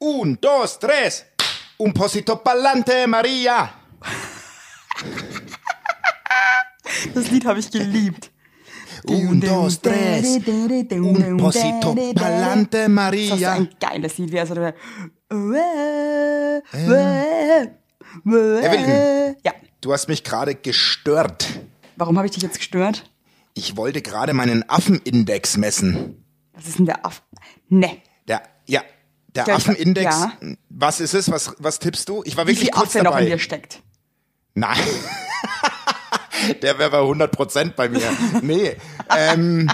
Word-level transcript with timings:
Un, 0.00 0.38
dos, 0.40 0.78
tres. 0.78 1.24
Un 1.78 1.92
posito 1.92 2.36
pa'lante, 2.42 3.06
Maria. 3.06 3.70
Das 7.14 7.30
Lied 7.30 7.44
habe 7.46 7.58
ich 7.60 7.70
geliebt. 7.70 8.30
Un, 9.08 9.40
dos, 9.40 9.80
tres. 9.80 10.24
Un 10.90 11.36
posito 11.36 11.94
pa'lante, 12.14 12.70
Das 12.78 12.82
ist 12.86 12.88
Maria. 12.88 13.52
ein 13.52 13.68
geiles 13.80 14.18
Lied. 14.18 14.32
Wie 14.32 14.46
so 14.46 14.54
dabei- 14.54 14.74
Evelyn. 18.22 19.36
Ja. 19.44 19.52
Du 19.80 19.92
hast 19.92 20.08
mich 20.08 20.22
gerade 20.24 20.54
gestört. 20.54 21.46
Warum 21.96 22.16
habe 22.16 22.26
ich 22.26 22.32
dich 22.32 22.42
jetzt 22.42 22.58
gestört? 22.58 23.10
Ich 23.54 23.76
wollte 23.76 24.02
gerade 24.02 24.32
meinen 24.32 24.68
Affenindex 24.68 25.56
messen. 25.56 26.24
Was 26.52 26.66
ist 26.66 26.78
denn 26.78 26.86
der 26.86 27.04
Aff? 27.04 27.22
Ne. 27.68 27.98
Der, 28.26 28.42
ja, 28.66 28.82
der 29.34 29.46
Ja, 29.46 29.54
Affenindex. 29.56 30.04
ja. 30.14 30.32
Was 30.70 31.00
ist 31.00 31.14
es? 31.14 31.30
Was, 31.30 31.54
was 31.58 31.78
tippst 31.78 32.08
du? 32.08 32.22
Ich 32.24 32.36
war 32.36 32.44
Wie 32.46 32.48
wirklich 32.50 32.70
viel 32.70 32.70
kurz 32.70 32.88
Affe 32.90 32.98
noch 32.98 33.12
dabei. 33.12 33.22
in 33.22 33.26
dir 33.30 33.38
steckt. 33.38 33.80
Nein. 34.54 34.78
Der 36.62 36.78
wäre 36.78 36.90
bei 36.90 36.98
100% 36.98 37.70
bei 37.74 37.88
mir. 37.88 38.02
Nee. 38.42 38.76
Ähm, 39.16 39.70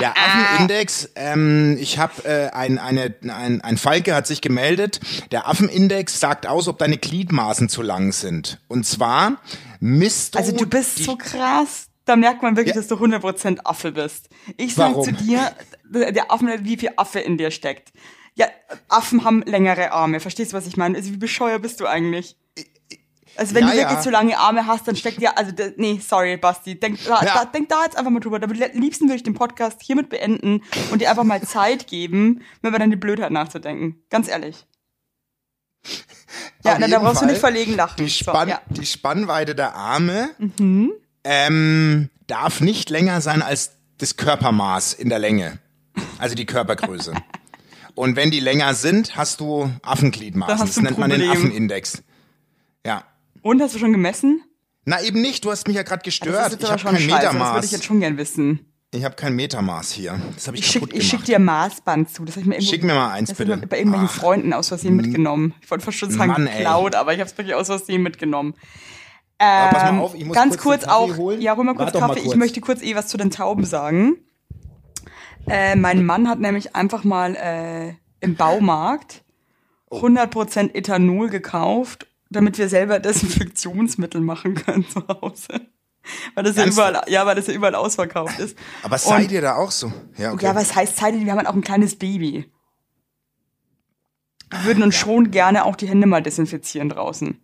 der 0.00 0.14
Affenindex, 0.16 1.08
ähm, 1.16 1.76
ich 1.80 1.98
habe 1.98 2.24
äh, 2.24 2.50
ein, 2.50 2.78
eine, 2.78 3.14
ein, 3.28 3.60
ein 3.60 3.76
Falke 3.76 4.14
hat 4.14 4.26
sich 4.28 4.40
gemeldet. 4.40 5.00
Der 5.32 5.48
Affenindex 5.48 6.20
sagt 6.20 6.46
aus, 6.46 6.68
ob 6.68 6.78
deine 6.78 6.98
Gliedmaßen 6.98 7.68
zu 7.68 7.82
lang 7.82 8.12
sind. 8.12 8.60
Und 8.68 8.86
zwar 8.86 9.38
misst 9.80 10.34
du. 10.34 10.38
Also 10.38 10.52
du 10.52 10.66
bist 10.66 10.98
so 11.02 11.16
krass. 11.16 11.88
Da 12.04 12.14
merkt 12.14 12.42
man 12.42 12.56
wirklich, 12.56 12.74
Ja. 12.76 12.80
dass 12.82 12.88
du 12.88 12.96
100% 12.96 13.60
Affe 13.64 13.90
bist. 13.92 14.28
Ich 14.56 14.74
sag 14.74 14.90
Warum? 14.92 15.04
zu 15.04 15.12
dir, 15.12 15.52
der 15.84 16.30
Affen, 16.30 16.48
wie 16.64 16.76
viel 16.76 16.90
Affe 16.96 17.20
in 17.20 17.36
dir 17.38 17.50
steckt. 17.50 17.92
Ja, 18.34 18.46
Affen 18.88 19.24
haben 19.24 19.42
längere 19.42 19.92
Arme. 19.92 20.20
Verstehst 20.20 20.52
du, 20.52 20.56
was 20.56 20.66
ich 20.66 20.76
meine? 20.76 20.96
Also 20.96 21.10
wie 21.12 21.16
bescheuert 21.18 21.60
bist 21.62 21.80
du 21.80 21.86
eigentlich? 21.86 22.36
Also 23.36 23.54
wenn 23.54 23.64
Ja, 23.64 23.70
du 23.70 23.76
wirklich 23.78 23.96
ja. 23.96 24.02
so 24.02 24.10
lange 24.10 24.38
Arme 24.38 24.66
hast, 24.66 24.86
dann 24.86 24.94
steckt 24.96 25.18
ja, 25.20 25.32
also 25.36 25.52
nee, 25.76 25.98
sorry, 26.06 26.36
Basti, 26.36 26.78
denk 26.78 27.02
da, 27.04 27.22
Ja. 27.24 27.34
da, 27.34 27.44
denk 27.46 27.68
da 27.70 27.84
jetzt 27.84 27.96
einfach 27.96 28.10
mal 28.10 28.20
drüber. 28.20 28.42
Am 28.42 28.50
liebsten 28.52 29.06
würde 29.06 29.16
ich 29.16 29.22
den 29.22 29.32
Podcast 29.34 29.80
hiermit 29.82 30.10
beenden 30.10 30.62
und 30.90 31.00
dir 31.00 31.08
einfach 31.10 31.24
mal 31.24 31.42
Zeit 31.42 31.86
geben, 31.86 32.42
mir 32.60 32.68
über 32.68 32.78
deine 32.78 32.96
Blödheit 32.98 33.30
nachzudenken. 33.32 34.02
Ganz 34.10 34.28
ehrlich. 34.28 34.66
Ja, 36.64 36.78
na, 36.78 36.86
da 36.88 36.98
brauchst 37.00 37.22
du 37.22 37.26
nicht 37.26 37.38
Fall 37.40 37.52
verlegen 37.52 37.74
lachen. 37.74 37.96
Die, 37.98 38.08
So, 38.08 38.24
Spann, 38.30 38.48
ja. 38.48 38.60
die 38.68 38.86
Spannweite 38.86 39.54
der 39.54 39.74
Arme 39.74 40.30
Mhm. 40.38 40.92
ähm, 41.24 42.10
darf 42.26 42.60
nicht 42.60 42.90
länger 42.90 43.20
sein 43.20 43.42
als 43.42 43.72
das 43.98 44.16
Körpermaß 44.16 44.92
in 44.94 45.08
der 45.08 45.18
Länge. 45.18 45.58
Also 46.18 46.34
die 46.34 46.46
Körpergröße. 46.46 47.12
Und 47.94 48.16
wenn 48.16 48.30
die 48.30 48.40
länger 48.40 48.74
sind, 48.74 49.16
hast 49.16 49.40
du 49.40 49.70
Affengliedmaßen. 49.82 50.54
Hast 50.54 50.68
Das 50.68 50.74
du 50.76 50.82
nennt 50.82 50.98
man 50.98 51.10
den 51.10 51.20
Problem. 51.20 51.46
Affenindex. 51.46 52.02
Ja. 52.86 53.04
Und 53.42 53.60
hast 53.60 53.74
du 53.74 53.78
schon 53.78 53.92
gemessen? 53.92 54.42
Na 54.84 55.00
eben 55.02 55.20
nicht, 55.20 55.44
du 55.44 55.50
hast 55.50 55.66
mich 55.68 55.76
ja 55.76 55.82
gerade 55.82 55.98
Das 55.98 56.04
gestört. 56.04 56.56
Ich 56.60 56.68
habe 56.70 56.78
schon 56.78 56.90
kein 56.92 57.00
scheiße, 57.00 57.08
das 57.10 57.22
würde 57.22 57.34
Metermaß. 57.38 57.64
ich 57.66 57.72
jetzt 57.72 57.84
schon 57.84 58.00
gern 58.00 58.16
wissen. 58.16 58.66
Ich 58.94 59.04
habe 59.04 59.14
kein 59.14 59.34
Metermaß 59.34 59.92
hier. 59.92 60.20
Das 60.34 60.46
habe 60.48 60.56
ich, 60.58 60.66
Ich 60.66 60.72
kaputt 60.74 60.90
schick, 60.90 60.98
ich 61.02 61.08
gemacht. 61.10 61.20
schick 61.22 61.24
dir 61.34 61.38
Maßband 61.38 62.10
zu. 62.10 62.24
Das 62.24 62.34
hab 62.36 62.42
ich 62.42 62.46
mir 62.48 62.54
irgendwo, 62.56 62.70
Schick 62.70 62.82
mir 62.84 62.94
mal 62.94 63.10
eins, 63.12 63.30
das 63.30 63.38
ich 63.40 63.46
bitte. 63.46 63.56
mir 63.58 63.66
bei 63.66 63.78
irgendwelchen 63.78 64.08
Ach. 64.10 64.14
Freunden 64.14 64.52
aus 64.52 64.68
Versehen 64.68 64.96
mitgenommen. 64.96 65.54
Ich 65.62 65.70
wollte 65.70 65.84
fast 65.84 65.98
schon 65.98 66.10
sagen 66.10 66.32
Mann, 66.32 66.46
ey. 66.46 66.58
geklaut, 66.58 66.94
aber 66.94 67.14
ich 67.14 67.20
habe 67.20 67.30
es 67.30 67.38
wirklich 67.38 67.54
aus 67.54 67.68
Versehen 67.68 68.02
mitgenommen. 68.02 68.54
Aber 69.38 69.70
pass 69.70 69.88
Ähm, 69.88 69.96
mal 69.96 70.02
auf, 70.02 70.14
ich 70.14 70.24
muss 70.24 70.34
ganz 70.34 70.58
kurz 70.58 70.82
kurz, 70.82 70.84
Kaffee 70.84 70.92
auch, 71.12 71.16
holen. 71.16 71.40
ja, 71.40 71.56
hol 71.56 71.64
mal 71.64 71.72
kurz 71.74 71.86
Warte 71.86 71.92
doch 71.94 72.00
mal 72.02 72.08
Kaffee. 72.08 72.20
Ich 72.20 72.24
kurz. 72.26 72.36
möchte 72.36 72.60
kurz 72.60 72.82
eh 72.82 72.94
was 72.94 73.08
zu 73.08 73.16
den 73.16 73.30
Tauben 73.30 73.64
sagen. 73.64 74.16
Äh, 75.48 75.76
mein 75.76 76.04
Mann 76.04 76.28
hat 76.28 76.38
nämlich 76.40 76.74
einfach 76.76 77.04
mal 77.04 77.34
äh, 77.36 77.94
im 78.20 78.36
Baumarkt 78.36 79.24
Oh. 79.90 80.00
100% 80.00 80.74
Ethanol 80.74 81.28
gekauft, 81.28 82.06
damit 82.30 82.56
wir 82.56 82.70
selber 82.70 82.98
Desinfektionsmittel 83.00 84.22
machen 84.22 84.54
können 84.54 84.88
zu 84.88 85.06
Hause. 85.06 85.48
Weil 86.34 86.44
das 86.44 86.56
ja 86.56 86.64
überall, 86.64 87.02
ja, 87.08 87.26
weil 87.26 87.34
das 87.34 87.46
ja 87.46 87.52
überall 87.52 87.74
ausverkauft 87.74 88.38
ist. 88.38 88.56
Aber 88.82 88.94
Und- 88.94 89.00
seid 89.02 89.30
ihr 89.32 89.42
da 89.42 89.56
auch 89.56 89.70
so? 89.70 89.92
Ja, 90.16 90.32
okay. 90.32 90.46
ja, 90.46 90.54
was 90.54 90.74
heißt 90.74 90.96
Zeit? 90.96 91.12
Wir 91.14 91.30
haben 91.30 91.36
halt 91.36 91.46
auch 91.46 91.54
ein 91.54 91.60
kleines 91.60 91.96
Baby. 91.98 92.50
Wir 94.50 94.64
würden 94.64 94.82
uns 94.82 94.94
schon 94.96 95.30
gerne 95.30 95.64
auch 95.66 95.76
die 95.76 95.88
Hände 95.88 96.06
mal 96.06 96.22
desinfizieren 96.22 96.88
draußen. 96.88 97.38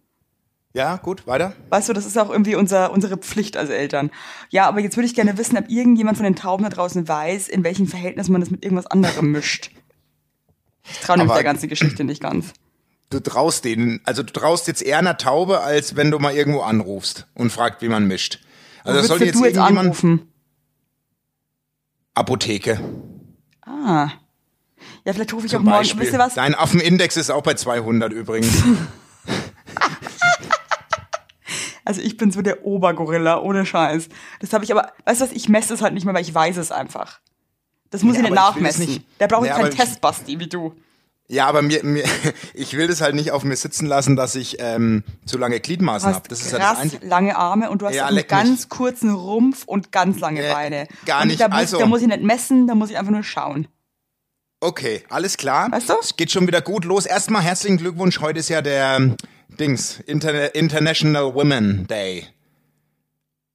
Ja, 0.75 0.97
gut, 0.97 1.27
weiter. 1.27 1.55
Weißt 1.71 1.89
du, 1.89 1.93
das 1.93 2.07
ist 2.07 2.19
auch 2.19 2.31
irgendwie 2.31 2.55
unser, 2.55 2.93
unsere 2.93 3.17
Pflicht 3.17 3.57
als 3.57 3.71
Eltern. 3.71 4.11
Ja, 4.51 4.69
aber 4.69 4.81
jetzt 4.81 4.97
würde 4.97 5.07
ich 5.07 5.15
gerne 5.15 5.39
wissen, 5.39 5.57
ob 5.57 5.69
irgendjemand 5.69 6.17
von 6.17 6.25
den 6.25 6.37
Tauben 6.37 6.65
da 6.65 6.71
draußen 6.71 7.09
weiß, 7.09 7.49
in 7.49 7.65
welchem 7.65 7.87
Verhältnis 7.87 8.29
man 8.29 8.41
das 8.41 8.51
mit 8.51 8.63
irgendwas 8.65 8.87
anderem 8.87 9.33
mischt. 9.33 9.71
Ich 10.91 11.01
traue 11.01 11.19
nämlich 11.19 11.35
der 11.35 11.45
ganzen 11.45 11.69
Geschichte 11.69 12.05
nicht 12.05 12.23
ganz. 12.23 12.53
Du 13.11 13.21
traust 13.21 13.65
denen, 13.65 14.01
also 14.05 14.23
du 14.23 14.33
traust 14.33 14.67
jetzt 14.69 14.83
eher 14.83 14.99
einer 14.99 15.17
Taube, 15.17 15.61
als 15.61 15.97
wenn 15.97 16.11
du 16.11 16.19
mal 16.19 16.35
irgendwo 16.35 16.61
anrufst 16.61 17.27
und 17.35 17.51
fragt, 17.51 17.81
wie 17.83 17.89
man 17.89 18.07
mischt. 18.07 18.41
Also 18.85 18.99
Wo 18.99 19.01
das 19.01 19.09
sollte 19.09 19.25
jetzt 19.25 19.41
du 19.41 19.45
jetzt 19.45 19.59
anrufen? 19.59 20.33
Apotheke 22.15 22.81
Ah. 23.69 24.11
Ja, 25.05 25.13
vielleicht 25.13 25.33
rufe 25.33 25.47
ich 25.47 25.53
zum 25.53 25.61
auch 25.61 25.65
morgen. 25.65 25.79
Beispiel. 25.79 26.03
Wisst 26.03 26.13
ihr 26.13 26.19
was? 26.19 26.35
Dein 26.35 26.55
Affenindex 26.55 27.17
ist 27.17 27.31
auch 27.31 27.43
bei 27.43 27.55
200 27.55 28.13
übrigens. 28.13 28.63
Also 31.89 32.03
ich 32.03 32.17
bin 32.19 32.31
so 32.31 32.43
der 32.43 32.67
Obergorilla, 32.67 33.41
ohne 33.41 33.65
Scheiß. 33.65 34.09
Das 34.41 34.53
habe 34.53 34.63
ich 34.65 34.71
aber, 34.73 34.93
weißt 35.07 35.23
du 35.23 35.25
was, 35.25 35.33
ich 35.33 35.49
messe 35.49 35.73
es 35.73 35.81
halt 35.81 35.95
nicht 35.95 36.05
mehr, 36.05 36.15
weil 36.15 36.23
ich 36.23 36.35
weiß 36.35 36.59
es 36.59 36.71
einfach. 36.71 37.21
Das 37.91 38.03
muss 38.03 38.17
Ja, 38.17 38.23
ich 38.25 38.29
nicht 38.31 38.39
aber 38.39 38.51
ich 38.51 38.55
nachmessen. 38.57 38.85
nicht- 38.87 39.07
Da 39.19 39.27
brauche 39.27 39.45
ich 39.47 39.49
Ja, 39.49 39.55
keinen 39.55 39.65
aber 39.65 39.73
ich- 39.73 39.81
Test, 39.81 40.01
Basti, 40.03 40.39
wie 40.39 40.49
du. 40.49 40.75
ja, 41.29 41.47
aber 41.47 41.63
mir, 41.63 41.83
mir, 41.85 42.05
ich 42.55 42.77
will 42.77 42.89
das 42.89 43.01
halt 43.01 43.15
nicht 43.15 43.31
auf 43.31 43.43
mir 43.45 43.57
sitzen 43.57 43.87
lassen, 43.87 44.17
dass 44.17 44.35
ich 44.35 44.57
ähm, 44.61 45.03
zu 45.25 45.39
lange 45.39 45.59
Gliedmaßen 45.61 46.15
habe. 46.15 46.29
Das 46.29 46.43
ist 46.43 46.53
ja 46.53 46.59
das 46.59 46.79
Einzige. 46.79 47.07
lange 47.07 47.37
Arme 47.37 47.71
und 47.71 47.81
du 47.81 47.87
hast 47.87 47.95
Ja, 47.95 48.07
einen 48.07 48.27
ganz 48.29 48.51
mich. 48.51 48.69
kurzen 48.69 49.15
Rumpf 49.15 49.65
und 49.65 49.91
ganz 49.91 50.21
lange 50.21 50.43
Äh, 50.47 50.53
Beine. 50.53 50.89
gar 51.07 51.23
und 51.23 51.29
nicht. 51.29 51.41
Da 51.41 51.49
muss, 51.49 51.57
Also- 51.57 51.79
da 51.79 51.87
muss 51.87 52.03
ich 52.03 52.09
nicht 52.09 52.23
messen, 52.23 52.67
da 52.67 52.75
muss 52.75 52.91
ich 52.91 52.99
einfach 52.99 53.13
nur 53.13 53.23
schauen. 53.25 53.67
Okay, 54.61 55.05
alles 55.09 55.37
klar. 55.37 55.71
Weißt 55.71 55.89
du? 55.89 55.95
Es 56.03 56.17
geht 56.17 56.31
schon 56.33 56.47
wieder 56.47 56.61
gut 56.61 56.85
los. 56.85 57.07
Erstmal 57.07 57.43
herzlichen 57.43 57.77
Glückwunsch. 57.79 58.21
Heute 58.21 58.41
ist 58.41 58.49
ja 58.49 58.61
der 58.61 58.97
ähm, 58.97 59.17
Dings, 59.49 60.01
Inter 60.01 60.55
International 60.55 61.35
Women 61.35 61.87
Day. 61.87 62.27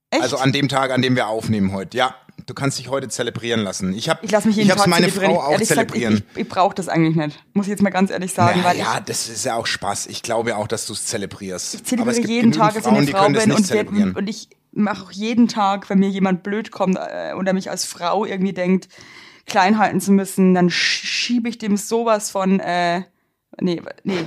Echt? 0.10 0.22
Also 0.24 0.38
an 0.38 0.52
dem 0.52 0.70
Tag, 0.70 0.92
an 0.92 1.02
dem 1.02 1.16
wir 1.16 1.28
aufnehmen 1.28 1.72
heute. 1.72 1.98
Ja, 1.98 2.16
du 2.46 2.54
kannst 2.54 2.78
dich 2.78 2.90
heute 2.90 3.10
zelebrieren 3.10 3.62
lassen. 3.62 3.94
Ich 3.96 4.10
habe 4.10 4.20
ich 4.24 4.32
lasse 4.32 4.48
mich 4.48 4.58
jeden 4.58 4.70
ich 4.70 4.76
Tag 4.76 4.88
meine 4.88 5.08
zelebrieren. 5.08 5.36
Frau 5.36 5.42
auch 5.44 5.52
Ehrlich 5.54 5.70
gesagt, 5.70 5.92
zelebrieren. 5.92 6.14
Ich, 6.16 6.36
ich, 6.36 6.42
ich 6.44 6.50
brauche 6.50 6.76
das 6.76 6.88
eigentlich 6.90 7.16
nicht. 7.16 7.44
Muss 7.54 7.66
ich 7.66 7.72
jetzt 7.72 7.82
mal 7.82 7.90
ganz 7.90 8.12
ehrlich 8.12 8.34
sagen, 8.34 8.60
Na, 8.64 8.70
weil 8.70 8.78
ja, 8.78 9.00
das 9.00 9.30
ist 9.30 9.46
ja 9.46 9.56
auch 9.56 9.66
Spaß. 9.68 10.08
Ich 10.08 10.22
glaube 10.24 10.56
auch, 10.58 10.68
dass 10.68 10.86
du 10.86 10.94
es 10.94 11.06
zelebrierst. 11.06 11.74
ich 11.76 11.84
zelebriere 11.84 12.28
jeden 12.28 12.52
Tag, 12.52 12.74
dass 12.76 12.86
ich 12.86 12.92
eine 12.92 13.08
Frau 13.08 13.28
bin 13.30 13.52
und, 13.52 13.66
zelebrieren. 13.66 14.14
und 14.16 14.28
ich 14.30 14.50
mache 14.72 15.04
auch 15.06 15.12
jeden 15.12 15.48
Tag, 15.48 15.90
wenn 15.90 16.00
mir 16.00 16.10
jemand 16.10 16.44
blöd 16.44 16.72
kommt 16.72 16.98
äh, 16.98 17.34
oder 17.34 17.54
mich 17.54 17.70
als 17.70 17.86
Frau 17.86 18.26
irgendwie 18.26 18.54
denkt, 18.54 18.90
klein 19.46 19.78
halten 19.78 20.02
zu 20.02 20.12
müssen, 20.12 20.54
dann 20.54 20.70
sch- 20.70 21.06
schiebe 21.06 21.50
ich 21.50 21.58
dem 21.60 21.78
sowas 21.78 22.30
von, 22.32 22.60
äh, 22.60 23.04
nee, 23.62 23.82
nee. 24.04 24.26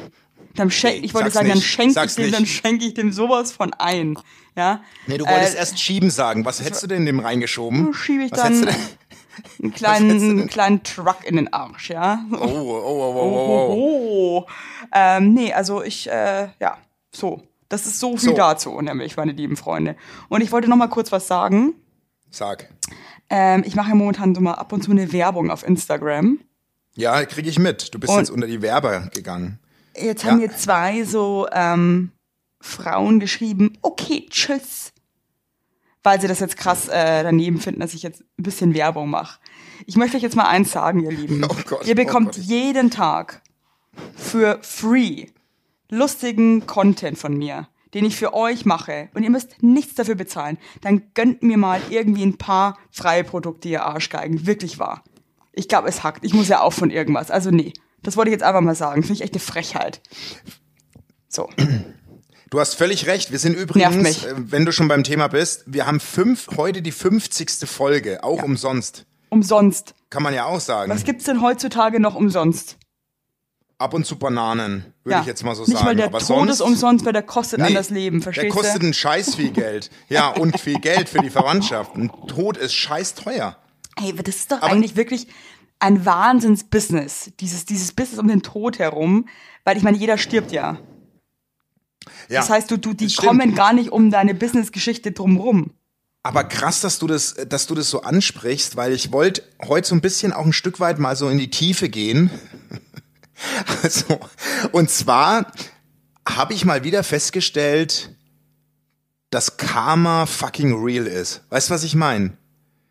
Dann 0.56 0.71
schenk, 0.71 1.00
Nee, 1.00 1.06
ich 1.06 1.15
wollte 1.15 1.31
sagen, 1.31 1.49
dann 1.49 1.59
nicht. 1.59 1.67
schenke 1.67 2.05
ich 2.05 2.15
dem, 2.15 2.33
dann 2.33 2.47
schenke 2.47 2.84
ich 2.87 2.94
dem 2.94 3.12
sowas 3.12 3.53
von 3.53 3.72
ein. 3.75 4.19
Ja. 4.56 4.81
Nee, 5.06 5.19
du 5.19 5.27
wolltest 5.27 5.55
Äh, 5.55 5.59
erst 5.59 5.78
schieben 5.78 6.11
sagen. 6.11 6.44
Was 6.44 6.62
hättest 6.65 6.83
du 6.83 6.87
denn 6.87 7.05
dem 7.06 7.21
reingeschoben? 7.21 7.93
schiebe 7.94 8.25
ich 8.25 8.33
Was 8.33 8.41
dann 8.43 8.69
einen 9.62 9.72
kleinen, 9.75 10.11
einen 10.11 10.49
kleinen 10.49 10.83
Truck 10.83 11.19
in 11.25 11.37
den 11.37 11.53
Arsch, 11.53 11.91
ja. 11.91 12.25
Oh, 12.33 12.37
oh, 12.37 12.41
oh, 12.41 13.15
oh, 13.15 13.21
oh, 13.21 13.72
Oh, 13.75 14.45
oh. 14.45 14.47
Ähm, 14.95 15.34
nee, 15.34 15.53
also 15.53 15.83
ich, 15.83 16.09
äh, 16.11 16.49
ja, 16.59 16.78
so. 17.12 17.43
Das 17.69 17.84
ist 17.84 17.99
so 17.99 18.16
viel 18.16 18.31
So. 18.31 18.34
dazu, 18.37 18.81
nämlich, 18.81 19.16
meine 19.16 19.33
lieben 19.33 19.56
Freunde. 19.56 19.97
Und 20.28 20.41
ich 20.41 20.53
wollte 20.53 20.69
noch 20.71 20.77
mal 20.77 20.87
kurz 20.89 21.11
was 21.11 21.27
sagen. 21.27 21.75
Sag. 22.31 22.69
Ähm, 23.28 23.65
ich 23.66 23.75
mache 23.75 23.89
ja 23.89 23.95
momentan 23.97 24.34
so 24.37 24.41
mal 24.41 24.55
ab 24.55 24.72
und 24.72 24.84
zu 24.84 24.93
eine 24.93 25.12
Werbung 25.12 25.50
auf 25.50 25.66
Instagram. 25.66 26.39
Ja, 26.95 27.25
krieg 27.25 27.45
ich 27.47 27.59
mit. 27.59 27.93
Du 27.93 27.99
bist 27.99 28.12
Und- 28.12 28.19
jetzt 28.21 28.31
unter 28.31 28.47
die 28.47 28.62
Werber 28.62 29.09
gegangen. 29.12 29.59
Jetzt 29.98 30.25
Ja. 30.25 30.31
haben 30.31 30.39
mir 30.39 30.54
zwei 30.57 31.04
so 31.04 31.47
ähm, 31.53 32.13
Frauen 32.60 33.21
geschrieben, 33.21 33.78
okay, 33.83 34.27
tschüss. 34.31 34.93
Weil 36.03 36.21
sie 36.21 36.28
das 36.28 36.41
jetzt 36.41 36.57
krass 36.57 36.89
äh, 36.89 37.22
daneben 37.25 37.60
finden, 37.60 37.81
dass 37.81 37.95
ich 37.95 38.03
jetzt 38.03 38.21
ein 38.39 38.43
bisschen 38.45 38.75
Werbung 38.75 39.10
mache. 39.10 39.41
Ich 39.87 39.97
möchte 39.97 40.16
euch 40.16 40.22
jetzt 40.22 40.37
mal 40.37 40.47
eins 40.47 40.71
sagen, 40.71 41.01
ihr 41.01 41.10
Lieben. 41.10 41.45
Oh 41.45 41.57
Gott, 41.66 41.87
ihr 41.87 41.95
bekommt 41.97 42.28
oh 42.34 42.39
Gott. 42.39 42.45
jeden 42.47 42.91
Tag 42.91 43.43
für 44.15 44.59
free 44.63 45.27
lustigen 45.91 46.66
Content 46.66 47.19
von 47.19 47.37
mir, 47.37 47.69
den 47.95 48.04
ich 48.04 48.16
für 48.16 48.34
euch 48.34 48.65
mache. 48.65 49.09
Und 49.15 49.22
ihr 49.22 49.31
müsst 49.31 49.63
nichts 49.63 49.95
dafür 49.95 50.15
bezahlen. 50.16 50.59
Dann 50.81 51.03
gönnt 51.15 51.43
mir 51.43 51.57
mal 51.57 51.81
irgendwie 51.91 52.25
ein 52.25 52.39
paar 52.39 52.78
freie 52.91 53.25
Produkte, 53.25 53.69
ihr 53.69 53.84
Arschgeigen. 53.84 54.47
Wirklich 54.47 54.78
wahr. 54.78 55.03
Ich 55.53 55.69
glaube, 55.69 55.89
es 55.89 56.03
hackt. 56.04 56.25
Ich 56.25 56.34
muss 56.34 56.48
ja 56.48 56.60
auch 56.60 56.72
von 56.72 56.91
irgendwas. 56.91 57.31
Also 57.31 57.51
nee. 57.51 57.72
Das 58.07 58.17
wollte 58.17 58.31
ich 58.31 58.33
jetzt 58.35 58.45
einfach 58.45 58.61
mal 58.61 58.77
sagen. 58.77 59.03
Finde 59.03 59.15
ich 59.15 59.23
echt 59.23 59.33
eine 59.35 59.41
Frechheit. 59.41 60.01
So. 61.29 61.49
Du 62.51 62.61
hast 62.61 62.75
völlig 62.75 63.07
recht. 63.07 63.33
Wir 63.33 63.41
sind 63.41 63.55
übrigens, 63.55 63.97
mich. 63.97 64.25
äh, 64.27 64.33
wenn 64.37 64.65
du 64.65 64.71
schon 64.73 64.87
beim 64.87 65.03
Thema 65.03 65.27
bist, 65.27 65.65
wir 65.67 65.87
haben 65.87 65.99
fünf, 65.99 66.47
heute 66.57 66.83
die 66.83 66.93
50. 66.93 67.67
Folge, 67.69 68.23
auch 68.23 68.39
Ja. 68.39 68.45
umsonst. 68.45 69.05
Umsonst. 69.29 69.95
Kann 70.09 70.23
man 70.23 70.33
ja 70.33 70.45
auch 70.47 70.61
sagen. 70.61 70.91
Was 70.91 71.03
gibt's 71.03 71.25
denn 71.25 71.43
heutzutage 71.43 71.99
noch 71.99 72.15
umsonst? 72.15 72.77
Ab 73.79 73.93
und 73.93 74.07
zu 74.07 74.17
Bananen, 74.17 74.95
würde 75.03 75.17
Ja. 75.17 75.21
ich 75.23 75.27
jetzt 75.27 75.43
mal 75.45 75.57
so 75.57 75.63
Nicht 75.65 75.73
sagen. 75.73 75.85
mal 75.85 75.97
der 75.97 76.07
Aber 76.07 76.19
Tod 76.21 76.49
ist 76.49 76.59
sonst, 76.59 76.61
umsonst, 76.61 77.05
weil 77.05 77.13
der 77.13 77.23
kostet 77.25 77.61
an 77.61 77.67
Nee, 77.69 77.75
das 77.75 77.91
Leben, 77.91 78.19
der 78.21 78.33
verstehst 78.33 78.55
kostet 78.57 78.83
du? 78.83 78.87
ein 78.87 78.95
Scheiß 78.95 79.35
viel 79.35 79.51
Geld. 79.51 79.91
Ja, 80.09 80.29
und 80.29 80.61
viel 80.61 80.79
Geld 80.79 81.09
für 81.09 81.19
die 81.19 81.29
Verwandtschaft. 81.31 81.97
Ein 81.97 82.11
Tod 82.29 82.57
ist 82.57 82.73
scheiß 82.73 83.15
teuer. 83.15 83.57
Hey, 83.99 84.13
aber 84.13 84.23
das 84.23 84.37
ist 84.37 84.53
doch 84.53 84.59
Aber- 84.63 84.69
eigentlich 84.73 84.95
wirklich 84.95 85.27
ein 85.78 86.05
Wahnsinns-Business. 86.07 87.33
Dieses, 87.41 87.65
dieses 87.65 87.93
Business 87.93 88.19
um 88.19 88.28
den 88.28 88.43
Tod 88.43 88.78
herum. 88.78 89.28
Weil 89.65 89.77
ich 89.77 89.83
meine, 89.83 89.97
jeder 89.97 90.17
stirbt 90.19 90.53
ja. 90.53 90.78
Ja, 92.28 92.41
Das 92.41 92.51
heißt, 92.51 92.71
du, 92.71 92.77
du, 92.77 92.95
die 92.95 93.11
stimmt. 93.11 93.27
kommen 93.28 93.55
gar 93.55 93.73
nicht 93.73 93.91
um 93.91 94.11
deine 94.11 94.34
Business-Geschichte 94.34 95.13
drumrum. 95.13 95.73
Aber 96.23 96.45
krass, 96.45 96.81
dass 96.81 96.99
du 96.99 97.07
das, 97.07 97.34
dass 97.49 97.67
du 97.67 97.75
das 97.75 97.89
so 97.91 98.03
ansprichst, 98.03 98.77
weil 98.77 98.93
ich 98.93 99.13
wollte 99.13 99.43
heute 99.65 99.89
so 99.89 99.95
ein 99.95 100.01
bisschen 100.01 100.33
auch 100.33 100.45
ein 100.45 100.53
Stück 100.53 100.81
weit 100.81 100.99
mal 100.99 101.15
so 101.15 101.28
in 101.28 101.39
die 101.39 101.51
Tiefe 101.51 101.89
gehen. 101.89 102.31
Also, 103.83 104.19
und 104.72 104.89
zwar 104.89 105.53
habe 106.27 106.55
ich 106.55 106.65
mal 106.65 106.84
wieder 106.84 107.03
festgestellt, 107.05 108.17
dass 109.29 109.59
Karma 109.59 110.25
fucking 110.25 110.72
real 110.83 111.07
ist. 111.07 111.43
Weißt 111.51 111.69
du, 111.69 111.75
was 111.75 111.83
ich 111.83 111.95
meine? 111.95 112.33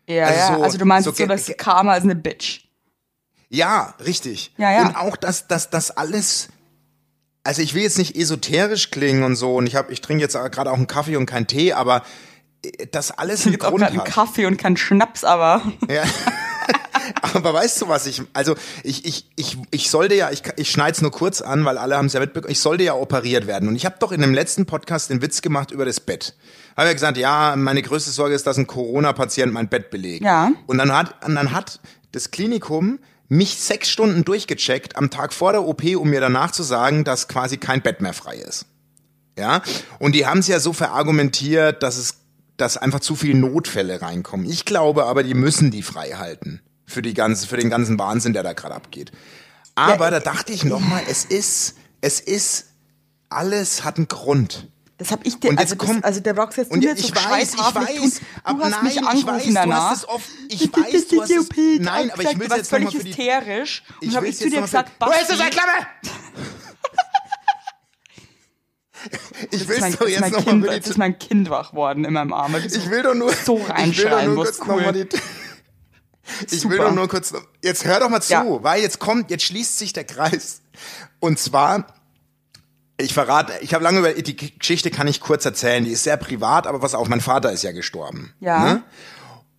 Ja, 0.08 0.26
Also 0.26 0.38
ja. 0.38 0.56
so- 0.56 0.62
also 0.62 0.78
du 0.78 0.84
meinst 0.84 1.04
so 1.06 1.12
so, 1.12 1.26
dass 1.26 1.52
Karma 1.56 1.96
ist 1.96 2.04
eine 2.04 2.14
Bitch. 2.14 2.65
Ja, 3.48 3.94
richtig. 4.04 4.52
Ja, 4.58 4.72
ja. 4.72 4.86
Und 4.86 4.96
auch, 4.96 5.16
dass 5.16 5.46
dass 5.48 5.70
das 5.70 5.90
alles. 5.90 6.48
Also 7.44 7.62
ich 7.62 7.74
will 7.74 7.82
jetzt 7.82 7.98
nicht 7.98 8.16
esoterisch 8.16 8.90
klingen 8.90 9.22
und 9.22 9.36
so, 9.36 9.54
und 9.54 9.66
ich 9.66 9.76
habe, 9.76 9.92
ich 9.92 10.00
trinke 10.00 10.22
jetzt 10.22 10.34
gerade 10.34 10.70
auch 10.70 10.76
einen 10.76 10.88
Kaffee 10.88 11.16
und 11.16 11.26
keinen 11.26 11.46
Tee, 11.46 11.72
aber 11.72 12.02
äh, 12.64 12.86
das 12.90 13.12
alles 13.12 13.44
einen 13.44 13.52
Jetzt 13.52 13.64
auch 13.64 13.68
Grund 13.70 13.82
gerade 13.82 13.92
einen 13.92 14.00
hat. 14.00 14.08
Kaffee 14.08 14.46
und 14.46 14.56
keinen 14.56 14.76
Schnaps, 14.76 15.22
aber 15.22 15.62
Ja. 15.88 16.02
Aber 17.22 17.54
weißt 17.54 17.82
du 17.82 17.88
was 17.88 18.06
ich, 18.06 18.22
also 18.32 18.56
ich, 18.82 19.04
ich, 19.04 19.30
ich, 19.36 19.58
ich 19.70 19.90
sollte 19.90 20.14
ja, 20.14 20.30
ich, 20.30 20.42
ich 20.56 20.70
schneide 20.70 20.92
es 20.92 21.02
nur 21.02 21.12
kurz 21.12 21.40
an, 21.40 21.64
weil 21.64 21.78
alle 21.78 21.96
haben 21.96 22.06
es 22.06 22.12
ja 22.14 22.20
mitbekommen, 22.20 22.50
ich 22.50 22.58
sollte 22.60 22.82
ja 22.82 22.94
operiert 22.94 23.46
werden. 23.46 23.68
Und 23.68 23.76
ich 23.76 23.84
habe 23.84 23.96
doch 24.00 24.10
in 24.10 24.20
dem 24.20 24.34
letzten 24.34 24.66
Podcast 24.66 25.10
den 25.10 25.22
Witz 25.22 25.40
gemacht 25.42 25.70
über 25.70 25.84
das 25.84 26.00
Bett. 26.00 26.34
Habe 26.76 26.88
ja 26.88 26.92
gesagt, 26.92 27.16
ja, 27.16 27.54
meine 27.56 27.82
größte 27.82 28.10
Sorge 28.10 28.34
ist, 28.34 28.46
dass 28.46 28.58
ein 28.58 28.66
Corona-Patient 28.66 29.52
mein 29.52 29.68
Bett 29.68 29.90
belegt. 29.90 30.24
Ja. 30.24 30.50
Und 30.66 30.78
dann 30.78 30.92
hat, 30.92 31.24
und 31.24 31.36
dann 31.36 31.52
hat 31.52 31.80
das 32.12 32.30
Klinikum 32.32 32.98
mich 33.28 33.58
sechs 33.58 33.88
Stunden 33.88 34.24
durchgecheckt 34.24 34.96
am 34.96 35.10
Tag 35.10 35.32
vor 35.32 35.52
der 35.52 35.64
OP, 35.64 35.84
um 35.96 36.10
mir 36.10 36.20
danach 36.20 36.50
zu 36.50 36.62
sagen, 36.62 37.04
dass 37.04 37.28
quasi 37.28 37.56
kein 37.56 37.82
Bett 37.82 38.00
mehr 38.00 38.12
frei 38.12 38.36
ist. 38.36 38.66
Ja. 39.38 39.62
Und 39.98 40.12
die 40.12 40.26
haben 40.26 40.38
es 40.38 40.48
ja 40.48 40.60
so 40.60 40.72
verargumentiert, 40.72 41.82
dass 41.82 41.96
es, 41.96 42.16
dass 42.56 42.76
einfach 42.76 43.00
zu 43.00 43.16
viele 43.16 43.38
Notfälle 43.38 44.00
reinkommen. 44.00 44.48
Ich 44.48 44.64
glaube 44.64 45.04
aber, 45.04 45.22
die 45.22 45.34
müssen 45.34 45.70
die 45.70 45.82
frei 45.82 46.12
halten. 46.12 46.60
Für 46.86 47.02
die 47.02 47.14
ganze, 47.14 47.46
für 47.46 47.56
den 47.56 47.68
ganzen 47.68 47.98
Wahnsinn, 47.98 48.32
der 48.32 48.44
da 48.44 48.52
gerade 48.52 48.74
abgeht. 48.74 49.10
Aber 49.74 50.06
Ja, 50.06 50.10
da 50.12 50.20
dachte 50.20 50.52
ich 50.52 50.64
noch 50.64 50.80
mal, 50.80 51.02
es 51.08 51.24
ist, 51.24 51.74
es 52.00 52.20
ist, 52.20 52.66
alles 53.28 53.84
hat 53.84 53.96
einen 53.96 54.08
Grund. 54.08 54.68
Das 54.98 55.10
hab 55.10 55.26
ich 55.26 55.38
dir, 55.38 55.50
Und 55.50 55.60
jetzt 55.60 55.72
also, 55.72 55.74
das, 55.76 55.86
kommt- 55.88 56.04
also 56.04 56.20
der 56.20 56.36
Rox 56.38 56.56
jetzt 56.56 56.70
Und 56.70 56.78
mir 56.82 56.94
ich 56.94 57.06
so 57.08 57.14
weiß, 57.14 57.54
ich 57.54 57.60
weiß, 57.60 58.20
Du 58.46 58.60
hast 58.62 58.70
nein, 58.70 58.84
mich 58.84 58.96
ich 58.96 59.26
weiß, 59.26 59.44
du 59.44 59.52
danach. 59.52 59.90
hast 59.90 59.98
es 59.98 60.08
oft, 60.08 60.26
ich 60.48 60.60
weiß, 60.72 61.08
du 61.08 61.20
hast 61.22 61.30
es, 61.30 61.48
nein, 61.80 62.10
aber 62.10 62.22
ich 62.22 62.38
will 62.38 62.48
du 62.48 62.54
jetzt 62.56 62.70
völlig 62.70 62.90
für 62.96 63.04
die, 63.04 63.10
hysterisch. 63.10 63.82
Und 64.00 64.08
ich 64.08 64.16
habe 64.16 64.28
ich 64.28 64.36
zu 64.38 64.44
dir 64.48 64.56
jetzt 64.60 64.64
gesagt, 64.66 64.92
Du 64.98 65.06
Basti, 65.06 65.34
Klammer! 65.50 65.86
Ich 69.50 69.60
das 69.60 69.68
will 69.68 69.74
ist 69.76 69.80
mein, 69.82 69.92
doch 69.92 69.98
das 69.98 70.08
ist 70.08 70.12
jetzt 70.12 70.20
mein, 70.20 70.30
nochmal 70.32 70.54
kind, 70.54 70.66
das 70.84 70.90
ist 70.90 70.98
mein 70.98 71.18
Kind 71.18 71.50
wach 71.50 71.74
worden 71.74 72.04
in 72.04 72.12
meinem 72.14 72.32
Arm. 72.32 72.52
du 72.52 72.58
ich 72.58 72.90
will 72.90 73.02
doch 73.02 73.14
nur, 73.14 73.32
so 73.32 73.58
ich 73.58 73.64
will 73.66 73.70
reinschreien 73.72 74.34
nur 74.34 74.44
kurz 74.44 74.60
Cool. 74.66 74.92
die, 74.92 75.08
ich 76.56 76.68
will 76.68 76.78
doch 76.78 76.92
nur 76.92 77.06
kurz, 77.08 77.32
jetzt 77.62 77.84
hör 77.84 78.00
doch 78.00 78.08
mal 78.08 78.20
zu, 78.22 78.60
weil 78.62 78.82
jetzt 78.82 78.98
kommt, 78.98 79.30
jetzt 79.30 79.44
schließt 79.44 79.78
sich 79.78 79.92
der 79.92 80.04
Kreis. 80.04 80.62
Und 81.20 81.38
zwar, 81.38 81.86
ich 82.98 83.12
verrate, 83.12 83.52
ich 83.60 83.74
habe 83.74 83.84
lange 83.84 83.98
über, 83.98 84.12
die 84.12 84.36
Geschichte 84.58 84.90
kann 84.90 85.06
ich 85.06 85.20
kurz 85.20 85.44
erzählen, 85.44 85.84
die 85.84 85.90
ist 85.90 86.04
sehr 86.04 86.16
privat, 86.16 86.66
aber 86.66 86.80
pass 86.80 86.94
auf, 86.94 87.08
mein 87.08 87.20
Vater 87.20 87.52
ist 87.52 87.62
ja 87.62 87.72
gestorben. 87.72 88.32
Ja. 88.40 88.74
Ne? 88.74 88.82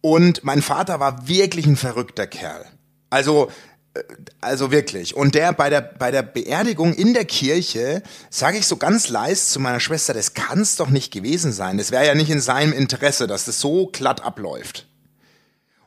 Und 0.02 0.44
mein 0.44 0.62
Vater 0.62 1.00
war 1.00 1.28
wirklich 1.28 1.66
ein 1.66 1.76
verrückter 1.76 2.28
Kerl. 2.28 2.66
Also, 3.10 3.52
äh, 3.94 4.04
also 4.42 4.72
wirklich. 4.72 5.16
Und 5.16 5.36
der 5.36 5.54
bei 5.54 5.70
der, 5.70 5.82
bei 5.82 6.12
der 6.12 6.24
Beerdigung 6.24 6.94
in 6.94 7.14
der 7.14 7.26
Kirche, 7.26 8.02
sage 8.30 8.58
ich 8.58 8.66
so 8.66 8.78
ganz 8.78 9.10
leise 9.10 9.48
zu 9.48 9.60
meiner 9.60 9.80
Schwester, 9.80 10.14
das 10.14 10.34
kann's 10.34 10.76
doch 10.76 10.90
nicht 10.90 11.14
gewesen 11.14 11.52
sein. 11.52 11.78
Das 11.78 11.92
wäre 11.92 12.06
ja 12.06 12.16
nicht 12.16 12.30
in 12.30 12.42
seinem 12.42 12.74
Interesse, 12.74 13.28
dass 13.28 13.46
das 13.46 13.60
so 13.60 13.88
glatt 13.88 14.24
abläuft. 14.24 14.88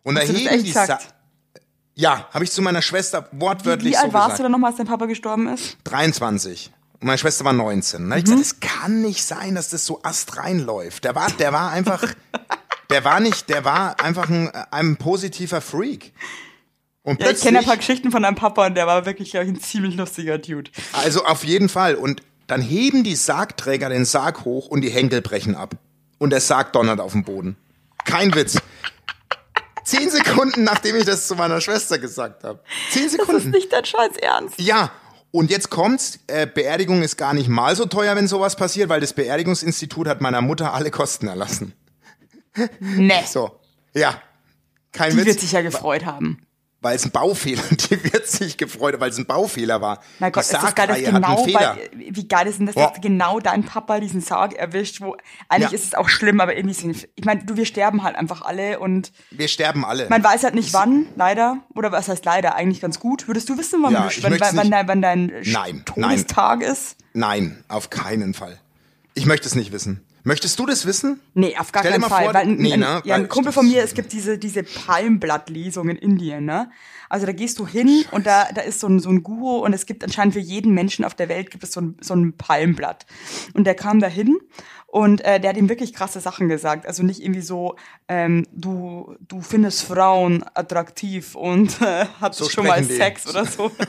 Und 0.03 0.15
da 0.15 0.21
Hast 0.23 0.31
das 0.31 0.37
heben 0.37 0.59
die 0.59 0.69
gesagt? 0.69 0.89
Sa 0.89 0.99
Ja, 1.95 2.29
habe 2.33 2.45
ich 2.45 2.53
zu 2.53 2.63
meiner 2.63 2.83
Schwester 2.83 3.29
wortwörtlich 3.33 3.95
Wie 3.95 3.97
so 3.97 4.05
alt 4.05 4.13
warst 4.13 4.25
gesagt. 4.27 4.39
du 4.39 4.43
dann 4.45 4.53
nochmal, 4.53 4.71
als 4.71 4.79
dein 4.79 4.87
Papa 4.87 5.07
gestorben 5.07 5.49
ist? 5.49 5.77
23. 5.85 6.71
Und 7.01 7.07
meine 7.07 7.19
Schwester 7.19 7.45
war 7.45 7.53
19. 7.55 8.09
Da 8.11 8.17
hab 8.17 8.23
ich 8.23 8.29
Mhm. 8.31 8.37
gesagt, 8.41 8.47
es 8.47 8.61
kann 8.61 9.01
nicht 9.03 9.25
sein, 9.25 9.55
dass 9.55 9.71
das 9.71 9.87
so 9.87 10.03
astrein 10.03 10.59
läuft. 10.61 11.05
Der 11.05 11.15
war, 11.15 11.31
der 11.31 11.53
war 11.53 11.71
einfach, 11.71 12.05
der 12.91 13.05
war 13.05 13.21
nicht, 13.21 13.49
der 13.49 13.65
war 13.65 13.99
einfach 14.01 14.29
ein, 14.29 14.51
ein 14.71 14.97
positiver 14.97 15.61
Freak. 15.61 16.13
Und 17.03 17.23
Ja, 17.23 17.31
ich 17.31 17.41
kenne 17.41 17.61
ein 17.61 17.65
paar 17.65 17.79
Geschichten 17.79 18.11
von 18.11 18.23
deinem 18.23 18.35
Papa 18.35 18.67
und 18.67 18.75
der 18.75 18.87
war 18.87 19.07
wirklich 19.07 19.35
ich, 19.35 19.41
ein 19.41 19.59
ziemlich 19.61 19.97
lustiger 19.97 20.37
Dude. 20.37 20.71
also 20.93 21.25
auf 21.25 21.45
jeden 21.45 21.71
Fall. 21.71 21.95
Und 21.95 22.23
dann 22.47 22.61
heben 22.61 23.03
die 23.05 23.15
Sargträger 23.15 23.89
den 23.89 24.05
Sarg 24.05 24.45
hoch 24.45 24.67
und 24.67 24.83
die 24.83 24.91
Henkel 24.91 25.23
brechen 25.23 25.55
ab. 25.55 25.77
Und 26.19 26.31
der 26.31 26.41
Sarg 26.41 26.75
donnert 26.75 27.01
auf 27.01 27.13
dem 27.13 27.25
Boden. 27.25 27.57
Kein 28.05 28.35
Witz. 28.35 28.59
Zehn 29.85 30.11
Sekunden, 30.11 30.65
nachdem 30.65 30.97
ich 30.97 31.05
das 31.07 31.27
zu 31.27 31.35
meiner 31.35 31.61
Schwester 31.63 31.99
gesagt 31.99 32.45
habe. 32.45 32.61
Zehn 32.91 33.05
Das 33.05 33.13
ist 33.15 33.19
Sekunden. 33.21 33.51
nicht 33.51 33.73
dein 33.73 33.85
Scheiß 33.85 34.17
Ernst. 34.21 34.61
Ja, 34.61 34.91
und 35.33 35.51
jetzt 35.51 35.71
kommt's, 35.71 36.19
äh, 36.27 36.47
Beerdigung 36.47 37.03
ist 37.03 37.17
gar 37.17 37.35
nicht 37.35 37.49
mal 37.49 37.77
so 37.77 37.87
teuer, 37.87 38.17
wenn 38.17 38.27
sowas 38.27 38.57
passiert, 38.57 38.89
weil 38.89 39.01
das 39.01 39.13
Beerdigungsinstitut 39.13 40.09
hat 40.09 40.21
meiner 40.21 40.41
Mutter 40.41 40.75
alle 40.75 40.91
Kosten 40.91 41.29
erlassen. 41.29 41.73
Nee. 42.81 43.23
So, 43.27 43.61
ja. 43.95 44.21
Kein 44.93 45.13
Die 45.13 45.19
Witz, 45.19 45.27
wird 45.27 45.41
sich 45.41 45.53
ja 45.53 45.63
gefreut 45.63 46.05
haben. 46.05 46.45
Weil 46.83 46.97
es 46.97 47.05
ein 47.05 47.11
Baufehler, 47.11 47.63
die 47.71 48.03
wird 48.13 48.27
sich 48.27 48.57
gefreut, 48.57 48.99
weil 49.01 49.11
es 49.11 49.19
ein 49.19 49.27
Baufehler 49.27 49.81
war. 49.81 50.01
Mein 50.19 50.33
Gott, 50.33 50.45
die 50.45 50.55
ist 50.55 50.63
das 50.63 50.75
geil, 50.75 50.87
dass 50.87 50.99
genau 51.03 51.45
bei, 51.47 51.91
wie 51.95 52.27
geil 52.27 52.47
ist 52.47 52.59
denn 52.59 52.67
das, 52.67 52.75
dass 52.75 53.01
genau 53.01 53.39
dein 53.41 53.65
Papa 53.65 54.01
diesen 54.01 54.21
Sarg 54.21 54.55
erwischt, 54.55 55.01
wo, 55.01 55.17
eigentlich 55.49 55.71
Ja. 55.73 55.77
ist 55.77 55.85
es 55.85 55.95
auch 55.95 56.09
schlimm, 56.09 56.41
aber 56.41 56.57
irgendwie 56.57 56.75
sind, 56.75 57.09
ich 57.15 57.25
meine, 57.25 57.45
du, 57.45 57.57
wir 57.57 57.67
sterben 57.67 58.03
halt 58.03 58.17
einfach 58.17 58.43
alle 58.43 58.81
und 58.81 59.13
Wir 59.31 59.49
sterben 59.49 59.85
alle. 59.85 60.09
man 60.09 60.25
weiß 60.25 60.45
halt 60.45 60.55
nicht 60.55 60.73
wann, 60.73 61.07
leider, 61.17 61.59
oder 61.75 61.93
was 61.93 62.09
heißt 62.09 62.25
leider, 62.25 62.55
eigentlich 62.55 62.81
ganz 62.81 62.99
gut. 62.99 63.29
Würdest 63.29 63.49
du 63.49 63.59
wissen, 63.59 63.83
wann, 63.83 63.93
Ja, 63.93 64.09
du, 64.09 64.23
wann, 64.23 64.41
wann, 64.41 64.57
wann, 64.57 64.71
dein, 64.71 64.89
wann 64.89 65.03
dein 65.03 65.33
Nein, 65.45 65.83
Todestag 65.85 66.63
ist? 66.63 66.97
Nein, 67.13 67.63
auf 67.69 67.91
keinen 67.91 68.35
Fall. 68.35 68.59
Ich 69.15 69.27
möchte 69.27 69.47
es 69.49 69.55
nicht 69.55 69.73
wissen. 69.73 70.01
Möchtest 70.23 70.59
du 70.59 70.67
das 70.67 70.85
wissen? 70.87 71.21
Nee, 71.35 71.57
auf 71.59 71.73
gar 71.73 71.83
Stell 71.83 71.93
keinen 71.93 72.03
Fall. 72.09 72.25
vor, 72.25 72.35
weil 72.35 72.43
ein, 72.43 72.57
nee, 72.57 72.75
ein, 72.75 72.81
ne? 72.81 73.01
ja, 73.05 73.15
ein 73.15 73.29
Kumpel 73.29 73.53
von 73.53 73.67
mir, 73.67 73.83
es 73.83 73.95
gibt 73.95 74.13
diese, 74.13 74.39
diese 74.39 74.63
Palmblattlesung 74.63 75.89
in 75.89 75.97
Indien, 75.97 76.45
ne? 76.45 76.71
Also 77.09 77.27
da 77.27 77.33
gehst 77.33 77.59
du 77.59 77.67
hin 77.67 78.05
und 78.13 78.25
da, 78.27 78.47
da 78.55 78.61
ist 78.61 78.79
so 78.81 78.87
ein, 78.87 79.01
so 79.01 79.09
ein 79.11 79.23
Guru 79.25 79.65
und 79.65 79.73
es 79.73 79.85
gibt 79.87 80.05
anscheinend 80.05 80.35
für 80.35 80.41
jeden 80.41 80.75
Menschen 80.75 81.05
auf 81.05 81.15
der 81.15 81.29
Welt 81.29 81.51
gibt 81.51 81.65
es 81.65 81.73
so 81.73 81.81
ein, 81.81 81.97
so 82.01 82.15
ein 82.15 82.35
Palmblatt. 82.37 83.05
Und 83.55 83.65
der 83.65 83.75
kam 83.75 83.99
da 83.99 84.07
hin 84.07 84.39
und 84.87 85.21
äh, 85.25 85.41
der 85.41 85.51
hat 85.51 85.57
ihm 85.57 85.69
wirklich 85.69 85.93
krasse 85.93 86.21
Sachen 86.21 86.49
gesagt. 86.49 86.87
Also 86.87 87.03
nicht 87.03 87.21
irgendwie 87.21 87.41
so, 87.41 87.75
ähm, 88.07 88.47
du, 88.53 89.17
du 89.27 89.41
findest 89.41 89.83
Frauen 89.83 90.45
attraktiv 90.55 91.35
und 91.35 91.81
äh, 91.83 92.07
hast 92.21 92.39
So 92.39 92.49
schon 92.49 92.67
mal 92.67 92.75
sprechen 92.75 92.89
die. 92.91 92.95
Sex 92.97 93.27
oder 93.29 93.45
so. 93.45 93.73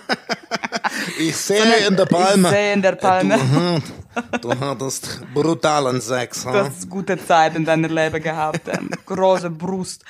Ich 1.20 1.36
sehe 1.38 1.88
in 1.88 1.96
der 1.96 2.06
Palme. 2.06 2.48
Ich 2.50 2.54
sehe 2.54 2.74
in 2.74 2.82
der 2.82 2.92
Palme. 2.94 3.36
äh, 3.36 3.40
Du, 3.40 3.82
du 4.42 4.60
hattest 4.60 5.22
brutalen 5.34 6.02
Sex. 6.02 6.44
Du 6.44 6.50
hast 6.52 6.90
gute 6.90 7.24
Zeit 7.26 7.56
in 7.56 7.66
deinem 7.66 7.94
Leben 7.94 8.22
gehabt. 8.22 8.68
Ähm, 8.68 8.90
große 9.06 9.50
Brust. 9.50 10.04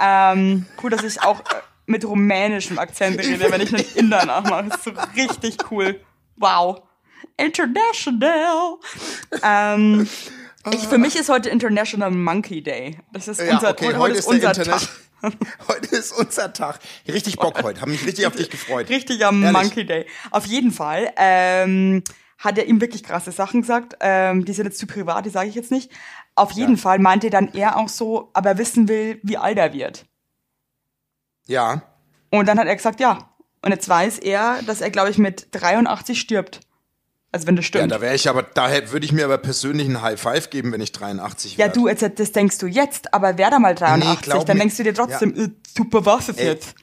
Ähm, 0.00 0.66
cool, 0.82 0.90
dass 0.90 1.02
ich 1.04 1.22
auch 1.22 1.40
äh, 1.40 1.44
mit 1.86 2.04
rumänischem 2.04 2.78
Akzent 2.78 3.18
rede, 3.18 3.50
wenn 3.50 3.60
ich 3.60 3.74
einen 3.74 3.84
Inder 3.94 4.24
nachmache. 4.24 4.66
ist 4.68 4.84
so 4.84 4.92
richtig 5.16 5.56
cool. 5.70 6.00
Wow. 6.36 6.82
International. 7.36 8.76
Ähm, 9.42 10.08
ich, 10.72 10.86
für 10.88 10.98
mich 10.98 11.16
ist 11.16 11.28
heute 11.28 11.48
International 11.48 12.10
Monkey 12.10 12.62
Day. 12.62 12.98
Das 13.12 13.28
ist 13.28 13.40
Ja, 13.40 13.54
unser, 13.54 13.70
okay, 13.70 13.86
heute, 13.86 13.98
heute 13.98 14.18
ist 14.18 14.26
unser. 14.26 14.52
Tag. 14.52 14.80
Heute 15.66 15.96
ist 15.96 16.12
unser 16.12 16.52
Tag. 16.52 16.78
Richtig 17.08 17.36
Bock 17.36 17.60
heute. 17.62 17.80
Hab 17.80 17.88
mich 17.88 18.04
richtig 18.06 18.26
auf 18.26 18.36
dich 18.36 18.50
gefreut. 18.50 18.90
Richtig 18.90 19.24
am 19.24 19.42
Ehrlich. 19.42 19.60
Monkey 19.62 19.86
Day. 19.86 20.06
Auf 20.30 20.44
jeden 20.46 20.70
Fall 20.70 21.10
ähm, 21.16 22.04
hat 22.38 22.58
er 22.58 22.66
ihm 22.66 22.80
wirklich 22.80 23.02
krasse 23.02 23.32
Sachen 23.32 23.62
gesagt. 23.62 23.96
Ähm, 24.00 24.44
die 24.44 24.52
sind 24.52 24.66
jetzt 24.66 24.78
zu 24.78 24.86
privat, 24.86 25.24
die 25.26 25.30
sage 25.30 25.48
ich 25.48 25.54
jetzt 25.54 25.70
nicht. 25.70 25.90
Auf 26.34 26.52
jeden 26.52 26.76
Fall 26.76 26.98
meinte 26.98 27.30
dann 27.30 27.48
er 27.54 27.76
auch 27.78 27.88
so, 27.88 28.30
aber 28.34 28.50
er 28.50 28.58
wissen 28.58 28.88
will, 28.88 29.18
wie 29.22 29.38
alt 29.38 29.56
er 29.58 29.72
wird. 29.72 30.04
Ja. 31.46 31.82
Und 32.30 32.46
dann 32.46 32.58
hat 32.58 32.66
er 32.66 32.76
gesagt, 32.76 33.00
ja. 33.00 33.30
Und 33.62 33.70
jetzt 33.72 33.88
weiß 33.88 34.18
er, 34.18 34.62
dass 34.66 34.80
er, 34.80 34.90
glaube 34.90 35.10
ich, 35.10 35.18
mit 35.18 35.48
83 35.52 36.20
stirbt. 36.20 36.60
Also 37.32 37.46
wenn 37.46 37.56
das 37.56 37.64
Ja, 37.64 37.68
stimmt. 37.68 37.92
da 37.92 38.00
wäre 38.00 38.14
ich 38.14 38.28
aber, 38.28 38.42
da 38.42 38.68
würde 38.92 39.04
ich 39.04 39.12
mir 39.12 39.24
aber 39.24 39.38
persönlich 39.38 39.86
einen 39.86 40.00
High 40.00 40.20
Five 40.20 40.50
geben, 40.50 40.72
wenn 40.72 40.80
ich 40.80 40.92
83 40.92 41.52
Ja, 41.56 41.66
wäre. 41.66 41.72
du, 41.72 41.88
jetzt, 41.88 42.04
das 42.18 42.32
denkst 42.32 42.58
du 42.58 42.66
jetzt, 42.66 43.12
aber 43.12 43.36
wer 43.38 43.50
da 43.50 43.58
mal 43.58 43.74
83, 43.74 44.22
glaub 44.22 44.46
dann 44.46 44.56
mir- 44.56 44.60
denkst 44.62 44.76
du 44.76 44.82
dir 44.84 44.94
trotzdem, 44.94 45.34
äh, 45.36 45.48
super, 45.76 46.04
was 46.06 46.28
ist 46.28 46.40
jetzt? 46.40 46.74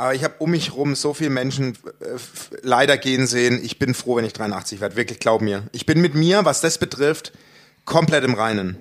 Aber 0.00 0.14
ich 0.14 0.24
habe 0.24 0.34
um 0.38 0.50
mich 0.52 0.72
rum 0.74 0.94
so 0.94 1.12
viele 1.12 1.28
Menschen 1.28 1.74
äh, 2.00 2.16
leider 2.62 2.96
gehen 2.96 3.26
sehen. 3.26 3.60
Ich 3.62 3.78
bin 3.78 3.92
froh, 3.92 4.16
wenn 4.16 4.24
ich 4.24 4.32
83 4.32 4.80
werde. 4.80 4.96
Wirklich, 4.96 5.18
glaub 5.18 5.42
mir. 5.42 5.64
Ich 5.72 5.84
bin 5.84 6.00
mit 6.00 6.14
mir, 6.14 6.46
was 6.46 6.62
das 6.62 6.78
betrifft, 6.78 7.32
komplett 7.84 8.24
im 8.24 8.32
Reinen. 8.32 8.78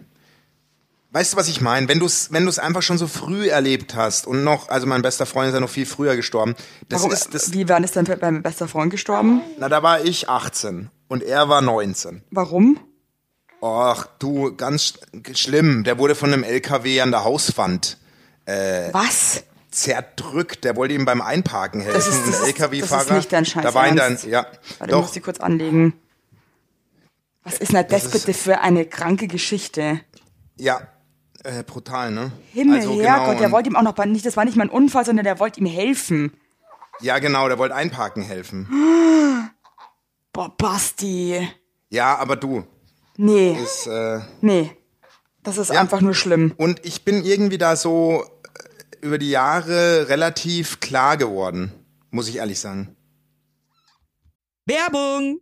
Weißt 1.11 1.33
du, 1.33 1.37
was 1.37 1.49
ich 1.49 1.59
meine? 1.59 1.89
Wenn 1.89 1.99
du 1.99 2.05
es 2.05 2.31
wenn 2.31 2.45
du's 2.45 2.57
einfach 2.57 2.81
schon 2.83 2.97
so 2.97 3.07
früh 3.07 3.49
erlebt 3.49 3.95
hast 3.95 4.27
und 4.27 4.45
noch, 4.45 4.69
also 4.69 4.87
mein 4.87 5.01
bester 5.01 5.25
Freund 5.25 5.49
ist 5.49 5.55
ja 5.55 5.59
noch 5.59 5.69
viel 5.69 5.85
früher 5.85 6.15
gestorben. 6.15 6.55
Das 6.87 7.01
Warum, 7.01 7.11
ist, 7.13 7.33
das, 7.33 7.51
wie 7.51 7.67
wann 7.67 7.83
ist 7.83 7.97
dein 7.97 8.05
dein 8.05 8.41
bester 8.41 8.69
Freund 8.69 8.89
gestorben? 8.91 9.41
na, 9.57 9.67
da 9.67 9.83
war 9.83 10.05
ich 10.05 10.29
18 10.29 10.89
und 11.09 11.21
er 11.23 11.49
war 11.49 11.61
19. 11.61 12.21
Warum? 12.31 12.79
Och, 13.61 14.05
du, 14.19 14.55
ganz 14.55 14.93
sch- 15.13 15.35
schlimm. 15.35 15.83
Der 15.83 15.97
wurde 15.97 16.15
von 16.15 16.31
einem 16.31 16.43
LKW 16.43 17.01
an 17.01 17.11
der 17.11 17.25
Hauswand 17.25 17.97
Was? 18.45 19.43
Zerdrückt. 19.71 20.63
Der 20.63 20.75
wollte 20.75 20.93
ihm 20.93 21.05
beim 21.05 21.21
Einparken 21.21 21.81
helfen. 21.81 21.95
Das 21.97 22.07
ist- 22.07 22.27
das 22.27 22.35
Ein 22.41 22.41
ist- 22.41 22.47
LKW-Fahrer. 22.47 22.99
das 23.03 23.09
ist 23.11 23.15
nicht 23.17 23.33
dein 23.33 23.45
Scheiß 23.45 23.63
Da 23.63 23.73
war 23.73 23.87
ihn 23.87 23.95
dann, 23.95 24.17
ja. 24.27 24.43
Warte, 24.45 24.61
ich 24.81 24.87
Doch, 24.87 25.01
muss 25.01 25.11
die 25.11 25.21
kurz 25.21 25.39
anlegen. 25.39 25.93
Was 27.43 27.57
ist 27.57 27.73
denn 27.73 27.85
das, 27.89 28.05
ist- 28.05 28.11
bitte 28.11 28.33
für 28.37 28.59
eine 28.61 28.85
kranke 28.85 29.27
Geschichte? 29.27 30.01
ja. 30.57 30.81
Äh, 31.45 31.63
brutal, 31.63 32.11
ne? 32.11 32.33
Himmel, 32.51 32.79
Also, 32.81 33.01
Herrgott, 33.01 33.27
genau, 33.27 33.37
der 33.37 33.45
und- 33.47 33.51
wollte 33.53 33.69
ihm 33.69 33.77
auch 33.77 33.81
noch, 33.81 34.05
nicht, 34.05 34.25
das 34.25 34.35
war 34.35 34.43
nicht 34.43 34.57
mal 34.57 34.65
ein 34.65 34.69
Unfall, 34.69 35.05
sondern 35.05 35.23
der 35.23 35.39
wollte 35.39 35.61
ihm 35.61 35.65
helfen. 35.67 36.33
Ja, 36.99 37.17
genau, 37.19 37.47
der 37.47 37.57
wollte 37.57 37.73
einparken 37.75 38.23
helfen. 38.23 38.67
Boah, 40.33 40.53
Basti. 40.57 41.47
Ja, 41.89 42.17
aber 42.17 42.35
du, 42.35 42.65
Nee, 43.15 43.53
ist, 43.53 43.87
äh, 43.87 44.19
nee. 44.41 44.75
Das 45.41 45.57
ist 45.57 45.71
Ja. 45.71 45.79
einfach 45.79 46.01
nur 46.01 46.13
schlimm. 46.13 46.53
und 46.57 46.85
ich 46.85 47.05
bin 47.05 47.23
irgendwie 47.23 47.57
da 47.57 47.77
so 47.77 48.25
über 49.01 49.17
die 49.17 49.29
Jahre 49.29 50.09
relativ 50.09 50.79
klar 50.79 51.17
geworden, 51.17 51.71
muss 52.11 52.27
ich 52.27 52.37
ehrlich 52.37 52.59
sagen. 52.59 52.95
Werbung! 54.65 55.41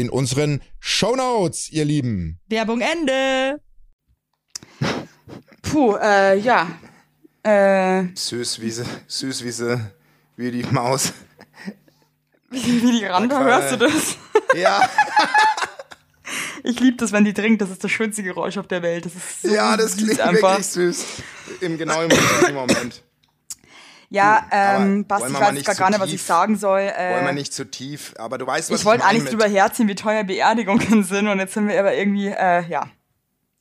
in 0.00 0.10
unseren 0.10 0.62
Shownotes, 0.80 1.70
ihr 1.70 1.84
Lieben. 1.84 2.40
Werbung 2.48 2.80
Ende. 2.80 3.60
Puh, 5.62 5.96
äh, 5.96 6.38
ja. 6.38 6.68
Äh, 7.42 8.04
Süß 8.14 8.60
wie 8.60 8.70
sie, 8.70 8.84
süß 9.06 9.44
wie 9.44 9.50
sie, 9.50 9.80
wie 10.36 10.50
die 10.50 10.64
Maus. 10.64 11.12
wie 12.50 12.60
die 12.80 13.04
Randa, 13.04 13.40
hörst 13.42 13.72
du 13.72 13.76
das? 13.86 14.16
Ja, 14.54 14.88
Ich 16.66 16.80
liebe 16.80 16.96
das, 16.96 17.12
wenn 17.12 17.24
die 17.24 17.32
trinkt. 17.32 17.62
Das 17.62 17.70
ist 17.70 17.84
das 17.84 17.92
schönste 17.92 18.24
Geräusch 18.24 18.58
auf 18.58 18.66
der 18.66 18.82
Welt. 18.82 19.06
Das 19.06 19.14
ist 19.14 19.42
so 19.42 19.54
ja, 19.54 19.76
das 19.76 19.96
klingt 19.96 20.20
einfach. 20.20 20.50
wirklich 20.50 20.66
süß. 20.66 21.04
Im 21.60 21.78
genau 21.78 22.02
im 22.02 22.10
richtigen 22.10 22.54
Moment. 22.54 23.04
Ja, 24.08 24.46
aber 24.50 24.76
ähm, 24.84 24.88
wollen 24.88 25.04
Basti, 25.06 25.66
weiß 25.66 25.76
gar 25.76 25.90
nicht, 25.90 26.00
was 26.00 26.12
ich 26.12 26.22
sagen 26.22 26.56
soll. 26.56 26.82
Wollen 26.82 27.24
wir 27.24 27.28
Äh, 27.30 27.32
nicht 27.34 27.52
zu 27.52 27.64
tief, 27.70 28.14
aber 28.18 28.38
du 28.38 28.46
weißt, 28.46 28.70
was 28.70 28.80
ich 28.80 28.86
wollte 28.86 29.04
eigentlich 29.04 29.24
mit- 29.24 29.32
drüber 29.32 29.48
herziehen, 29.48 29.88
wie 29.88 29.94
teuer 29.96 30.22
Beerdigungen 30.24 31.02
sind 31.04 31.26
und 31.28 31.38
jetzt 31.40 31.54
sind 31.54 31.66
wir 31.68 31.78
aber 31.80 31.94
irgendwie, 31.94 32.28
äh, 32.28 32.64
ja. 32.68 32.86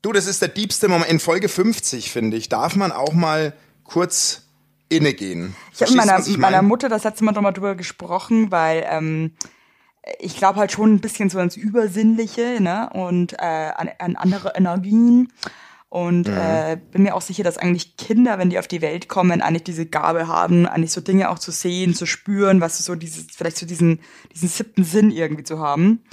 Du, 0.04 0.12
das 0.12 0.28
ist 0.28 0.42
der 0.42 0.50
diebste 0.50 0.88
Moment. 0.88 1.10
In 1.10 1.20
Folge 1.20 1.50
50, 1.50 2.12
finde 2.12 2.38
ich, 2.38 2.48
darf 2.48 2.76
man 2.76 2.92
auch 2.92 3.14
mal 3.14 3.54
kurz 3.84 4.44
innegehen. 4.88 5.56
Ich 5.74 5.82
habe 5.82 5.92
mit 5.94 6.06
meiner, 6.06 6.20
ich 6.28 6.38
meiner 6.38 6.58
mein? 6.58 6.68
Mutter 6.68 6.90
das 6.90 7.04
letzte 7.04 7.24
Mal 7.24 7.32
drüber, 7.32 7.52
drüber 7.52 7.76
gesprochen, 7.76 8.52
weil 8.52 8.86
ähm, 8.88 9.32
ich 10.20 10.38
glaube 10.38 10.60
halt 10.60 10.72
schon 10.72 10.94
ein 10.94 11.00
bisschen 11.02 11.32
so 11.32 11.40
ans 11.40 11.58
Übersinnliche 11.58 12.58
ne? 12.62 12.88
und 12.94 13.34
äh, 13.34 13.38
an, 13.76 13.90
an 13.98 14.16
andere 14.16 14.54
Energien. 14.56 15.34
Und 15.96 16.28
äh, 16.28 16.78
bin 16.92 17.04
mir 17.04 17.16
auch 17.16 17.22
sicher, 17.22 17.46
dass 17.46 17.58
eigentlich 17.58 17.96
Kinder, 17.96 18.38
wenn 18.38 18.50
die 18.50 18.60
auf 18.60 18.68
die 18.68 18.82
Welt 18.82 19.08
kommen, 19.08 19.42
eigentlich 19.42 19.64
diese 19.64 19.86
Gabe 19.86 20.28
haben, 20.28 20.66
eigentlich 20.66 20.92
so 20.92 21.00
Dinge 21.00 21.30
auch 21.30 21.40
zu 21.40 21.52
sehen, 21.52 21.96
zu 21.96 22.06
spüren, 22.06 22.60
was 22.60 22.78
so 22.80 22.96
dieses, 22.96 23.28
vielleicht 23.34 23.56
so 23.56 23.66
diesen, 23.66 24.02
diesen 24.34 24.50
siebten 24.50 24.84
Sinn 24.84 25.10
irgendwie 25.10 25.44
zu 25.44 25.60
haben. 25.60 26.04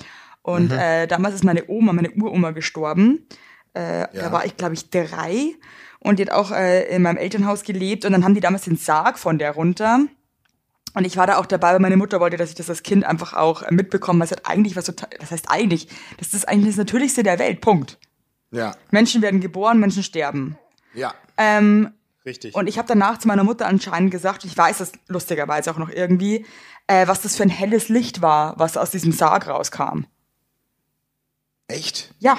Und 0.43 0.71
äh, 0.71 1.09
damals 1.09 1.35
ist 1.35 1.43
meine 1.43 1.65
Oma, 1.67 1.93
meine 1.93 2.13
Uroma 2.13 2.53
gestorben. 2.53 3.27
Äh, 3.75 4.07
Da 4.13 4.31
war 4.31 4.47
ich, 4.47 4.57
glaube 4.57 4.75
ich, 4.75 4.89
drei. 4.89 5.57
Und 5.99 6.21
die 6.21 6.27
hat 6.27 6.31
auch 6.31 6.53
äh, 6.53 6.85
in 6.95 7.03
meinem 7.03 7.17
Elternhaus 7.17 7.65
gelebt. 7.65 8.05
Und 8.05 8.13
dann 8.13 8.23
haben 8.23 8.35
die 8.35 8.41
damals 8.41 8.63
den 8.63 8.77
Sarg 8.77 9.19
von 9.19 9.41
der 9.41 9.51
runter. 9.51 9.99
Und 10.95 11.05
ich 11.05 11.17
war 11.17 11.27
da 11.27 11.39
auch 11.39 11.47
dabei, 11.47 11.73
weil 11.73 11.81
meine 11.81 11.97
Mutter 11.97 12.21
wollte, 12.21 12.37
dass 12.37 12.51
ich 12.51 12.55
das 12.55 12.71
als 12.71 12.85
Kind 12.85 13.05
einfach 13.05 13.33
auch 13.33 13.69
mitbekomme. 13.69 14.21
Was 14.21 14.31
hat 14.31 14.47
eigentlich 14.47 14.77
was 14.77 14.85
total, 14.85 15.09
was 15.19 15.33
heißt 15.33 15.47
eigentlich? 15.49 15.89
Das 16.19 16.35
ist 16.35 16.49
eigentlich 16.49 16.69
das 16.69 16.77
Natürlichste 16.77 17.25
der 17.25 17.41
Welt. 17.41 17.61
Punkt. 17.61 17.99
Ja, 18.53 18.77
Menschen 18.91 19.23
werden 19.23 19.41
geboren, 19.41 19.81
Menschen 19.81 20.03
sterben. 20.03 20.57
ja, 20.95 21.15
Ähm, 21.39 21.93
richtig. 22.25 22.55
und 22.55 22.67
ich 22.69 22.79
habe 22.79 22.87
danach 22.87 23.19
zu 23.19 23.27
meiner 23.27 23.45
Mutter 23.45 23.67
anscheinend 23.67 24.11
gesagt, 24.11 24.45
ich 24.45 24.57
weiß 24.57 24.81
es 24.81 24.93
lustigerweise 25.09 25.71
auch 25.73 25.79
noch 25.79 25.89
irgendwie, 25.91 26.47
äh, 26.87 27.07
was 27.09 27.23
das 27.23 27.35
für 27.37 27.43
ein 27.45 27.49
helles 27.49 27.89
Licht 27.89 28.21
war, 28.23 28.59
was 28.59 28.77
aus 28.77 28.91
diesem 28.91 29.11
Sarg 29.13 29.49
rauskam. 29.49 30.05
Echt? 31.69 32.15
Ja. 32.19 32.37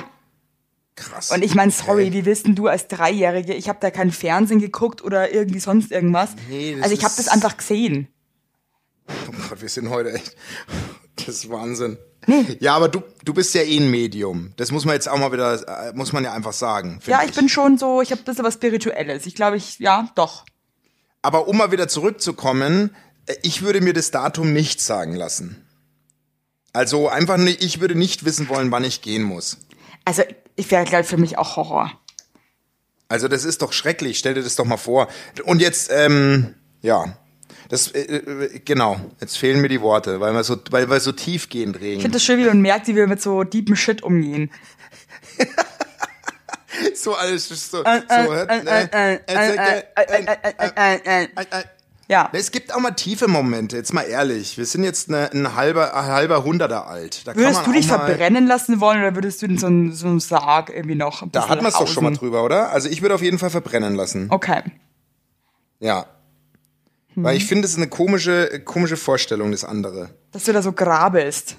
Krass. 0.96 1.32
Und 1.32 1.44
ich 1.44 1.56
meine, 1.56 1.72
sorry, 1.72 2.04
Okay. 2.04 2.14
wie 2.14 2.26
willst 2.26 2.46
denn 2.46 2.54
du 2.56 2.68
als 2.68 2.88
Dreijährige? 2.88 3.56
Ich 3.56 3.68
habe 3.68 3.80
da 3.82 3.90
kein 3.90 4.12
Fernsehen 4.12 4.60
geguckt 4.60 5.04
oder 5.04 5.34
irgendwie 5.34 5.60
sonst 5.60 5.92
irgendwas. 5.92 6.36
Nee, 6.50 6.74
das 6.76 6.84
also 6.84 6.94
ich 6.96 7.04
habe 7.04 7.16
das 7.18 7.28
einfach 7.30 7.58
gesehen. 7.58 8.08
Oh 9.10 9.34
Gott, 9.50 9.60
wir 9.62 9.70
sind 9.70 9.90
heute 9.90 10.14
echt. 10.14 10.36
Das 11.16 11.30
ist 11.30 11.50
Wahnsinn. 11.50 11.98
Ja, 12.60 12.76
aber 12.76 12.90
du, 12.90 13.04
du 13.24 13.34
bist 13.34 13.54
ja 13.54 13.62
eh 13.62 13.78
ein 13.78 13.90
Medium. 13.92 14.54
Das 14.58 14.72
muss 14.72 14.86
man 14.86 14.96
jetzt 14.96 15.10
auch 15.10 15.18
mal 15.18 15.32
wieder, 15.32 15.88
äh, 15.88 15.94
muss 15.94 16.14
man 16.14 16.24
ja 16.24 16.34
einfach 16.34 16.54
sagen. 16.54 17.00
Ja, 17.06 17.24
ich 17.24 17.34
bin 17.34 17.50
schon 17.50 17.78
so, 17.78 18.02
ich 18.02 18.12
habe 18.12 18.22
ein 18.22 18.26
bisschen 18.26 18.46
was 18.46 18.56
Spirituelles. 18.56 19.26
Ich 19.26 19.36
glaube, 19.36 19.58
ich, 19.58 19.80
ja, 19.80 20.10
doch. 20.16 20.46
Aber 21.22 21.48
um 21.48 21.58
mal 21.58 21.72
wieder 21.72 21.88
zurückzukommen, 21.88 22.96
äh, 23.26 23.36
ich 23.44 23.62
würde 23.62 23.82
mir 23.82 23.94
das 23.94 24.12
Datum 24.12 24.54
nicht 24.54 24.82
sagen 24.82 25.16
lassen. 25.16 25.68
Also 26.74 27.08
einfach 27.08 27.38
nicht, 27.38 27.64
ich 27.64 27.80
würde 27.82 27.96
nicht 27.96 28.26
wissen 28.26 28.50
wollen, 28.50 28.72
wann 28.72 28.84
ich 28.84 29.02
gehen 29.02 29.24
muss. 29.24 29.58
Also, 30.06 30.24
ich 30.56 30.70
wäre, 30.72 30.86
glaube 30.86 31.04
für 31.04 31.18
mich 31.18 31.38
auch 31.38 31.56
Horror. 31.56 31.92
Also 33.08 33.28
das 33.28 33.46
ist 33.46 33.62
doch 33.62 33.74
schrecklich, 33.74 34.18
stell 34.18 34.34
dir 34.34 34.42
das 34.42 34.56
doch 34.56 34.66
mal 34.66 34.78
vor. 34.78 35.08
Und 35.44 35.62
jetzt, 35.62 35.92
ähm, 35.94 36.56
ja, 36.82 37.16
das, 37.74 37.88
äh, 37.88 38.02
äh, 38.02 38.60
genau, 38.64 38.98
jetzt 39.20 39.36
fehlen 39.36 39.60
mir 39.60 39.68
die 39.68 39.82
Worte, 39.82 40.20
weil 40.20 40.32
wir 40.32 40.44
so, 40.44 40.58
weil 40.70 40.92
wir 40.92 41.00
so 41.00 41.12
tiefgehend 41.12 41.78
reden. 41.78 41.96
Ich 41.96 42.02
finde 42.04 42.18
das 42.18 42.24
schön, 42.24 42.38
wie 42.38 42.46
man 42.46 42.62
merkt, 42.62 42.88
wie 42.88 42.96
wir 42.96 43.08
mit 43.08 43.20
so 43.20 43.44
deepen 43.44 43.76
Shit 43.76 44.04
umgehen. 44.04 44.52
so 46.94 47.16
alles 47.16 47.50
so. 47.50 47.84
Ja. 52.08 52.30
Es 52.32 52.52
gibt 52.52 52.76
auch 52.76 52.80
mal 52.80 52.92
tiefe 52.92 53.28
Momente, 53.28 53.78
jetzt 53.78 53.92
mal 53.92 54.04
ehrlich. 54.04 54.56
Wir 54.56 54.68
sind 54.68 54.84
jetzt 54.84 55.10
eine, 55.10 55.32
ein 55.32 55.56
halber, 55.56 55.94
halber 55.94 56.44
Hunderter 56.44 56.86
alt. 56.86 57.26
Da 57.26 57.36
würdest 57.36 57.66
du 57.66 57.72
dich 57.72 57.88
verbrennen 57.88 58.46
lassen 58.46 58.82
wollen 58.82 59.00
oder 59.00 59.16
würdest 59.16 59.42
du 59.42 59.48
in 59.48 59.58
so 59.58 59.66
einen, 59.66 59.94
so 59.94 60.06
einen 60.06 60.20
Sarg 60.20 60.70
irgendwie 60.70 60.94
noch? 60.94 61.28
da 61.32 61.50
hatten 61.50 61.64
wir 61.64 61.70
es 61.70 61.74
doch 61.74 61.88
schon 61.88 62.04
mal 62.04 62.14
drüber, 62.14 62.44
oder? 62.44 62.70
Also 62.70 62.88
ich 62.88 63.02
würde 63.02 63.16
auf 63.16 63.24
jeden 63.24 63.40
Fall 63.40 63.50
verbrennen 63.50 63.96
lassen. 63.96 64.28
Okay. 64.30 64.62
Ja, 65.80 66.06
hm. 67.16 67.24
Weil 67.24 67.38
ich 67.38 67.46
finde, 67.46 67.66
es 67.66 67.72
ist 67.72 67.78
eine 67.78 67.88
komische, 67.90 68.62
komische 68.66 68.98
Vorstellung, 68.98 69.52
das 69.52 69.64
andere. 69.64 70.10
Dass 70.32 70.44
du 70.46 70.54
da 70.54 70.62
so 70.62 70.72
grabelst. 70.72 71.58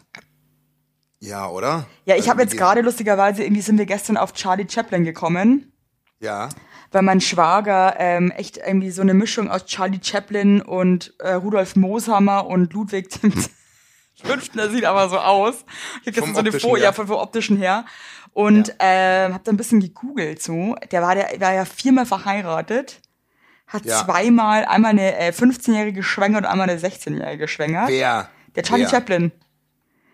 Ja, 1.21 1.49
oder? 1.49 1.87
Ja, 2.05 2.17
ich 2.17 2.29
habe 2.29 2.43
jetzt 2.43 2.57
gerade 2.57 2.83
lustigerweise, 2.83 3.43
irgendwie 3.45 3.63
sind 3.63 3.79
wir 3.79 3.87
gestern 3.87 4.17
auf 4.17 4.35
Charlie 4.35 4.67
Chaplin 4.69 5.05
gekommen, 5.05 5.73
Ja. 6.21 6.51
weil 6.93 7.03
mein 7.03 7.21
Schwager 7.23 7.95
ähm, 7.99 8.31
echt 8.31 8.59
irgendwie 8.59 8.91
so 8.91 9.01
eine 9.01 9.15
Mischung 9.15 9.49
aus 9.51 9.65
Charlie 9.65 10.01
Chaplin 10.03 10.61
und 10.61 11.15
äh, 11.21 11.33
Rudolf 11.33 11.77
Mooshammer 11.77 12.47
und 12.47 12.73
Ludwig 12.75 13.09
dem 13.23 13.33
Fünften, 14.23 14.59
der 14.59 14.71
sieht 14.71 14.85
aber 14.85 15.09
so 15.09 15.19
aus. 15.19 15.65
Ich 16.03 16.09
habe 16.09 16.13
gestern 16.13 16.35
so 16.35 16.41
eine 16.41 16.53
Folie, 16.53 16.85
ja, 16.85 16.93
vom, 16.93 17.07
vom 17.07 17.17
optischen 17.17 17.57
her. 17.57 17.85
Und 18.33 18.75
ähm, 18.81 19.33
habe 19.33 19.45
da 19.45 19.53
ein 19.53 19.57
bisschen 19.57 19.81
gegoogelt 19.81 20.43
so. 20.43 20.75
Der 20.91 21.01
war, 21.03 21.15
der 21.15 21.41
war 21.41 21.55
ja 21.55 21.65
viermal 21.65 22.05
verheiratet, 22.05 23.01
hat 23.67 23.85
Ja. 23.85 24.05
zweimal, 24.05 24.65
einmal 24.67 24.91
eine 24.93 25.17
äh, 25.19 25.31
15-jährige 25.31 25.95
geschwängert 26.01 26.45
und 26.45 26.51
einmal 26.51 26.69
eine 26.69 26.79
16-jährige 26.81 27.39
geschwängert. 27.39 27.89
Wer? 27.89 28.29
Der 28.55 28.63
Charlie 28.63 28.85
Wer? 28.85 28.91
Chaplin. 28.91 29.33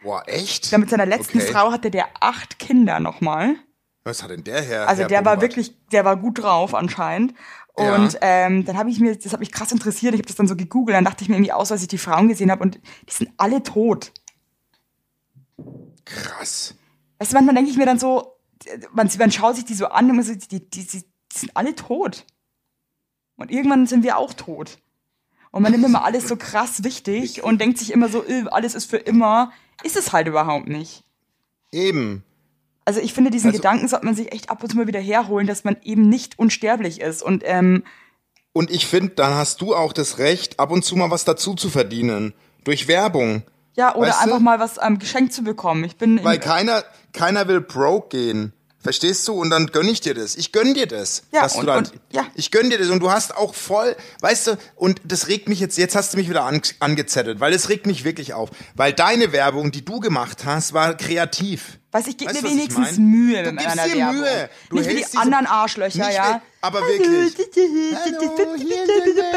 Boah, 0.02 0.22
echt? 0.26 0.72
Der 0.72 0.78
mit 0.78 0.88
seiner 0.90 1.04
letzten 1.06 1.38
Okay. 1.38 1.52
Frau 1.52 1.72
hatte 1.72 1.90
der 1.90 2.06
acht 2.20 2.58
Kinder 2.58 3.00
nochmal. 3.00 3.56
Was 4.04 4.22
hat 4.22 4.30
denn 4.30 4.44
der 4.44 4.62
Herr? 4.62 4.88
Also 4.88 5.02
Herr 5.02 5.08
der 5.08 5.18
war 5.18 5.34
Bombard? 5.34 5.42
wirklich, 5.42 5.76
der 5.92 6.04
war 6.06 6.16
gut 6.16 6.42
drauf 6.42 6.74
anscheinend. 6.74 7.34
Ja. 7.78 7.94
Und 7.96 8.16
ähm, 8.22 8.64
dann 8.64 8.78
habe 8.78 8.90
ich 8.90 8.98
mir, 8.98 9.14
das 9.16 9.32
hat 9.32 9.40
mich 9.40 9.52
krass 9.52 9.72
interessiert, 9.72 10.14
ich 10.14 10.20
habe 10.20 10.26
das 10.26 10.36
dann 10.36 10.48
so 10.48 10.56
gegoogelt, 10.56 10.96
dann 10.96 11.04
dachte 11.04 11.22
ich 11.22 11.28
mir 11.28 11.36
irgendwie 11.36 11.52
aus, 11.52 11.70
als 11.70 11.82
ich 11.82 11.88
die 11.88 11.98
Frauen 11.98 12.28
gesehen 12.28 12.50
habe 12.50 12.62
und 12.62 12.76
die 13.08 13.12
sind 13.12 13.30
alle 13.36 13.62
tot. 13.62 14.12
Krass. 16.04 16.74
Weißt 17.18 17.32
du, 17.32 17.36
manchmal 17.36 17.54
denke 17.54 17.70
ich 17.70 17.76
mir 17.76 17.86
dann 17.86 17.98
so, 17.98 18.36
man, 18.92 19.08
man 19.18 19.30
schaut 19.30 19.56
sich 19.56 19.64
die 19.64 19.74
so 19.74 19.86
an 19.86 20.10
und 20.10 20.16
man 20.16 20.24
so, 20.24 20.34
die, 20.34 20.48
die, 20.70 20.86
die, 20.86 20.86
die 20.86 21.38
sind 21.38 21.52
alle 21.54 21.74
tot. 21.74 22.24
Und 23.40 23.50
irgendwann 23.50 23.86
sind 23.86 24.04
wir 24.04 24.16
auch 24.18 24.32
tot. 24.34 24.78
Und 25.50 25.62
man 25.62 25.72
nimmt 25.72 25.84
immer 25.84 26.04
alles 26.04 26.28
so 26.28 26.36
krass 26.36 26.84
wichtig 26.84 27.42
und 27.42 27.60
denkt 27.60 27.78
sich 27.78 27.92
immer 27.92 28.08
so, 28.08 28.24
äh, 28.24 28.44
alles 28.50 28.74
ist 28.76 28.88
für 28.88 28.98
immer. 28.98 29.50
Ist 29.82 29.96
es 29.96 30.12
halt 30.12 30.28
überhaupt 30.28 30.68
nicht. 30.68 31.02
Eben. 31.72 32.22
Also 32.84 33.00
ich 33.00 33.12
finde, 33.14 33.30
diesen 33.30 33.48
Also- 33.48 33.58
Gedanken 33.58 33.88
sollte 33.88 34.04
man 34.06 34.14
sich 34.14 34.30
echt 34.32 34.50
ab 34.50 34.62
und 34.62 34.70
zu 34.70 34.76
mal 34.76 34.86
wieder 34.86 35.00
herholen, 35.00 35.46
dass 35.46 35.64
man 35.64 35.76
eben 35.82 36.08
nicht 36.08 36.38
unsterblich 36.38 37.00
ist. 37.00 37.22
Und 37.22 37.42
ähm, 37.46 37.82
Und 38.52 38.70
ich 38.70 38.86
finde, 38.86 39.14
dann 39.14 39.34
hast 39.34 39.60
du 39.60 39.74
auch 39.74 39.92
das 39.92 40.18
Recht, 40.18 40.60
ab 40.60 40.70
und 40.70 40.84
zu 40.84 40.96
mal 40.96 41.10
was 41.10 41.24
dazu 41.24 41.54
zu 41.54 41.70
verdienen. 41.70 42.34
Durch 42.64 42.88
Werbung. 42.88 43.42
ja, 43.74 43.94
oder 43.94 44.08
Weißt 44.08 44.20
du? 44.20 44.24
einfach 44.24 44.40
mal 44.40 44.58
was 44.60 44.78
ähm, 44.82 44.98
geschenkt 44.98 45.32
zu 45.32 45.42
bekommen. 45.44 45.82
Ich 45.84 45.96
bin 45.96 46.22
Weil 46.22 46.34
in, 46.36 46.40
keiner, 46.42 46.84
keiner 47.12 47.48
will 47.48 47.60
broke 47.62 48.08
gehen. 48.10 48.52
Verstehst 48.82 49.28
du? 49.28 49.34
Und 49.34 49.50
dann 49.50 49.66
gönn 49.66 49.86
ich 49.88 50.00
dir 50.00 50.14
das. 50.14 50.36
Ich 50.36 50.52
gönn 50.52 50.72
dir 50.72 50.86
das. 50.86 51.22
Ja, 51.32 51.42
dass 51.42 51.52
du 51.52 51.60
und- 51.60 51.66
dann, 51.66 51.78
und- 51.84 51.92
ja. 52.12 52.26
Ich 52.34 52.50
gönn 52.50 52.70
dir 52.70 52.78
das. 52.78 52.88
Und 52.88 53.00
du 53.00 53.10
hast 53.10 53.36
auch 53.36 53.54
voll, 53.54 53.94
weißt 54.22 54.46
du, 54.46 54.58
und 54.74 55.00
das 55.04 55.28
regt 55.28 55.48
mich 55.50 55.60
jetzt, 55.60 55.76
jetzt 55.76 55.94
hast 55.94 56.14
du 56.14 56.16
mich 56.16 56.30
wieder 56.30 56.44
an, 56.44 56.62
angezettelt, 56.80 57.40
weil 57.40 57.52
es 57.52 57.68
regt 57.68 57.84
mich 57.86 58.04
wirklich 58.04 58.32
auf. 58.32 58.48
Weil 58.74 58.92
deine 58.94 59.32
Werbung, 59.32 59.70
die 59.70 59.84
du 59.84 60.00
gemacht 60.00 60.46
hast, 60.46 60.72
war 60.72 60.96
kreativ. 60.96 61.78
weiß 61.92 62.06
ich, 62.06 62.16
gebe 62.16 62.32
mir 62.32 62.38
du, 62.38 62.44
was 62.44 62.52
ich 62.52 62.56
wenigstens 62.58 62.96
mein? 62.96 63.06
Mühe 63.06 63.42
Du 63.42 63.52
mit 63.52 63.60
gibst 63.60 63.76
meiner 63.76 63.88
dir 63.92 63.98
Werbung. 63.98 64.20
Mühe. 64.20 64.50
Du 64.70 64.76
nicht 64.76 64.88
wie 64.90 65.04
die 65.12 65.16
anderen 65.18 65.46
Arschlöcher, 65.46 66.06
Nicht 66.06 66.16
ja. 66.16 66.40
aber 66.62 66.80
wirklich. 66.80 67.34
Hallo, 67.96 68.34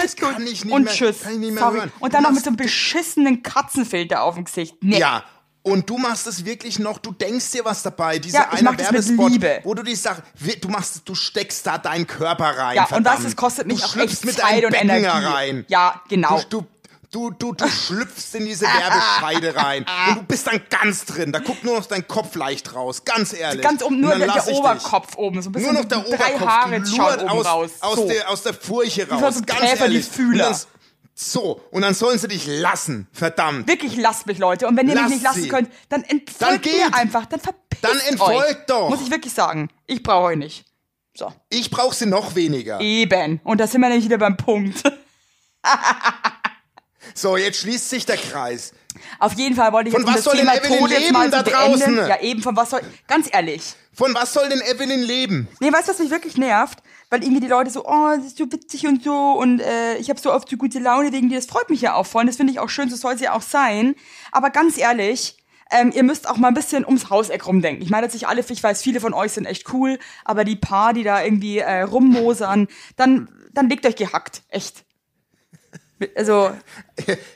das 0.01 0.15
kann 0.15 0.41
ich 0.47 0.63
nicht 0.65 0.73
und 0.73 0.83
mehr- 0.85 0.93
tschüss. 0.93 1.21
kann 1.21 1.33
ich 1.33 1.39
nicht 1.39 1.51
mehr 1.53 1.63
Sorry. 1.63 1.77
hören. 1.79 1.91
Und 2.00 2.13
dann 2.13 2.23
noch 2.23 2.31
mit 2.31 2.43
so 2.43 2.50
einem 2.50 2.57
beschissenen 2.57 3.43
Katzenfilter 3.43 4.23
auf 4.23 4.35
dem 4.35 4.45
Gesicht. 4.45 4.75
Nee. 4.81 5.00
Ja. 5.00 5.23
Und 5.65 5.89
du 5.89 5.98
machst 5.98 6.27
es 6.27 6.43
wirklich 6.43 6.77
noch, 6.77 6.98
du 6.98 7.13
denkst 7.13 7.51
dir 7.51 7.63
was 7.63 7.84
dabei, 7.84 8.20
dieser 8.20 8.39
Ja, 8.39 8.50
eine 8.50 8.77
Werbespot, 8.77 9.32
wo 9.63 9.74
du 9.74 9.82
die 9.84 9.96
Sache, 9.96 10.22
du 10.60 10.67
machst, 10.67 11.03
du 11.05 11.15
steckst 11.15 11.65
da 11.65 11.77
deinen 11.77 12.05
Körper 12.05 12.58
rein. 12.58 12.75
Ja, 12.75 12.82
und 12.84 12.89
verdammt. 12.89 13.17
das, 13.20 13.24
das 13.24 13.36
kostet 13.38 13.67
mich 13.67 13.79
du 13.79 13.86
auch 13.86 13.96
echt 13.96 14.25
mit 14.25 14.36
Zeit 14.36 14.65
und 14.65 14.74
Energie. 14.74 15.08
rein. 15.08 15.65
Ja, 15.70 16.01
genau. 16.10 16.41
Du, 16.50 16.65
du, 17.13 17.29
du, 17.32 17.32
du, 17.32 17.53
du 17.53 17.67
schlüpfst 17.69 18.36
in 18.36 18.45
diese 18.45 18.65
Werbescheide 18.65 19.56
rein 19.56 19.86
und 20.10 20.15
du 20.17 20.23
bist 20.23 20.47
dann 20.47 20.62
ganz 20.69 21.06
drin. 21.06 21.32
Da 21.32 21.39
guckt 21.39 21.63
nur 21.63 21.78
noch 21.78 21.86
dein 21.86 22.06
Kopf 22.10 22.36
leicht 22.36 22.76
raus, 22.76 23.06
ganz 23.06 23.32
ehrlich. 23.32 23.62
Ganz 23.63 23.82
oben, 23.84 23.95
Und 23.95 24.02
nur 24.02 24.15
der, 24.15 24.28
der 24.34 24.47
Oberkopf 24.49 25.15
oben. 25.15 25.41
So 25.41 25.49
ein 25.49 25.54
Dich. 25.54 25.62
bisschen 25.63 25.73
Nur 25.76 25.82
noch 25.84 25.89
der 25.89 26.04
so 26.04 26.10
drei 26.10 26.36
Oberkopf 26.36 26.49
Haare 26.49 26.86
schauen 26.86 27.19
oben 27.19 27.30
aus, 27.30 27.45
raus. 27.45 27.71
aus, 27.80 27.95
so. 27.95 28.08
der, 28.10 28.30
aus 28.30 28.43
der 28.43 28.54
Furche 28.54 29.08
raus, 29.10 29.36
so 29.36 29.39
ein 29.39 29.45
ganz 29.45 29.62
Käfer, 29.62 29.76
die 29.88 29.93
ehrlich. 29.95 30.06
Fühler. 30.10 30.49
Und 30.49 30.67
So, 31.15 31.62
und 31.71 31.84
dann 31.84 31.93
sollen 31.93 32.17
sie 32.17 32.28
dich 32.28 32.47
lassen, 32.47 33.08
verdammt. 33.12 33.67
Wirklich, 33.67 33.95
lasst 33.97 34.26
mich, 34.26 34.39
Leute. 34.39 34.67
Und 34.67 34.76
wenn 34.78 34.88
ihr 34.88 34.95
mich 34.95 35.02
Lass 35.04 35.12
nicht 35.12 35.23
lassen 35.23 35.41
sie. 35.43 35.47
könnt, 35.47 35.69
dann 35.89 36.02
Dann 36.02 36.10
entfolgt 36.10 36.63
geht. 36.63 36.76
mir 36.78 36.93
einfach. 36.95 37.26
Dann 37.28 37.39
verpisst 37.39 37.84
Dann 37.84 37.99
entfolgt 38.10 38.49
euch. 38.49 38.65
doch. 38.67 38.89
Muss 38.89 39.02
ich 39.02 39.12
wirklich 39.12 39.34
sagen. 39.34 39.69
Ich 39.86 40.02
brauche 40.02 40.26
euch 40.26 40.38
nicht. 40.38 40.65
So. 41.15 41.32
Ich 41.49 41.69
brauch 41.69 41.93
sie 41.93 42.08
noch 42.08 42.34
weniger. 42.34 42.82
Eben. 42.82 43.39
Und 43.43 43.60
da 43.60 43.67
sind 43.67 43.82
wir 43.82 43.89
nämlich 43.89 44.06
wieder 44.06 44.17
beim 44.17 44.38
Punkt. 44.38 44.82
So, 47.15 47.38
jetzt 47.38 47.60
schließt 47.60 47.89
sich 47.89 48.06
der 48.06 48.17
Kreis. 48.17 48.73
Auf 49.19 49.34
jeden 49.34 49.56
Fall 49.56 49.71
wollte 49.73 49.89
ich 49.89 49.95
Von 49.95 50.06
jetzt 50.06 50.15
was 50.15 50.23
soll 50.23 50.36
denn 50.36 50.47
Thema 50.47 50.58
Evelyn 50.58 50.79
Tod 50.79 50.89
jetzt 50.89 50.99
leben 51.01 51.13
mal 51.13 51.29
da 51.29 51.41
beenden. 51.41 51.60
draußen? 51.60 51.97
Ja, 52.08 52.21
eben, 52.21 52.41
von 52.41 52.56
was 52.56 52.69
soll... 52.69 52.82
Ganz 53.08 53.29
ehrlich. 53.32 53.75
Von 53.93 54.13
was 54.15 54.34
soll 54.34 54.49
denn 54.49 54.62
Evelyn 54.62 55.01
leben? 55.01 55.47
Nee, 55.60 55.71
weißt 55.71 55.88
du, 55.88 55.91
was 55.91 55.99
mich 55.99 56.10
wirklich 56.10 56.38
nervt? 56.38 56.79
Weil 57.10 57.21
irgendwie 57.21 57.41
die 57.41 57.47
Leute 57.47 57.69
so, 57.69 57.86
oh, 57.86 58.15
das 58.15 58.25
ist 58.25 58.38
so 58.38 58.51
witzig 58.51 58.88
und 58.88 59.03
so 59.03 59.34
und 59.34 59.60
äh, 59.60 59.97
ich 59.97 60.10
habe 60.10 60.19
so 60.19 60.34
oft 60.34 60.49
so 60.49 60.58
gute 60.58 60.79
Laune 60.79 61.12
wegen 61.12 61.29
dir. 61.29 61.36
Das 61.36 61.45
freut 61.45 61.69
mich 61.69 61.82
ja 61.82 61.93
auch 61.93 62.06
voll. 62.08 62.21
und 62.21 62.27
Das 62.27 62.38
finde 62.38 62.51
ich 62.51 62.60
auch 62.60 62.69
schön, 62.69 62.89
so 62.89 62.95
soll 62.95 63.13
es 63.13 63.21
ja 63.21 63.34
auch 63.34 63.43
sein. 63.43 63.93
Aber 64.32 64.49
ganz 64.49 64.79
ehrlich, 64.79 65.38
ähm, 65.69 65.91
ihr 65.93 66.03
müsst 66.03 66.27
auch 66.27 66.38
mal 66.38 66.47
ein 66.47 66.53
bisschen 66.56 66.86
ums 66.86 67.10
Hauseck 67.10 67.45
rumdenken. 67.45 67.84
Ich 67.84 67.91
meine 67.91 68.06
jetzt 68.06 68.13
nicht 68.13 68.27
alle, 68.27 68.43
ich 68.47 68.63
weiß, 68.63 68.82
viele 68.82 68.99
von 68.99 69.13
euch 69.13 69.34
sind 69.34 69.45
echt 69.45 69.71
cool, 69.73 69.99
aber 70.25 70.43
die 70.43 70.56
paar, 70.56 70.93
die 70.93 71.03
da 71.03 71.23
irgendwie 71.23 71.60
äh, 71.60 71.82
rummosern, 71.82 72.67
dann, 72.95 73.29
dann 73.51 73.69
legt 73.69 73.86
euch 73.86 73.95
gehackt. 73.95 74.41
Echt. 74.49 74.83
Also, 76.16 76.52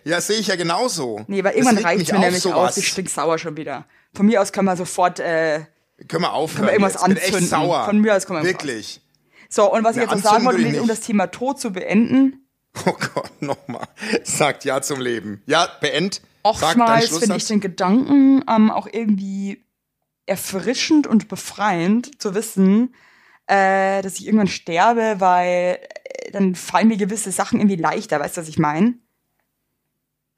Ja, 0.03 0.21
sehe 0.21 0.37
ich 0.37 0.47
ja 0.47 0.55
genauso. 0.55 1.21
nee, 1.27 1.43
weil 1.43 1.53
irgendwann 1.55 1.77
reicht 1.79 2.11
mir 2.11 2.17
auf, 2.17 2.23
nämlich 2.23 2.41
sowas. 2.43 2.57
aus. 2.71 2.77
Ich 2.77 2.87
stink 2.87 3.09
sauer 3.09 3.37
schon 3.37 3.57
wieder. 3.57 3.85
Von 4.13 4.25
mir 4.25 4.41
aus 4.41 4.51
können 4.51 4.65
wir 4.65 4.75
sofort, 4.77 5.19
äh, 5.19 5.65
Können 6.07 6.23
wir 6.23 6.33
aufhören 6.33 6.67
Können 6.67 6.67
wir 6.67 6.73
irgendwas 6.73 6.93
jetzt. 6.93 7.03
Bin 7.07 7.17
echt 7.17 7.25
anzünden. 7.27 7.47
sauer. 7.49 7.85
Von 7.85 7.99
mir 7.99 8.15
aus 8.15 8.25
können 8.25 8.39
wir 8.43 8.49
Wirklich. 8.49 9.01
so, 9.49 9.71
und 9.71 9.83
was 9.83 9.95
ich 9.95 10.01
jetzt 10.03 10.11
noch 10.11 10.17
sagen 10.21 10.47
anzünden 10.47 10.65
wollte, 10.65 10.79
um 10.81 10.87
nicht. 10.87 10.89
das 10.99 11.05
Thema 11.05 11.27
Tod 11.27 11.59
zu 11.59 11.71
beenden, 11.71 12.43
Oh 12.85 12.93
Gott, 13.15 13.41
nochmal. 13.41 13.87
Sagt 14.23 14.63
Ja 14.63 14.81
zum 14.83 15.01
Leben. 15.01 15.41
Ja, 15.47 15.67
beend. 15.81 16.21
Oftmals 16.43 17.17
finde 17.17 17.37
ich 17.37 17.45
den 17.47 17.59
Gedanken 17.59 18.43
ähm, 18.47 18.69
auch 18.69 18.87
irgendwie 18.91 19.65
erfrischend 20.27 21.07
und 21.07 21.27
befreiend 21.27 22.21
zu 22.21 22.35
wissen, 22.35 22.93
äh, 23.47 24.01
dass 24.03 24.19
ich 24.19 24.25
irgendwann 24.27 24.47
sterbe, 24.47 25.15
weil 25.19 25.79
dann 26.31 26.55
fallen 26.55 26.87
mir 26.87 26.97
gewisse 26.97 27.31
Sachen 27.31 27.59
irgendwie 27.59 27.75
leichter, 27.75 28.19
weißt 28.19 28.37
du, 28.37 28.41
was 28.41 28.49
ich 28.49 28.59
meine? 28.59 28.95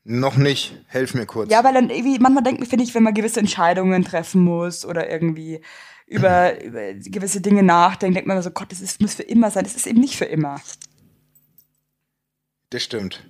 Noch 0.04 0.38
nicht. 0.38 0.75
Helf 0.88 1.13
mir 1.13 1.25
kurz. 1.25 1.52
Ja, 1.52 1.63
weil 1.63 1.73
dann 1.73 1.89
irgendwie, 1.89 2.17
manchmal 2.19 2.43
denkt 2.43 2.60
man, 2.60 2.69
finde 2.69 2.84
ich, 2.84 2.95
wenn 2.95 3.04
man 3.04 3.13
gewisse 3.13 3.39
Entscheidungen 3.39 4.04
treffen 4.04 4.43
muss 4.43 4.86
oder 4.86 5.10
irgendwie 5.10 5.62
über, 6.08 6.60
über 6.63 6.93
gewisse 6.93 7.41
Dinge 7.41 7.63
nachdenkt, 7.63 8.15
denkt 8.15 8.28
man 8.28 8.41
so, 8.41 8.52
Gott, 8.52 8.71
das 8.71 8.82
ist, 8.82 9.02
muss 9.02 9.15
für 9.15 9.23
immer 9.23 9.52
sein. 9.52 9.63
Das 9.65 9.75
ist 9.75 9.88
eben 9.88 9.99
nicht 9.99 10.15
für 10.15 10.25
immer. 10.25 10.60
Das 12.69 12.84
stimmt. 12.84 13.30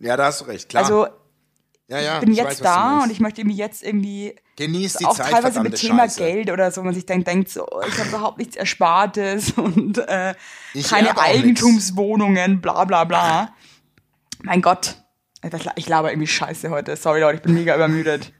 Ja, 0.00 0.16
da 0.16 0.26
hast 0.26 0.40
du 0.40 0.44
recht. 0.46 0.68
Klar. 0.68 0.84
Also 0.84 1.08
ja, 1.88 2.00
ja, 2.00 2.14
ich 2.14 2.20
bin 2.20 2.32
ich 2.32 2.38
jetzt 2.38 2.46
weiß, 2.46 2.58
da 2.60 3.02
und 3.02 3.10
ich 3.10 3.20
möchte 3.20 3.42
irgendwie 3.42 3.56
jetzt 3.56 3.82
irgendwie 3.82 4.34
Genieß 4.56 4.94
die 4.94 5.06
auch 5.06 5.16
Zeit, 5.16 5.26
teilweise 5.26 5.54
verdammte 5.54 5.70
mit 5.70 5.80
Thema 5.80 6.02
Scheiße. 6.04 6.18
Geld 6.18 6.50
oder 6.50 6.70
so, 6.70 6.82
man 6.82 6.94
sich 6.94 7.06
dann 7.06 7.24
denkt, 7.24 7.50
so, 7.50 7.66
ich 7.86 7.98
habe 7.98 8.08
überhaupt 8.08 8.38
nichts 8.38 8.56
Erspartes 8.56 9.52
und 9.56 9.98
äh, 9.98 10.34
keine 10.88 11.16
auch 11.16 11.22
Eigentumswohnungen, 11.22 12.60
bla 12.60 12.84
bla 12.84 13.04
bla. 13.04 13.54
Mein 14.42 14.62
Gott, 14.62 14.96
ich 15.76 15.88
laber 15.88 16.10
irgendwie 16.10 16.26
scheiße 16.26 16.70
heute. 16.70 16.96
Sorry 16.96 17.20
Leute, 17.20 17.36
ich 17.36 17.42
bin 17.42 17.54
mega 17.54 17.74
übermüdet. 17.74 18.32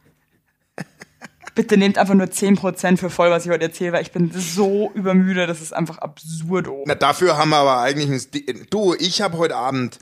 Bitte 1.55 1.77
nehmt 1.77 1.99
einfach 1.99 2.15
nur 2.15 2.27
10% 2.27 2.97
für 2.97 3.11
voll, 3.11 3.31
was 3.31 3.45
ich 3.45 3.53
heute 3.53 3.65
erzähle, 3.65 3.93
weil 3.93 4.03
ich 4.03 4.11
bin 4.11 4.33
so 4.33 4.91
übermüdet, 4.95 5.49
das 5.49 5.61
ist 5.61 5.73
einfach 5.73 5.99
absurdo. 5.99 6.83
Na, 6.87 6.97
dafür 6.97 7.37
haben 7.37 7.51
wir 7.51 7.59
aber 7.59 7.79
eigentlich 7.79 8.11
ein 8.11 8.67
Du, 8.71 8.95
ich 8.95 9.23
habe 9.23 9.39
heute 9.39 9.55
Abend 9.55 10.01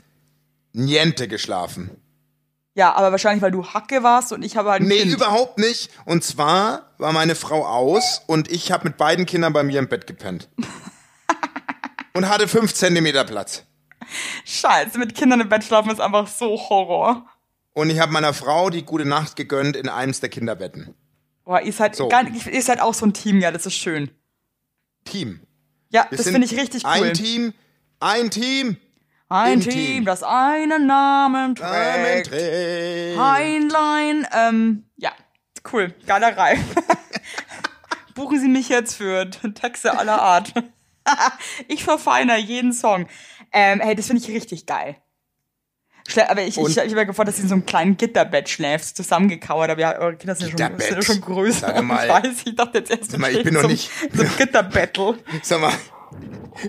niente 0.71 1.27
geschlafen. 1.27 1.91
Ja, 2.75 2.93
aber 2.93 3.11
wahrscheinlich, 3.11 3.41
weil 3.43 3.51
du 3.51 3.65
Hacke 3.67 4.01
warst 4.01 4.31
und 4.33 4.43
ich 4.43 4.57
habe 4.57 4.71
halt 4.71 4.81
ein 4.81 4.87
Nee, 4.87 5.01
kind. 5.01 5.13
überhaupt 5.13 5.59
nicht. 5.59 5.91
Und 6.05 6.23
zwar 6.23 6.91
war 6.97 7.11
meine 7.11 7.35
Frau 7.35 7.65
aus 7.67 8.21
und 8.25 8.51
ich 8.51 8.71
habe 8.71 8.85
mit 8.87 8.97
beiden 8.97 9.25
Kindern 9.27 9.53
bei 9.53 9.61
mir 9.63 9.77
im 9.79 9.87
Bett 9.87 10.07
gepennt. 10.07 10.49
und 12.13 12.27
hatte 12.29 12.47
fünf 12.47 12.73
Zentimeter 12.73 13.23
Platz. 13.25 13.63
Scheiße, 14.45 14.97
mit 14.97 15.15
Kindern 15.15 15.41
im 15.41 15.49
Bett 15.49 15.63
schlafen 15.63 15.91
ist 15.91 16.01
einfach 16.01 16.27
so 16.27 16.57
Horror. 16.69 17.25
Und 17.73 17.89
ich 17.89 17.99
habe 17.99 18.11
meiner 18.11 18.33
Frau 18.33 18.69
die 18.69 18.83
gute 18.83 19.05
Nacht 19.05 19.35
gegönnt 19.35 19.75
in 19.75 19.89
eines 19.89 20.19
der 20.19 20.29
Kinderbetten. 20.29 20.93
Boah, 21.43 21.61
ihr 21.61 21.73
seid, 21.73 21.95
So. 21.95 22.07
gar, 22.07 22.23
ihr 22.27 22.61
seid 22.61 22.79
auch 22.81 22.93
so 22.93 23.05
ein 23.05 23.13
Team, 23.13 23.39
ja, 23.39 23.51
das 23.51 23.65
ist 23.65 23.75
schön. 23.75 24.11
Team. 25.05 25.41
Ja, 25.89 26.07
Wir 26.09 26.17
das 26.17 26.27
finde 26.29 26.45
ich 26.45 26.55
richtig 26.59 26.83
cool. 26.85 26.91
Ein 26.91 27.13
Team, 27.13 27.53
ein 27.99 28.29
Team. 28.31 28.77
Ein 29.33 29.61
Team, 29.61 29.71
Team. 29.71 30.05
das 30.05 30.21
einen 30.23 30.85
Namen 30.85 31.55
Amen, 31.59 32.23
trägt. 32.23 32.27
trägt. 32.27 33.17
Heinlein, 33.19 34.27
ähm, 34.31 34.83
ja, 34.95 35.11
cool, 35.71 35.93
geiler 36.05 36.37
Reim. 36.37 36.63
Buchen 38.15 38.39
Sie 38.39 38.47
mich 38.47 38.69
jetzt 38.69 38.95
für 38.95 39.27
Texte 39.29 39.97
aller 39.97 40.21
Art. 40.21 40.53
ich 41.67 41.83
verfeiner 41.83 42.37
jeden 42.37 42.73
Song. 42.73 43.07
Ähm, 43.51 43.79
hey, 43.79 43.95
das 43.95 44.05
finde 44.07 44.21
ich 44.21 44.29
richtig 44.29 44.67
geil. 44.67 44.97
Schlä 46.07 46.27
aber 46.29 46.41
ich, 46.41 46.49
ich, 46.49 46.57
Und- 46.57 46.69
ich 46.69 46.77
habe 46.77 46.93
mir 46.93 47.05
gefragt, 47.05 47.29
dass 47.29 47.37
sie 47.37 47.43
in 47.43 47.47
so 47.47 47.55
einem 47.55 47.65
kleinen 47.65 47.97
Gitterbett 47.97 48.49
schläft, 48.49 48.95
zusammengekauert, 48.95 49.69
aber 49.71 49.79
ja, 49.81 49.97
eure 49.97 50.15
Kinder 50.17 50.35
sind 50.35 50.47
ja 50.47 50.51
schon, 50.51 50.57
Gitterbett? 50.77 50.87
sind 50.87 50.95
ja 50.97 51.01
schon 51.01 51.21
größer. 51.21 51.67
Sag 51.73 51.81
mal. 51.83 52.05
ich 52.05 52.11
weiß, 52.13 52.43
ich 52.45 52.55
dachte 52.55 52.77
jetzt 52.79 52.91
erst, 52.91 53.11
Sag 53.11 53.19
mal, 53.19 53.31
ich 53.35 53.43
bin 53.43 53.53
noch 53.53 53.63
nicht- 53.67 53.89
zum 54.15 54.37
Gitterbattle. 54.37 55.17
Sag 55.41 55.61
mal, 55.61 55.71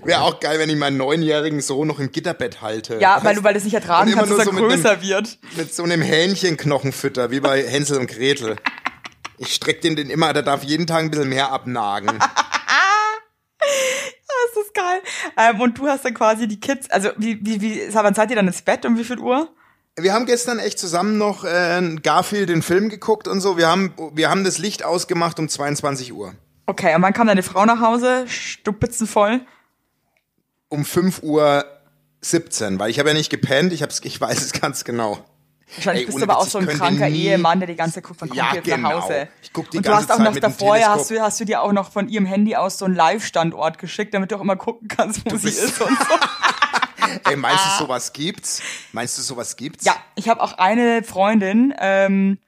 wäre 0.03 0.21
auch 0.21 0.39
geil, 0.39 0.59
wenn 0.59 0.69
ich 0.69 0.75
meinen 0.77 0.97
neunjährigen 0.97 1.61
Sohn 1.61 1.87
noch 1.87 1.99
im 1.99 2.11
Gitterbett 2.11 2.61
halte. 2.61 2.99
Ja, 2.99 3.19
weil 3.23 3.35
du, 3.35 3.43
weil 3.43 3.53
du 3.53 3.59
es 3.59 3.63
nicht 3.65 3.73
ertragen 3.73 4.11
kannst, 4.13 4.31
dass 4.31 4.39
er 4.39 4.45
so 4.45 4.51
mit 4.51 4.63
einem- 4.63 4.71
größer 4.71 5.01
wird. 5.01 5.37
Mit 5.57 5.73
so 5.73 5.83
einem 5.83 6.01
Hähnchenknochenfütter, 6.01 7.31
wie 7.31 7.39
bei 7.39 7.63
Hänsel 7.63 7.99
und 7.99 8.07
Gretel. 8.07 8.55
Ich 9.37 9.53
streck 9.53 9.81
den 9.81 9.95
den 9.95 10.09
immer, 10.09 10.31
der 10.33 10.43
darf 10.43 10.63
jeden 10.63 10.87
Tag 10.87 10.99
ein 11.03 11.11
bisschen 11.11 11.29
mehr 11.29 11.51
abnagen. 11.51 12.19
Das 14.55 14.63
ist 14.65 14.73
geil. 14.73 15.01
Ähm, 15.37 15.59
und 15.61 15.77
du 15.77 15.87
hast 15.87 16.05
dann 16.05 16.13
quasi 16.13 16.47
die 16.47 16.59
Kids, 16.59 16.89
also 16.89 17.09
wie, 17.17 17.39
wie, 17.45 17.61
wie, 17.61 17.81
wann 17.93 18.13
seid 18.13 18.29
ihr 18.29 18.35
dann 18.35 18.47
ins 18.47 18.61
Bett? 18.61 18.85
Um 18.85 18.97
wie 18.97 19.03
viel 19.03 19.19
Uhr? 19.19 19.49
Wir 19.97 20.13
haben 20.13 20.25
gestern 20.25 20.59
echt 20.59 20.77
zusammen 20.77 21.17
noch 21.17 21.43
äh, 21.45 21.81
Garfield 22.03 22.49
den 22.49 22.61
Film 22.61 22.89
geguckt 22.89 23.27
und 23.27 23.41
so. 23.41 23.57
Wir 23.57 23.67
haben, 23.67 23.93
wir 24.13 24.29
haben 24.29 24.43
das 24.43 24.57
Licht 24.57 24.83
ausgemacht 24.83 25.39
um 25.39 25.49
22 25.49 26.13
Uhr. 26.13 26.33
Okay, 26.67 26.95
und 26.95 27.01
wann 27.01 27.13
kam 27.13 27.27
deine 27.27 27.43
Frau 27.43 27.65
nach 27.65 27.79
Hause? 27.79 28.25
Stupitzenvoll. 28.27 29.41
Um 30.69 30.83
5 30.83 31.21
Uhr 31.23 31.63
17, 32.21 32.79
weil 32.79 32.89
ich 32.89 32.97
habe 32.99 33.09
ja 33.09 33.15
nicht 33.15 33.29
gepennt, 33.29 33.71
ich, 33.71 33.83
hab's, 33.83 34.01
ich 34.03 34.19
weiß 34.19 34.41
es 34.41 34.51
ganz 34.53 34.83
genau. 34.83 35.23
Wahrscheinlich 35.75 36.03
Ey, 36.03 36.05
bist 36.07 36.19
du 36.19 36.23
aber 36.23 36.37
auch 36.37 36.45
so 36.47 36.57
ein 36.59 36.67
kranker 36.67 37.09
nie- 37.09 37.25
Ehemann, 37.25 37.59
der 37.59 37.67
die 37.67 37.75
ganze 37.75 37.95
Zeit 37.95 38.03
guckt, 38.03 38.21
wann 38.21 38.29
kommt 38.29 38.37
Ja, 38.39 38.53
jetzt 38.55 38.65
genau. 38.65 38.89
nach 38.89 39.01
Hause? 39.03 39.27
Ich 39.43 39.51
guck 39.53 39.69
die 39.71 39.77
und 39.77 39.85
du 39.85 39.89
ganze 39.91 40.07
hast 40.09 40.11
auch 40.19 40.23
Zeit 40.23 40.33
noch 40.33 40.39
davor, 40.41 40.77
ja, 40.77 40.89
hast 40.93 41.09
du, 41.11 41.19
hast 41.21 41.39
du 41.39 41.45
dir 41.45 41.61
auch 41.61 41.71
noch 41.71 41.91
von 41.91 42.07
ihrem 42.09 42.25
Handy 42.25 42.55
aus 42.55 42.77
so 42.77 42.85
einen 42.85 42.95
Live-Standort 42.95 43.77
geschickt, 43.77 44.13
damit 44.13 44.31
du 44.31 44.35
auch 44.37 44.41
immer 44.41 44.55
gucken 44.55 44.87
kannst, 44.87 45.25
wo 45.25 45.35
sie 45.37 45.43
bist- 45.47 45.63
ist 45.63 45.81
und 45.81 45.97
so. 45.97 46.15
Ey, 47.29 47.35
meinst 47.35 47.63
du, 47.65 47.69
sowas 47.83 48.13
gibt's? 48.13 48.61
Meinst 48.91 49.17
du, 49.17 49.21
sowas 49.21 49.55
gibt's? 49.55 49.85
Ja, 49.85 49.95
ich 50.15 50.29
habe 50.29 50.41
auch 50.41 50.57
eine 50.57 51.03
Freundin, 51.03 51.73
ähm, 51.79 52.39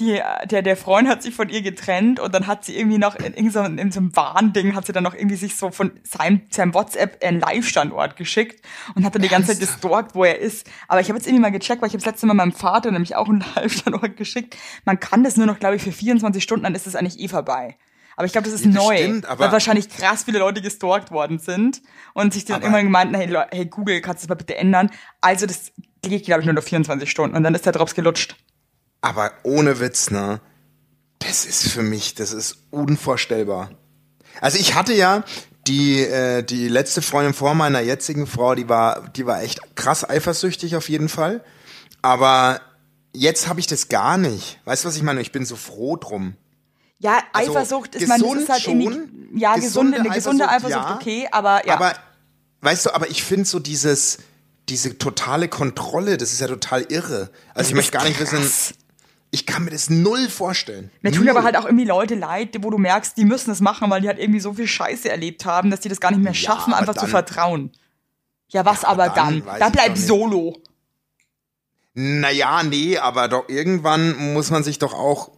die, 0.00 0.20
der, 0.50 0.62
der 0.62 0.76
Freund 0.76 1.08
hat 1.08 1.22
sich 1.22 1.34
von 1.34 1.48
ihr 1.48 1.62
getrennt 1.62 2.18
und 2.18 2.34
dann 2.34 2.48
hat 2.48 2.64
sie 2.64 2.76
irgendwie 2.76 2.98
noch 2.98 3.14
in 3.14 3.32
irgendeinem 3.34 3.78
in 3.78 3.92
so 3.92 4.00
einem 4.00 4.16
Warnding 4.16 4.74
hat 4.74 4.86
sie 4.86 4.92
dann 4.92 5.04
noch 5.04 5.14
irgendwie 5.14 5.36
sich 5.36 5.56
so 5.56 5.70
von 5.70 5.92
seinem, 6.02 6.42
seinem 6.50 6.74
WhatsApp 6.74 7.22
einen 7.24 7.38
Live-Standort 7.38 8.16
geschickt 8.16 8.64
und 8.96 9.04
hat 9.04 9.14
dann 9.14 9.22
die 9.22 9.28
ganze 9.28 9.52
Zeit 9.52 9.60
gestalkt, 9.60 10.16
wo 10.16 10.24
er 10.24 10.38
ist. 10.40 10.68
Aber 10.88 11.00
ich 11.00 11.08
habe 11.08 11.18
jetzt 11.18 11.26
irgendwie 11.28 11.42
mal 11.42 11.52
gecheckt, 11.52 11.80
weil 11.80 11.86
ich 11.86 11.92
habe 11.94 12.02
das 12.02 12.06
letzte 12.12 12.26
Mal 12.26 12.34
meinem 12.34 12.50
Vater 12.52 12.90
nämlich 12.90 13.14
auch 13.14 13.28
einen 13.28 13.44
Live-Standort 13.54 14.16
geschickt. 14.16 14.56
Man 14.84 14.98
kann 14.98 15.22
das 15.22 15.36
nur 15.36 15.46
noch, 15.46 15.60
glaube 15.60 15.76
ich, 15.76 15.82
für 15.82 15.92
24 15.92 16.42
Stunden, 16.42 16.64
dann 16.64 16.74
ist 16.74 16.86
das 16.88 16.96
eigentlich 16.96 17.20
eh 17.20 17.28
vorbei. 17.28 17.76
Aber 18.16 18.26
ich 18.26 18.32
glaube, 18.32 18.46
das 18.48 18.54
ist 18.60 18.64
Ja, 18.64 18.72
das 18.72 18.84
neu, 18.84 18.96
stimmt, 18.96 19.26
aber- 19.26 19.44
weil 19.44 19.52
wahrscheinlich 19.52 19.88
krass 19.88 20.24
viele 20.24 20.40
Leute 20.40 20.60
gestalkt 20.60 21.12
worden 21.12 21.38
sind 21.38 21.82
und 22.14 22.32
sich 22.32 22.44
dann 22.44 22.62
irgendwann 22.62 22.84
gemeint, 22.84 23.16
hey, 23.16 23.32
hey 23.52 23.66
Google, 23.66 24.00
kannst 24.00 24.24
du 24.24 24.26
das 24.26 24.28
mal 24.28 24.34
bitte 24.36 24.56
ändern? 24.56 24.90
Also 25.20 25.46
das 25.46 25.70
geht, 26.02 26.24
glaube 26.24 26.40
ich, 26.40 26.46
nur 26.46 26.54
noch 26.54 26.62
24 26.64 27.08
Stunden 27.08 27.36
und 27.36 27.44
dann 27.44 27.54
ist 27.54 27.64
der 27.66 27.72
Drops 27.72 27.94
gelutscht. 27.94 28.36
Aber 29.04 29.32
ohne 29.42 29.80
Witz, 29.80 30.10
ne? 30.10 30.40
Das 31.18 31.44
ist 31.44 31.68
für 31.68 31.82
mich, 31.82 32.14
das 32.14 32.32
ist 32.32 32.56
unvorstellbar. 32.70 33.70
Also 34.40 34.56
ich 34.58 34.74
hatte 34.74 34.94
ja 34.94 35.24
die 35.66 36.00
äh, 36.00 36.42
die 36.42 36.68
letzte 36.68 37.02
Freundin 37.02 37.34
vor 37.34 37.54
meiner 37.54 37.80
jetzigen 37.80 38.26
Frau, 38.26 38.54
die 38.54 38.66
war 38.70 39.10
die 39.10 39.26
war 39.26 39.42
echt 39.42 39.76
krass 39.76 40.08
eifersüchtig 40.08 40.74
auf 40.74 40.88
jeden 40.88 41.10
Fall. 41.10 41.44
Aber 42.00 42.62
jetzt 43.12 43.46
habe 43.46 43.60
ich 43.60 43.66
das 43.66 43.90
gar 43.90 44.16
nicht. 44.16 44.58
Weißt 44.64 44.84
du, 44.84 44.88
was 44.88 44.96
ich 44.96 45.02
meine? 45.02 45.20
Ich 45.20 45.32
bin 45.32 45.44
so 45.44 45.56
froh 45.56 45.96
drum. 45.96 46.38
Ja, 46.98 47.18
Also, 47.34 47.52
Eifersucht 47.52 47.96
ist 47.96 48.08
man, 48.08 48.22
das 48.22 48.32
ist 48.34 48.48
halt 48.48 48.62
schon, 48.62 48.80
irgendwie, 48.80 49.38
ja, 49.38 49.54
gesunde, 49.54 49.98
gesunde 49.98 49.98
eine 49.98 50.14
gesunde 50.14 50.48
Eifersucht, 50.48 50.78
Eifersucht, 50.78 50.90
ja. 50.90 50.96
okay, 50.96 51.28
aber 51.30 51.66
ja. 51.66 51.74
Aber 51.74 51.92
weißt 52.62 52.86
du, 52.86 52.94
aber 52.94 53.10
ich 53.10 53.22
finde 53.22 53.44
so 53.44 53.58
dieses 53.58 54.16
diese 54.70 54.96
totale 54.96 55.48
Kontrolle, 55.48 56.16
das 56.16 56.32
ist 56.32 56.40
ja 56.40 56.46
total 56.46 56.86
irre. 56.88 57.28
Also 57.52 57.68
ich 57.68 57.74
möchte 57.74 57.92
gar 57.92 58.04
nicht 58.04 58.18
wissen. 58.18 58.42
Ich 59.34 59.46
kann 59.46 59.64
mir 59.64 59.70
das 59.72 59.90
null 59.90 60.28
vorstellen. 60.28 60.90
Mir 61.02 61.10
tun 61.12 61.28
aber 61.28 61.42
halt 61.42 61.56
auch 61.56 61.64
irgendwie 61.64 61.84
Leute 61.84 62.14
leid, 62.14 62.56
wo 62.60 62.70
du 62.70 62.78
merkst, 62.78 63.16
die 63.16 63.24
müssen 63.24 63.50
das 63.50 63.60
machen, 63.60 63.90
weil 63.90 64.00
die 64.00 64.08
halt 64.08 64.18
irgendwie 64.20 64.40
so 64.40 64.54
viel 64.54 64.66
Scheiße 64.68 65.10
erlebt 65.10 65.44
haben, 65.44 65.70
dass 65.70 65.80
die 65.80 65.88
das 65.88 66.00
gar 66.00 66.10
nicht 66.12 66.22
mehr 66.22 66.32
Ja, 66.32 66.38
schaffen, 66.38 66.72
aber 66.72 66.80
einfach 66.80 66.94
zu 66.94 67.00
dann- 67.02 67.10
vertrauen. 67.10 67.72
Ja, 68.48 68.64
was 68.64 68.84
aber 68.84 69.06
dann 69.08 69.40
dann? 69.40 69.46
weiß 69.46 69.58
Da 69.58 69.68
bleib 69.70 69.96
solo. 69.98 70.56
Naja, 71.94 72.62
nee, 72.62 72.98
aber 72.98 73.28
doch 73.28 73.48
irgendwann 73.48 74.32
muss 74.34 74.50
man 74.50 74.62
sich 74.64 74.78
doch 74.78 74.94
auch, 74.94 75.30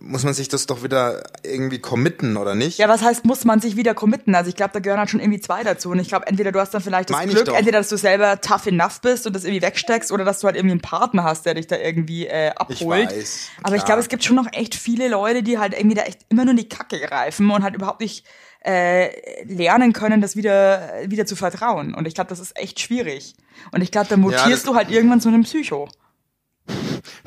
muss 0.00 0.24
man 0.24 0.32
sich 0.32 0.48
das 0.48 0.64
doch 0.66 0.82
wieder 0.82 1.22
irgendwie 1.42 1.78
committen, 1.78 2.38
oder 2.38 2.54
nicht? 2.54 2.78
Ja, 2.78 2.88
was 2.88 3.02
heißt, 3.02 3.26
muss 3.26 3.44
man 3.44 3.60
sich 3.60 3.76
wieder 3.76 3.92
committen? 3.94 4.34
Also 4.34 4.48
ich 4.48 4.56
glaube, 4.56 4.72
da 4.72 4.80
gehören 4.80 4.98
halt 4.98 5.10
schon 5.10 5.20
irgendwie 5.20 5.40
zwei 5.40 5.62
dazu. 5.62 5.90
Und 5.90 5.98
ich 5.98 6.08
glaube, 6.08 6.26
entweder 6.26 6.52
du 6.52 6.58
hast 6.60 6.72
dann 6.72 6.80
vielleicht 6.80 7.10
das 7.10 7.16
Meine 7.18 7.32
ich 7.32 7.36
Glück, 7.44 7.54
entweder 7.54 7.78
dass 7.78 7.90
du 7.90 7.98
selber 7.98 8.40
tough 8.40 8.66
enough 8.66 9.02
bist 9.02 9.26
und 9.26 9.36
das 9.36 9.44
irgendwie 9.44 9.60
wegsteckst, 9.60 10.10
oder 10.10 10.24
dass 10.24 10.40
du 10.40 10.46
halt 10.46 10.56
irgendwie 10.56 10.72
einen 10.72 10.80
Partner 10.80 11.24
hast, 11.24 11.44
der 11.44 11.52
dich 11.54 11.66
da 11.66 11.76
irgendwie 11.76 12.26
äh, 12.26 12.50
abholt. 12.56 13.10
weiß, 13.10 13.48
Aber 13.62 13.76
ich 13.76 13.80
klar. 13.82 13.86
glaube, 13.86 14.00
es 14.00 14.08
gibt 14.08 14.24
schon 14.24 14.36
noch 14.36 14.46
echt 14.52 14.74
viele 14.74 15.08
Leute, 15.08 15.42
die 15.42 15.58
halt 15.58 15.74
irgendwie 15.74 15.96
da 15.96 16.02
echt 16.04 16.20
immer 16.30 16.44
nur 16.44 16.52
in 16.52 16.56
die 16.58 16.68
Kacke 16.68 16.98
greifen 17.00 17.50
und 17.50 17.62
halt 17.62 17.74
überhaupt 17.74 18.00
nicht 18.00 18.24
äh, 18.64 19.10
lernen 19.44 19.92
können, 19.92 20.22
das 20.22 20.34
wieder, 20.36 20.92
wieder 21.06 21.26
zu 21.26 21.36
vertrauen. 21.36 21.94
Und 21.94 22.06
ich 22.08 22.14
glaube, 22.14 22.30
das 22.30 22.40
ist 22.40 22.56
echt 22.58 22.80
schwierig. 22.80 23.34
Und 23.72 23.82
ich 23.82 23.90
glaube, 23.90 24.06
da 24.08 24.16
mutierst 24.16 24.48
das- 24.50 24.62
du 24.62 24.74
halt 24.74 24.90
irgendwann 24.90 25.20
zu 25.20 25.28
einem 25.28 25.42
Psycho. 25.42 25.88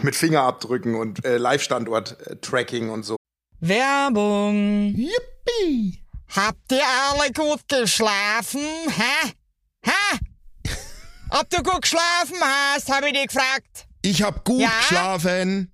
Mit 0.02 0.16
Fingerabdrücken 0.16 0.96
und 0.96 1.24
äh, 1.26 1.38
Live-Standort-Tracking 1.38 2.90
und 2.90 3.04
so. 3.04 3.16
Werbung. 3.60 4.94
Yippie! 4.96 6.04
Habt 6.36 6.72
ihr 6.72 6.84
alle 6.86 7.32
gut 7.32 7.62
geschlafen? 7.68 8.62
Hä? 8.62 9.32
Hä? 9.86 10.18
Ob 11.30 11.50
du 11.50 11.64
gut 11.64 11.82
geschlafen 11.82 12.38
hast, 12.42 12.92
habe 12.92 13.08
ich 13.08 13.14
dich 13.14 13.28
gefragt. 13.28 13.88
Ich 14.02 14.22
hab 14.22 14.44
gut 14.44 14.62
Ja? 14.62 14.70
geschlafen. 14.80 15.74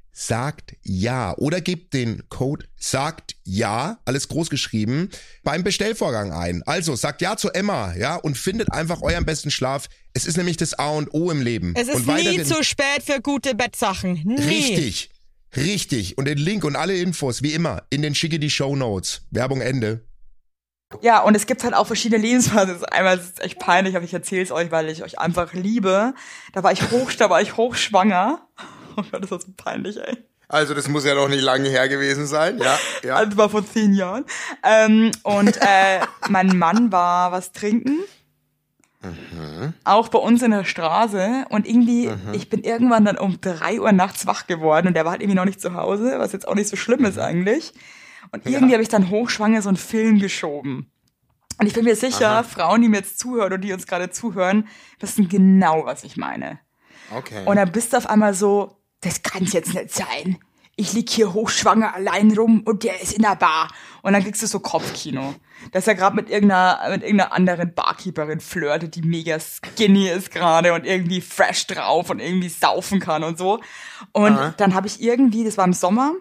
sagt 0.13 0.75
ja 0.83 1.35
oder 1.37 1.61
gebt 1.61 1.93
den 1.93 2.23
Code 2.29 2.65
sagt 2.77 3.35
ja, 3.43 3.99
alles 4.05 4.27
groß 4.27 4.49
geschrieben, 4.49 5.09
beim 5.43 5.63
Bestellvorgang 5.63 6.31
ein. 6.31 6.63
Also 6.65 6.95
sagt 6.95 7.21
ja 7.21 7.37
zu 7.37 7.49
Emma, 7.49 7.93
ja, 7.95 8.15
und 8.15 8.37
findet 8.37 8.71
einfach 8.71 9.01
euren 9.01 9.25
besten 9.25 9.51
Schlaf. 9.51 9.87
Es 10.13 10.25
ist 10.25 10.37
nämlich 10.37 10.57
das 10.57 10.73
A 10.73 10.89
und 10.89 11.13
O 11.13 11.31
im 11.31 11.41
Leben. 11.41 11.73
Es 11.75 11.87
ist 11.87 12.07
und 12.07 12.07
nie 12.07 12.43
zu 12.43 12.63
spät 12.63 13.03
für 13.03 13.21
gute 13.21 13.55
Bettsachen. 13.55 14.21
Nie. 14.25 14.41
Richtig. 14.41 15.09
Richtig. 15.55 16.17
Und 16.17 16.25
den 16.25 16.37
Link 16.37 16.63
und 16.63 16.75
alle 16.75 16.95
Infos, 16.97 17.43
wie 17.43 17.53
immer, 17.53 17.83
in 17.89 18.01
den 18.01 18.15
schicke 18.15 18.39
die 18.39 18.49
Show 18.49 18.75
Notes. 18.75 19.21
Werbung 19.31 19.61
Ende. 19.61 20.05
Ja, 21.01 21.21
und 21.21 21.35
es 21.35 21.45
gibt 21.45 21.63
halt 21.63 21.73
auch 21.73 21.87
verschiedene 21.87 22.21
Lebensphasen. 22.21 22.83
Einmal 22.85 23.17
ist 23.17 23.39
es 23.39 23.45
echt 23.45 23.59
peinlich, 23.59 23.95
aber 23.95 24.03
ich 24.03 24.13
erzähle 24.13 24.43
es 24.43 24.51
euch, 24.51 24.71
weil 24.71 24.89
ich 24.89 25.03
euch 25.03 25.19
einfach 25.19 25.53
liebe. 25.53 26.13
Da 26.53 26.63
war 26.63 26.71
ich 26.71 26.91
hoch, 26.91 27.11
da 27.13 27.29
war 27.29 27.41
ich 27.41 27.55
hochschwanger. 27.55 28.45
Oh 28.97 29.03
Gott, 29.11 29.23
das 29.23 29.31
war 29.31 29.39
so 29.39 29.47
peinlich, 29.55 29.97
ey. 29.97 30.17
Also 30.47 30.73
das 30.73 30.89
muss 30.89 31.05
ja 31.05 31.15
noch 31.15 31.29
nicht 31.29 31.41
lange 31.41 31.69
her 31.69 31.87
gewesen 31.87 32.27
sein. 32.27 32.57
Ja, 32.59 32.77
ja. 33.03 33.15
Also 33.15 33.37
war 33.37 33.49
vor 33.49 33.65
zehn 33.65 33.93
Jahren. 33.93 34.25
Ähm, 34.63 35.11
und 35.23 35.57
äh, 35.57 36.01
mein 36.29 36.57
Mann 36.57 36.91
war 36.91 37.31
was 37.31 37.53
trinken. 37.53 37.99
Auch 39.83 40.09
bei 40.09 40.19
uns 40.19 40.43
in 40.43 40.51
der 40.51 40.65
Straße. 40.65 41.45
Und 41.49 41.67
irgendwie, 41.67 42.11
ich 42.33 42.49
bin 42.49 42.63
irgendwann 42.63 43.05
dann 43.05 43.17
um 43.17 43.39
drei 43.41 43.79
Uhr 43.79 43.91
nachts 43.93 44.27
wach 44.27 44.45
geworden 44.45 44.87
und 44.87 44.93
der 44.93 45.05
war 45.05 45.13
halt 45.13 45.21
irgendwie 45.21 45.37
noch 45.37 45.45
nicht 45.45 45.61
zu 45.61 45.73
Hause, 45.73 46.15
was 46.17 46.33
jetzt 46.33 46.47
auch 46.47 46.53
nicht 46.53 46.69
so 46.69 46.75
schlimm 46.75 47.05
ist 47.05 47.17
eigentlich. 47.17 47.73
Und 48.31 48.45
irgendwie 48.45 48.73
habe 48.73 48.83
ich 48.83 48.89
dann 48.89 49.09
hochschwanger 49.09 49.61
so 49.61 49.69
einen 49.69 49.77
Film 49.77 50.19
geschoben. 50.19 50.91
Und 51.59 51.67
ich 51.67 51.73
bin 51.73 51.83
mir 51.83 51.95
sicher, 51.95 52.43
Frauen, 52.43 52.81
die 52.81 52.89
mir 52.89 52.97
jetzt 52.97 53.19
zuhören 53.19 53.53
und 53.53 53.61
die 53.61 53.73
uns 53.73 53.87
gerade 53.87 54.09
zuhören, 54.09 54.67
wissen 54.99 55.29
genau, 55.29 55.85
was 55.85 56.03
ich 56.03 56.17
meine. 56.17 56.59
Okay. 57.15 57.43
Und 57.45 57.55
dann 57.55 57.71
bist 57.71 57.93
du 57.93 57.97
auf 57.97 58.09
einmal 58.09 58.33
so, 58.33 58.80
das 59.01 59.23
kann's 59.23 59.53
jetzt 59.53 59.73
nicht 59.73 59.93
sein. 59.93 60.37
Ich 60.77 60.93
lieg 60.93 61.09
hier 61.09 61.33
hochschwanger 61.33 61.93
allein 61.93 62.31
rum 62.31 62.61
und 62.65 62.83
der 62.83 63.01
ist 63.01 63.13
in 63.13 63.21
der 63.21 63.35
Bar. 63.35 63.67
Und 64.01 64.13
dann 64.13 64.23
kriegst 64.23 64.41
du 64.41 64.47
so 64.47 64.59
Kopfkino. 64.59 65.35
Dass 65.73 65.87
er 65.87 65.93
gerade 65.93 66.15
mit 66.15 66.29
irgendeiner, 66.29 66.79
mit 66.89 67.03
irgendeiner 67.03 67.33
anderen 67.33 67.73
Barkeeperin 67.73 68.39
flirtet, 68.39 68.95
die 68.95 69.03
mega 69.03 69.37
skinny 69.39 70.07
ist 70.07 70.31
gerade 70.31 70.73
und 70.73 70.87
irgendwie 70.87 71.21
fresh 71.21 71.67
drauf 71.67 72.09
und 72.09 72.19
irgendwie 72.19 72.49
saufen 72.49 72.99
kann 72.99 73.23
und 73.23 73.37
so. 73.37 73.59
Und 74.11 74.55
dann 74.57 74.73
habe 74.73 74.87
ich 74.87 75.01
irgendwie, 75.01 75.43
das 75.43 75.57
war 75.57 75.65
im 75.65 75.73
Sommer, 75.73 76.13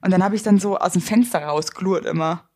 und 0.00 0.12
dann 0.12 0.22
habe 0.22 0.36
ich 0.36 0.42
dann 0.42 0.58
so 0.58 0.78
aus 0.78 0.92
dem 0.92 1.02
Fenster 1.02 1.42
rausglurt 1.42 2.04
immer. 2.06 2.47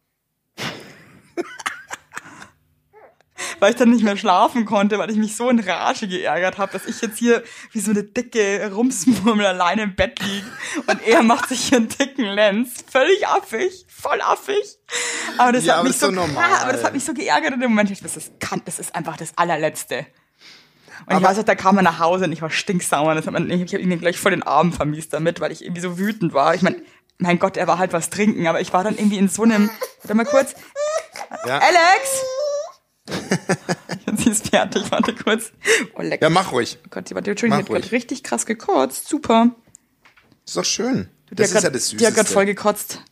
Weil 3.63 3.71
ich 3.71 3.77
dann 3.77 3.91
nicht 3.91 4.03
mehr 4.03 4.17
schlafen 4.17 4.65
konnte, 4.65 4.99
weil 4.99 5.09
ich 5.11 5.17
mich 5.17 5.37
so 5.37 5.49
in 5.49 5.61
Rage 5.61 6.09
geärgert 6.09 6.59
habe, 6.59 6.73
dass 6.73 6.85
ich 6.87 7.01
jetzt 7.01 7.17
hier 7.19 7.43
wie 7.71 7.79
so 7.81 7.93
eine 7.93 8.03
dicke 8.03 8.71
Rumsmurmel 8.73 9.47
alleine 9.47 9.83
im 9.83 9.95
Bett 9.95 10.19
liege 10.21 10.47
und 10.89 11.01
er 11.07 11.23
macht 11.23 11.49
sich 11.49 11.69
hier 11.69 11.79
einen 11.79 11.89
dicken 11.89 12.25
Lenz. 12.25 12.85
Völlig 12.91 13.27
affig, 13.29 13.87
voll 13.89 14.21
affig. 14.21 14.79
Aber 15.39 15.53
das 15.53 15.65
Ja, 15.65 15.77
hat 15.79 15.85
mich 15.85 15.97
so 15.97 16.07
doch 16.09 16.15
normal. 16.15 16.51
aber 16.61 16.73
das 16.73 16.83
hat 16.83 16.93
mich 16.93 17.05
so 17.05 17.15
geärgert 17.15 17.55
in 17.55 17.61
dem 17.61 17.71
Moment. 17.71 17.91
Ich 17.91 18.01
dachte, 18.01 18.13
das 18.13 18.25
ist, 18.25 18.41
kann, 18.41 18.61
das 18.65 18.79
ist 18.81 18.95
einfach 18.97 19.17
das 19.17 19.33
allerletzte. 19.39 19.99
Und 19.99 20.05
ich 21.11 21.17
Aber- 21.17 21.29
weiß 21.29 21.39
auch, 21.39 21.45
da 21.45 21.55
kam 21.55 21.77
er 21.77 21.83
nach 21.85 21.99
Hause 22.01 22.25
und 22.25 22.33
ich 22.33 22.43
war 22.43 22.51
stinksauer. 22.51 23.15
Das 23.15 23.27
hat 23.27 23.33
man, 23.33 23.49
ich 23.49 23.73
habe 23.73 23.83
ihm 23.83 23.99
gleich 24.01 24.19
voll 24.19 24.33
den 24.33 24.43
Abend 24.43 24.75
vermiest 24.75 25.13
damit, 25.13 25.41
weil 25.41 25.53
ich 25.53 25.63
irgendwie 25.65 25.81
so 25.83 25.99
wütend 25.99 26.33
war. 26.35 26.55
Ich 26.55 26.63
meine, 26.63 26.83
mein 27.19 27.39
Gott, 27.39 27.57
er 27.57 27.69
war 27.69 27.79
halt 27.79 27.93
was 27.93 28.11
trinken, 28.11 28.47
aber 28.49 28.61
ich 28.61 28.73
war 28.73 28.83
dann 28.83 28.97
irgendwie 28.97 29.19
in 29.19 29.29
so 29.29 29.45
einem, 29.45 29.71
warte 30.03 30.15
mal 30.15 30.25
kurz, 30.27 30.55
Ja. 31.47 31.59
Alex! 31.59 32.25
Sie 34.17 34.31
ist 34.31 34.49
fertig, 34.49 34.91
warte 34.91 35.15
kurz. 35.15 35.53
Oh, 35.95 36.03
lecker. 36.03 36.27
ja, 36.27 36.31
mach 36.31 36.53
ruhig. 36.53 36.79
Oh 36.85 36.89
Gott, 36.91 37.09
sie 37.09 37.15
warte, 37.15 37.31
Entschuldigung, 37.31 37.61
Mach 37.61 37.67
die 37.67 37.75
hat 37.75 37.83
gerade 37.83 37.93
richtig 37.93 38.23
krass 38.23 38.47
gekotzt. 38.47 39.09
Super. 39.09 39.51
Ist 40.47 40.57
doch 40.57 40.65
schön. 40.65 41.09
Die 41.31 41.35
Das 41.35 41.49
hat 41.49 41.49
ist 41.49 41.53
grad, 41.55 41.65
ja 41.65 41.71
das 41.71 41.89
Die 41.89 41.97
hat 41.97 42.01
gerade 42.15 42.29
Süßeste. 42.29 42.33
voll 42.35 42.47
gekotzt. 42.47 43.03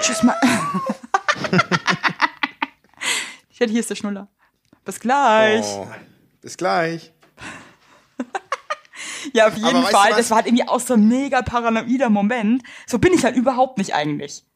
Tschüss 0.00 0.22
mal. 0.22 0.36
ja, 3.58 3.66
hier 3.66 3.80
ist 3.80 3.90
der 3.90 3.96
Schnuller. 3.96 4.28
Bis 4.84 4.98
gleich. 5.00 5.66
Oh. 5.66 5.86
Bis 6.40 6.56
gleich. 6.56 7.12
Ja, 9.34 9.48
auf 9.48 9.54
jeden 9.54 9.66
Aber 9.68 9.80
du 9.82 9.86
Fall. 9.86 10.12
Das 10.16 10.30
war 10.30 10.38
halt 10.38 10.46
irgendwie 10.46 10.66
auch 10.66 10.80
so 10.80 10.94
ein 10.94 11.06
mega 11.06 11.42
paranoider 11.42 12.08
Moment. 12.08 12.62
So 12.86 12.98
bin 12.98 13.12
ich 13.12 13.22
halt 13.22 13.36
überhaupt 13.36 13.76
nicht 13.76 13.94
eigentlich. 13.94 14.46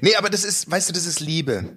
Nee, 0.00 0.16
aber 0.16 0.30
das 0.30 0.44
ist, 0.44 0.70
weißt 0.70 0.88
du, 0.88 0.92
das 0.92 1.06
ist 1.06 1.20
Liebe. 1.20 1.76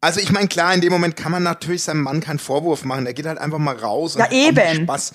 Also 0.00 0.18
ich 0.20 0.32
meine, 0.32 0.48
klar, 0.48 0.74
in 0.74 0.80
dem 0.80 0.92
Moment 0.92 1.16
kann 1.16 1.30
man 1.32 1.42
natürlich 1.44 1.84
seinem 1.84 2.02
Mann 2.02 2.20
keinen 2.20 2.38
Vorwurf 2.40 2.84
machen. 2.84 3.04
Der 3.04 3.14
geht 3.14 3.26
halt 3.26 3.38
einfach 3.38 3.58
mal 3.58 3.76
raus 3.76 4.16
Ja, 4.18 4.24
und 4.26 4.32
eben. 4.32 4.82
Spaß. 4.84 5.12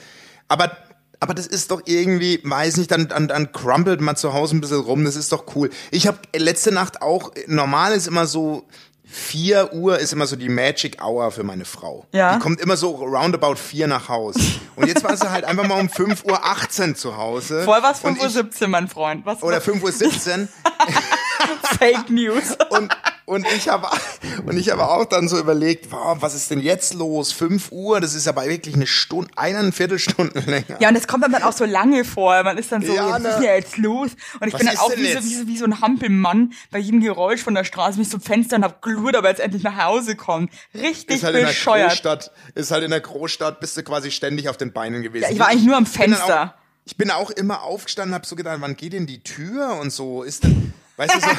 Aber, 0.47 0.77
aber 1.19 1.33
das 1.33 1.45
ist 1.45 1.71
doch 1.71 1.81
irgendwie, 1.85 2.39
weiß 2.43 2.77
nicht, 2.77 2.89
dann, 2.89 3.07
dann, 3.09 3.27
dann 3.27 3.51
crumpelt 3.51 3.99
man 3.99 4.15
zu 4.15 4.33
Hause 4.33 4.55
ein 4.55 4.61
bisschen 4.61 4.79
rum. 4.79 5.03
Das 5.03 5.17
ist 5.17 5.31
doch 5.33 5.43
cool. 5.55 5.69
Ich 5.91 6.07
habe 6.07 6.17
letzte 6.35 6.71
Nacht 6.71 7.01
auch, 7.01 7.31
normal 7.47 7.93
ist 7.93 8.07
immer 8.07 8.25
so, 8.27 8.65
4 9.09 9.73
Uhr 9.73 9.99
ist 9.99 10.11
immer 10.11 10.27
so 10.27 10.35
die 10.35 10.49
Magic 10.49 11.01
Hour 11.01 11.31
für 11.31 11.43
meine 11.43 11.63
Frau. 11.63 12.05
Ja. 12.11 12.35
Die 12.35 12.39
kommt 12.41 12.59
immer 12.59 12.75
so 12.75 12.91
roundabout 12.91 13.55
4 13.55 13.87
nach 13.87 14.09
Hause. 14.09 14.39
Und 14.75 14.87
jetzt 14.87 15.01
war 15.03 15.15
sie 15.15 15.29
halt 15.31 15.45
einfach 15.45 15.65
mal 15.65 15.79
um 15.79 15.87
5.18 15.87 16.89
Uhr 16.89 16.95
zu 16.95 17.15
Hause. 17.17 17.63
Vorher 17.63 17.83
war 17.83 17.93
es 17.93 18.01
Und 18.01 18.17
ich- 18.17 18.23
5.17 18.23 18.61
Uhr, 18.63 18.67
mein 18.67 18.87
Freund. 18.89 19.25
Was 19.25 19.41
Oder 19.43 19.59
5.17 19.59 20.41
Uhr. 20.41 20.47
Fake 21.79 22.09
News. 22.09 22.57
und, 22.69 22.95
und 23.25 23.45
ich 23.55 23.69
habe 23.69 23.87
und 24.45 24.57
ich 24.57 24.69
habe 24.69 24.87
auch 24.87 25.05
dann 25.05 25.27
so 25.27 25.37
überlegt, 25.37 25.91
wow, 25.91 26.17
was 26.19 26.33
ist 26.33 26.49
denn 26.51 26.59
jetzt 26.59 26.93
los? 26.93 27.31
5 27.31 27.71
Uhr, 27.71 27.99
das 27.99 28.13
ist 28.13 28.27
aber 28.27 28.45
wirklich 28.45 28.75
eine 28.75 28.87
Stunde, 28.87 29.29
eineinviertel 29.35 29.99
Stunden 29.99 30.39
länger. 30.49 30.77
Ja, 30.79 30.89
und 30.89 30.95
es 30.95 31.07
kommt 31.07 31.23
dann 31.23 31.35
auch 31.43 31.53
so 31.53 31.65
lange 31.65 32.05
vor. 32.05 32.41
Man 32.43 32.57
ist 32.57 32.71
dann 32.71 32.81
so, 32.81 32.93
Ja, 32.93 33.09
was 33.11 33.21
ne? 33.21 33.29
ist 33.29 33.35
denn 33.39 33.43
jetzt 33.43 33.77
los? 33.77 34.11
Und 34.39 34.47
ich 34.47 34.53
Was 34.53 34.59
bin 34.59 34.67
dann 34.67 34.77
auch 34.77 34.95
wie 34.95 35.11
so, 35.13 35.23
wie, 35.23 35.35
so, 35.35 35.47
wie 35.47 35.57
so 35.57 35.65
ein 35.65 35.81
Hampelmann 35.81 36.53
bei 36.71 36.79
jedem 36.79 37.01
Geräusch 37.01 37.41
von 37.41 37.53
der 37.55 37.63
Straße, 37.63 37.99
mich 37.99 38.09
zum 38.09 38.21
Fenster 38.21 38.55
und 38.57 38.63
hab 38.63 38.81
glurt, 38.81 39.15
aber 39.15 39.29
jetzt 39.29 39.39
endlich 39.39 39.63
nach 39.63 39.77
Hause 39.77 40.15
kommt. 40.15 40.51
Richtig 40.73 41.17
Ist 41.17 41.23
halt 41.23 41.35
in 41.35 41.41
der 41.41 41.47
bescheuert. 41.47 41.89
Großstadt, 41.89 42.31
ist 42.55 42.71
halt 42.71 42.83
in 42.83 42.91
der 42.91 43.01
Großstadt, 43.01 43.59
bist 43.59 43.75
du 43.77 43.83
quasi 43.83 44.11
ständig 44.11 44.49
auf 44.49 44.57
den 44.57 44.71
Beinen 44.71 45.03
gewesen. 45.03 45.23
Ja, 45.23 45.31
ich 45.31 45.39
war 45.39 45.47
eigentlich 45.47 45.65
nur 45.65 45.75
am 45.77 45.85
Fenster. 45.85 46.55
Ich 46.85 46.95
bin 46.95 47.11
auch 47.11 47.31
immer 47.31 47.63
aufgestanden, 47.63 48.15
hab 48.15 48.25
so 48.25 48.37
gedacht, 48.37 48.57
wann 48.61 48.77
geht 48.77 48.93
denn 48.93 49.07
die 49.07 49.21
Tür 49.21 49.77
und 49.81 49.91
so, 49.91 50.23
ist 50.23 50.45
denn, 50.45 50.73
weißt 50.97 51.15
du 51.15 51.19
so, 51.21 51.27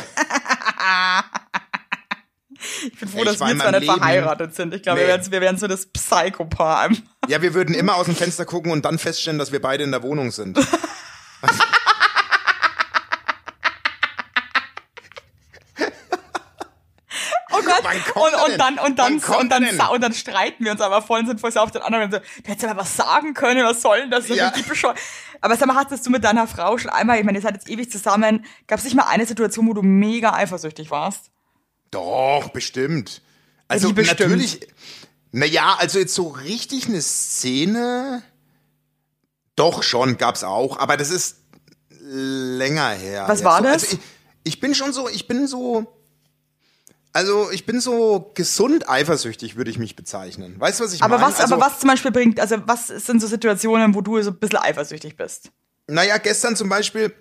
Ich 2.92 2.98
bin 2.98 3.08
froh, 3.08 3.22
dass 3.24 3.38
wir 3.40 3.56
zwar 3.56 3.70
nicht 3.72 3.80
Leben- 3.82 3.98
verheiratet 3.98 4.54
sind. 4.54 4.74
Ich 4.74 4.82
glaube, 4.82 4.98
Nee. 5.00 5.06
wir, 5.06 5.14
wären, 5.14 5.30
wir 5.32 5.40
wären 5.40 5.56
so 5.58 5.66
das 5.68 5.86
Psychopaar. 5.86 6.90
ja, 7.28 7.40
wir 7.40 7.54
würden 7.54 7.74
immer 7.74 7.94
aus 7.94 8.06
dem 8.06 8.16
Fenster 8.16 8.44
gucken 8.44 8.72
und 8.72 8.84
dann 8.84 8.98
feststellen, 8.98 9.38
dass 9.38 9.52
wir 9.52 9.62
beide 9.62 9.84
in 9.84 9.92
der 9.92 10.02
Wohnung 10.02 10.30
sind. 10.32 10.58
Und, 18.14 18.52
und 18.52 18.58
dann, 18.58 18.78
und 18.78 18.98
dann, 18.98 19.18
und 19.18 19.48
dann, 19.50 19.62
denn? 19.62 19.76
sa- 19.76 19.86
und 19.86 20.00
dann 20.00 20.12
streiten 20.12 20.64
wir 20.64 20.72
uns 20.72 20.80
aber 20.80 21.02
voll 21.02 21.20
und 21.20 21.26
sind 21.26 21.40
voll 21.40 21.56
auf 21.56 21.70
den 21.70 21.82
anderen 21.82 22.10
so, 22.10 22.18
du 22.18 22.24
hättest 22.50 22.64
aber 22.64 22.80
was 22.80 22.96
sagen 22.96 23.34
können, 23.34 23.64
was 23.64 23.82
soll 23.82 24.00
denn 24.00 24.10
das? 24.10 24.28
Ja. 24.28 24.52
Aber 25.40 25.56
sag 25.56 25.66
mal, 25.66 25.76
hattest 25.76 26.06
du 26.06 26.10
mit 26.10 26.24
deiner 26.24 26.46
Frau 26.46 26.78
schon 26.78 26.90
einmal, 26.90 27.18
ich 27.18 27.24
meine, 27.24 27.38
ihr 27.38 27.42
seid 27.42 27.54
jetzt 27.54 27.68
ewig 27.68 27.90
zusammen, 27.90 28.44
gab 28.66 28.78
es 28.78 28.84
nicht 28.84 28.96
mal 28.96 29.04
eine 29.04 29.26
Situation, 29.26 29.66
wo 29.68 29.74
du 29.74 29.82
mega 29.82 30.32
eifersüchtig 30.32 30.90
warst? 30.90 31.30
Doch, 31.90 32.48
bestimmt. 32.50 33.22
Also 33.68 33.92
bestimmt? 33.92 34.20
natürlich. 34.20 34.60
Naja, 35.32 35.76
also 35.78 35.98
jetzt 35.98 36.14
so 36.14 36.28
richtig 36.28 36.88
eine 36.88 37.02
Szene. 37.02 38.22
Doch 39.56 39.82
schon, 39.82 40.16
gab's 40.16 40.44
auch, 40.44 40.78
aber 40.78 40.96
das 40.96 41.10
ist 41.10 41.36
länger 42.00 42.90
her. 42.90 43.24
Was 43.26 43.40
Jetzt 43.40 43.44
war 43.44 43.62
das? 43.62 43.84
Also 43.84 43.96
ich, 43.96 44.54
ich 44.54 44.60
bin 44.60 44.74
schon 44.74 44.92
so, 44.92 45.08
ich 45.08 45.26
bin 45.26 45.46
so. 45.46 45.86
Also 47.12 47.50
ich 47.50 47.66
bin 47.66 47.80
so 47.80 48.30
gesund 48.34 48.88
eifersüchtig, 48.88 49.56
würde 49.56 49.70
ich 49.70 49.78
mich 49.78 49.96
bezeichnen. 49.96 50.54
Weißt 50.58 50.78
du, 50.80 50.84
was 50.84 50.92
ich 50.92 51.02
Aber 51.02 51.18
meine? 51.18 51.32
was, 51.32 51.40
also, 51.40 51.54
aber 51.54 51.64
was 51.66 51.80
zum 51.80 51.88
Beispiel 51.88 52.10
bringt, 52.10 52.38
also 52.38 52.56
was 52.66 52.88
sind 52.88 53.20
so 53.20 53.26
Situationen, 53.26 53.94
wo 53.94 54.00
du 54.02 54.20
so 54.22 54.30
ein 54.30 54.36
bisschen 54.38 54.58
eifersüchtig 54.58 55.16
bist? 55.16 55.50
Naja, 55.86 56.18
gestern 56.18 56.54
zum 56.54 56.68
Beispiel, 56.68 57.14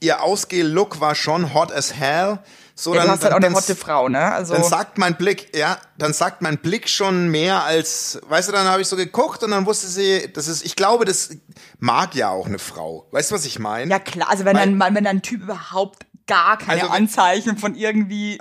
ihr 0.00 0.22
Ausgeh-Look 0.22 1.00
war 1.00 1.14
schon 1.14 1.54
hot 1.54 1.72
as 1.72 1.94
hell. 1.94 2.38
So, 2.74 2.94
Ja, 2.94 3.00
dann, 3.00 3.06
du 3.08 3.12
hast 3.12 3.24
halt 3.24 3.32
auch 3.32 3.38
dann, 3.40 3.44
eine 3.46 3.54
hotte 3.56 3.74
Frau, 3.76 4.08
ne? 4.08 4.20
Also, 4.32 4.54
Dann 4.54 4.62
sagt 4.64 4.98
mein 4.98 5.16
Blick, 5.16 5.54
ja, 5.56 5.78
dann 5.98 6.12
sagt 6.12 6.40
mein 6.42 6.58
Blick 6.58 6.88
schon 6.88 7.28
mehr 7.28 7.62
als, 7.64 8.20
weißt 8.28 8.48
du, 8.48 8.52
dann 8.52 8.66
habe 8.68 8.80
ich 8.82 8.88
so 8.88 8.96
geguckt 8.96 9.42
und 9.42 9.50
dann 9.50 9.66
wusste 9.66 9.86
sie, 9.86 10.30
das 10.32 10.48
ist, 10.48 10.64
ich 10.64 10.76
glaube, 10.76 11.04
das 11.06 11.30
mag 11.78 12.14
ja 12.14 12.28
auch 12.30 12.46
eine 12.46 12.58
Frau. 12.58 13.06
Weißt 13.10 13.30
du, 13.30 13.34
was 13.34 13.44
ich 13.46 13.58
meine? 13.58 13.90
ja 13.90 13.98
klar, 13.98 14.28
also 14.30 14.44
wenn 14.44 14.56
Weil- 14.56 14.66
dann, 14.78 14.94
wenn 14.94 15.04
dann 15.04 15.16
ein 15.16 15.22
Typ 15.22 15.42
überhaupt 15.42 16.06
gar 16.26 16.56
keine 16.58 16.82
Also 16.82 16.92
Anzeichen 16.94 17.58
von 17.58 17.74
irgendwie, 17.74 18.38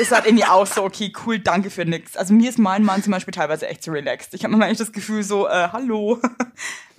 ist 0.00 0.12
halt 0.12 0.26
irgendwie 0.26 0.44
auch 0.44 0.66
so, 0.66 0.84
okay, 0.84 1.12
cool, 1.26 1.38
danke 1.38 1.70
für 1.70 1.84
nix. 1.84 2.16
Also 2.16 2.34
mir 2.34 2.48
ist 2.50 2.58
mein 2.58 2.84
Mann 2.84 3.02
zum 3.02 3.12
Beispiel 3.12 3.32
teilweise 3.32 3.66
echt 3.68 3.82
so 3.84 3.90
relaxed. 3.92 4.34
Ich 4.34 4.44
habe 4.44 4.52
manchmal 4.52 4.70
echt 4.70 4.80
das 4.80 4.92
Gefühl 4.92 5.22
so, 5.22 5.46
äh, 5.48 5.68
hallo. 5.72 6.18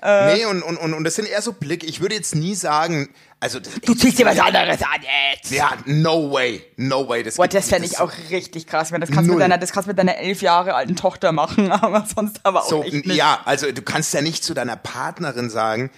Nee, 0.01 0.45
und, 0.45 0.61
und, 0.63 0.77
und, 0.77 0.93
und 0.93 1.03
das 1.03 1.15
sind 1.15 1.27
eher 1.27 1.41
so 1.41 1.51
Blick. 1.51 1.83
Ich 1.83 1.99
würde 1.99 2.15
jetzt 2.15 2.33
nie 2.33 2.55
sagen, 2.55 3.09
also, 3.41 3.59
das, 3.59 3.73
Du 3.81 3.93
ziehst 3.93 4.17
dir 4.17 4.25
was 4.25 4.39
anderes 4.39 4.81
an 4.81 5.01
jetzt. 5.33 5.51
ja, 5.51 5.73
no 5.87 6.31
way, 6.31 6.63
no 6.77 7.09
way. 7.09 7.21
Das, 7.21 7.35
Boah, 7.35 7.43
gibt- 7.43 7.55
das 7.55 7.67
fände 7.67 7.85
ich 7.85 7.99
auch 7.99 8.09
richtig 8.29 8.65
krass. 8.65 8.87
Ich 8.87 8.91
meine, 8.93 9.05
das 9.05 9.13
kannst 9.13 9.29
du 9.29 9.33
mit 9.33 9.41
deiner, 9.41 9.57
das 9.57 9.73
kannst 9.73 9.87
du 9.87 9.89
mit 9.89 9.99
deiner 9.99 10.15
elf 10.15 10.41
Jahre 10.41 10.73
alten 10.75 10.95
Tochter 10.95 11.33
machen, 11.33 11.69
aber 11.73 12.05
sonst 12.15 12.39
aber 12.45 12.63
auch 12.63 12.69
so, 12.69 12.81
nicht. 12.83 13.07
ja, 13.07 13.41
also 13.43 13.69
du 13.73 13.81
kannst 13.81 14.13
ja 14.13 14.21
nicht 14.21 14.41
zu 14.41 14.53
deiner 14.53 14.77
Partnerin 14.77 15.49
sagen, 15.49 15.91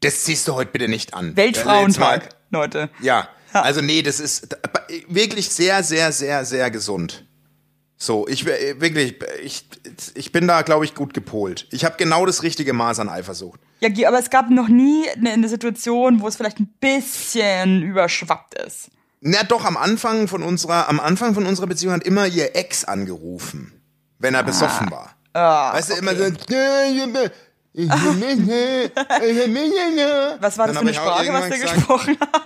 das 0.00 0.24
ziehst 0.24 0.48
du 0.48 0.54
heute 0.54 0.70
bitte 0.72 0.88
nicht 0.88 1.12
an. 1.12 1.36
Weltfrauentag, 1.36 2.30
Leute. 2.50 2.88
Ja, 3.02 3.28
also 3.52 3.80
nee, 3.80 4.02
das 4.02 4.20
ist 4.20 4.56
wirklich 5.08 5.48
sehr, 5.48 5.82
sehr, 5.82 6.12
sehr, 6.12 6.44
sehr 6.44 6.70
gesund. 6.70 7.24
So, 8.02 8.26
ich 8.26 8.44
wirklich, 8.46 9.14
ich, 9.44 9.64
ich 10.14 10.32
bin 10.32 10.48
da, 10.48 10.62
glaube 10.62 10.84
ich, 10.84 10.96
gut 10.96 11.14
gepolt. 11.14 11.68
Ich 11.70 11.84
habe 11.84 11.94
genau 11.96 12.26
das 12.26 12.42
richtige 12.42 12.72
Maß 12.72 12.98
an 12.98 13.08
Eifersucht. 13.08 13.60
Ja, 13.78 14.08
aber 14.08 14.18
es 14.18 14.28
gab 14.28 14.50
noch 14.50 14.66
nie 14.66 15.04
eine, 15.10 15.48
Situation, 15.48 16.20
wo 16.20 16.26
es 16.26 16.34
vielleicht 16.34 16.58
ein 16.58 16.74
bisschen 16.80 17.82
überschwappt 17.82 18.54
ist. 18.54 18.90
Na 19.20 19.44
doch, 19.44 19.64
am 19.64 19.76
Anfang 19.76 20.26
von 20.26 20.42
unserer, 20.42 20.88
am 20.88 20.98
Anfang 20.98 21.34
von 21.34 21.46
unserer 21.46 21.68
Beziehung 21.68 21.94
hat 21.94 22.02
immer 22.02 22.26
ihr 22.26 22.56
Ex 22.56 22.84
angerufen, 22.84 23.72
wenn 24.18 24.34
er 24.34 24.42
besoffen 24.42 24.90
war. 24.90 25.14
Ah, 25.32 25.72
weißt 25.74 25.90
du, 25.90 25.94
immer 25.94 26.10
okay. 26.10 26.32
so. 26.32 26.36
Was 30.40 30.58
war 30.58 30.66
das 30.66 30.76
für 30.76 30.82
eine 30.82 30.94
Sprache, 30.94 31.32
was 31.32 31.48
der 31.48 31.58
gesprochen 31.58 32.18
hat? 32.20 32.42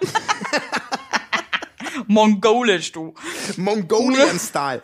Mongolisch, 2.06 2.92
du. 2.92 3.14
Mongolian-Style. 3.56 4.82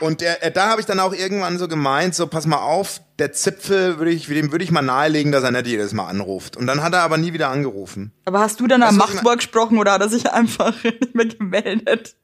Und 0.00 0.22
äh, 0.22 0.50
da 0.52 0.68
habe 0.68 0.80
ich 0.80 0.86
dann 0.86 1.00
auch 1.00 1.12
irgendwann 1.12 1.58
so 1.58 1.66
gemeint, 1.68 2.14
so 2.14 2.26
pass 2.26 2.46
mal 2.46 2.58
auf, 2.58 3.00
der 3.18 3.32
Zipfel 3.32 3.98
würde 3.98 4.12
ich, 4.12 4.26
dem 4.26 4.52
würde 4.52 4.64
ich 4.64 4.70
mal 4.70 4.82
nahelegen, 4.82 5.32
dass 5.32 5.42
er 5.42 5.50
nicht 5.50 5.66
jedes 5.66 5.92
Mal 5.92 6.06
anruft. 6.06 6.56
Und 6.56 6.66
dann 6.66 6.82
hat 6.82 6.92
er 6.92 7.00
aber 7.02 7.16
nie 7.16 7.32
wieder 7.32 7.48
angerufen. 7.48 8.12
Aber 8.24 8.40
hast 8.40 8.60
du 8.60 8.66
dann 8.66 8.82
am 8.82 8.94
ich 8.94 8.98
Machtwort 8.98 9.38
gesprochen 9.38 9.78
oder 9.78 9.92
hat 9.92 10.00
er 10.02 10.08
sich 10.08 10.30
einfach 10.30 10.74
nicht 10.84 11.14
mehr 11.14 11.26
gemeldet? 11.26 12.16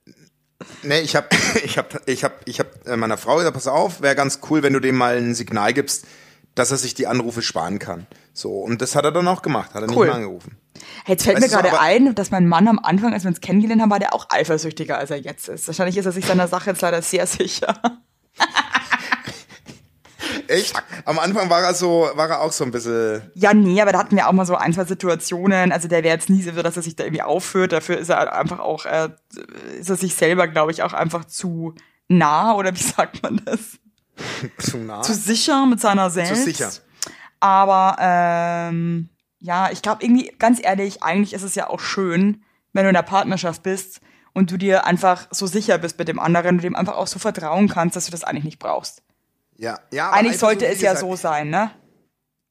Nee, 0.83 1.01
ich 1.01 1.17
habe 1.17 1.29
ich 1.65 1.79
hab, 1.79 2.01
ich 2.09 2.23
hab, 2.25 2.41
ich 2.47 2.61
hab 2.61 2.87
äh, 2.87 2.97
meiner 2.97 3.17
Frau 3.19 3.37
gesagt, 3.37 3.55
pass 3.55 3.67
auf, 3.67 4.03
wäre 4.03 4.15
ganz 4.15 4.41
cool, 4.51 4.63
wenn 4.63 4.73
du 4.73 4.81
dem 4.81 4.97
mal 4.97 5.17
ein 5.17 5.35
Signal 5.35 5.73
gibst, 5.73 6.07
dass 6.55 6.71
er 6.71 6.77
sich 6.77 6.95
die 6.95 7.09
Anrufe 7.09 7.43
sparen 7.43 7.79
kann. 7.81 8.07
So, 8.33 8.53
und 8.53 8.81
das 8.83 8.95
hat 8.95 9.05
er 9.05 9.13
dann 9.13 9.27
auch 9.27 9.43
gemacht, 9.43 9.75
hat 9.75 9.83
er 9.83 9.89
Cool. 9.89 10.07
nicht 10.07 10.07
mehr 10.07 10.15
angerufen. 10.15 10.57
Jetzt 11.07 11.25
fällt 11.25 11.37
Weißt 11.37 11.47
mir 11.47 11.53
gerade 11.53 11.69
aber- 11.71 11.81
ein, 11.81 12.15
dass 12.15 12.31
mein 12.31 12.47
Mann 12.49 12.67
am 12.69 12.79
Anfang, 12.79 13.13
als 13.13 13.25
wir 13.25 13.29
uns 13.29 13.41
kennengelernt 13.41 13.81
haben, 13.83 13.91
war 13.91 13.99
der 14.01 14.15
auch 14.15 14.27
eifersüchtiger, 14.31 14.99
als 14.99 15.11
er 15.11 15.19
jetzt 15.19 15.49
ist. 15.49 15.67
Wahrscheinlich 15.67 15.97
ist 15.97 16.07
er 16.07 16.13
sich 16.13 16.27
seiner 16.27 16.49
Sache 16.49 16.71
jetzt 16.71 16.83
leider 16.83 17.01
sehr 17.03 17.27
sicher. 17.27 17.75
Echt? 20.49 20.75
Am 21.05 21.19
Anfang 21.19 21.49
war 21.51 21.63
er 21.63 21.75
so, 21.75 22.09
war 22.15 22.29
er 22.29 22.41
auch 22.41 22.53
so 22.53 22.65
ein 22.65 22.71
bisschen. 22.71 23.31
Ja, 23.35 23.55
nee, 23.55 23.81
aber 23.81 23.93
da 23.93 23.99
hatten 23.99 24.17
wir 24.17 24.29
auch 24.29 24.33
mal 24.33 24.45
so 24.47 24.57
ein, 24.57 24.73
zwei 24.73 24.85
Situationen. 24.85 25.73
Also 25.73 25.89
der 25.89 26.03
wäre 26.03 26.15
jetzt 26.15 26.29
nie 26.31 26.43
so, 26.43 26.51
dass 26.51 26.77
er 26.77 26.83
sich 26.83 26.97
da 26.97 27.05
irgendwie 27.05 27.23
aufführt. 27.23 27.73
Dafür 27.73 27.99
ist 27.99 28.09
er 28.11 28.35
einfach 28.37 28.59
auch, 28.59 28.85
äh, 28.87 29.09
ist 29.79 29.91
er 29.91 29.97
sich 29.97 30.15
selber, 30.15 30.49
glaube 30.49 30.73
ich, 30.73 30.83
auch 30.83 30.93
einfach 30.93 31.25
zu 31.25 31.75
nah 32.09 32.55
oder 32.55 32.75
wie 32.75 32.83
sagt 32.83 33.23
man 33.23 33.41
das? 33.45 33.61
Zu 34.59 34.79
nah. 34.79 35.03
Zu 35.03 35.15
sicher 35.15 35.67
mit 35.67 35.81
seiner 35.81 36.11
selbst. 36.11 36.35
Zu 36.37 36.43
sicher. 36.45 36.71
Aber 37.41 37.97
ähm, 38.01 39.09
ja, 39.45 39.71
ich 39.71 39.83
glaube 39.83 40.03
irgendwie, 40.03 40.35
ganz 40.39 40.59
ehrlich, 40.63 41.03
eigentlich 41.03 41.35
ist 41.35 41.43
es 41.43 41.55
ja 41.55 41.69
auch 41.69 41.79
schön, 41.79 42.43
wenn 42.73 42.85
du 42.85 42.89
in 42.89 42.95
der 42.95 43.03
Partnerschaft 43.03 43.63
bist 43.63 44.01
und 44.33 44.51
du 44.51 44.57
dir 44.57 44.87
einfach 44.87 45.27
so 45.33 45.47
sicher 45.47 45.77
bist 45.77 45.99
mit 45.99 46.09
dem 46.09 46.19
anderen, 46.19 46.57
du 46.57 46.63
dem 46.63 46.75
einfach 46.75 46.97
auch 46.97 47.07
so 47.07 47.19
vertrauen 47.19 47.69
kannst, 47.69 47.95
dass 47.95 48.07
du 48.07 48.11
das 48.11 48.25
eigentlich 48.25 48.45
nicht 48.45 48.59
brauchst. 48.59 49.03
Ja, 49.59 49.81
ja. 49.93 50.11
Eigentlich 50.13 50.39
sollte 50.39 50.65
so, 50.65 50.73
es 50.73 50.81
ja 50.81 50.95
gesagt, 50.95 51.11
so 51.11 51.15
sein, 51.15 51.51
ne? 51.51 51.71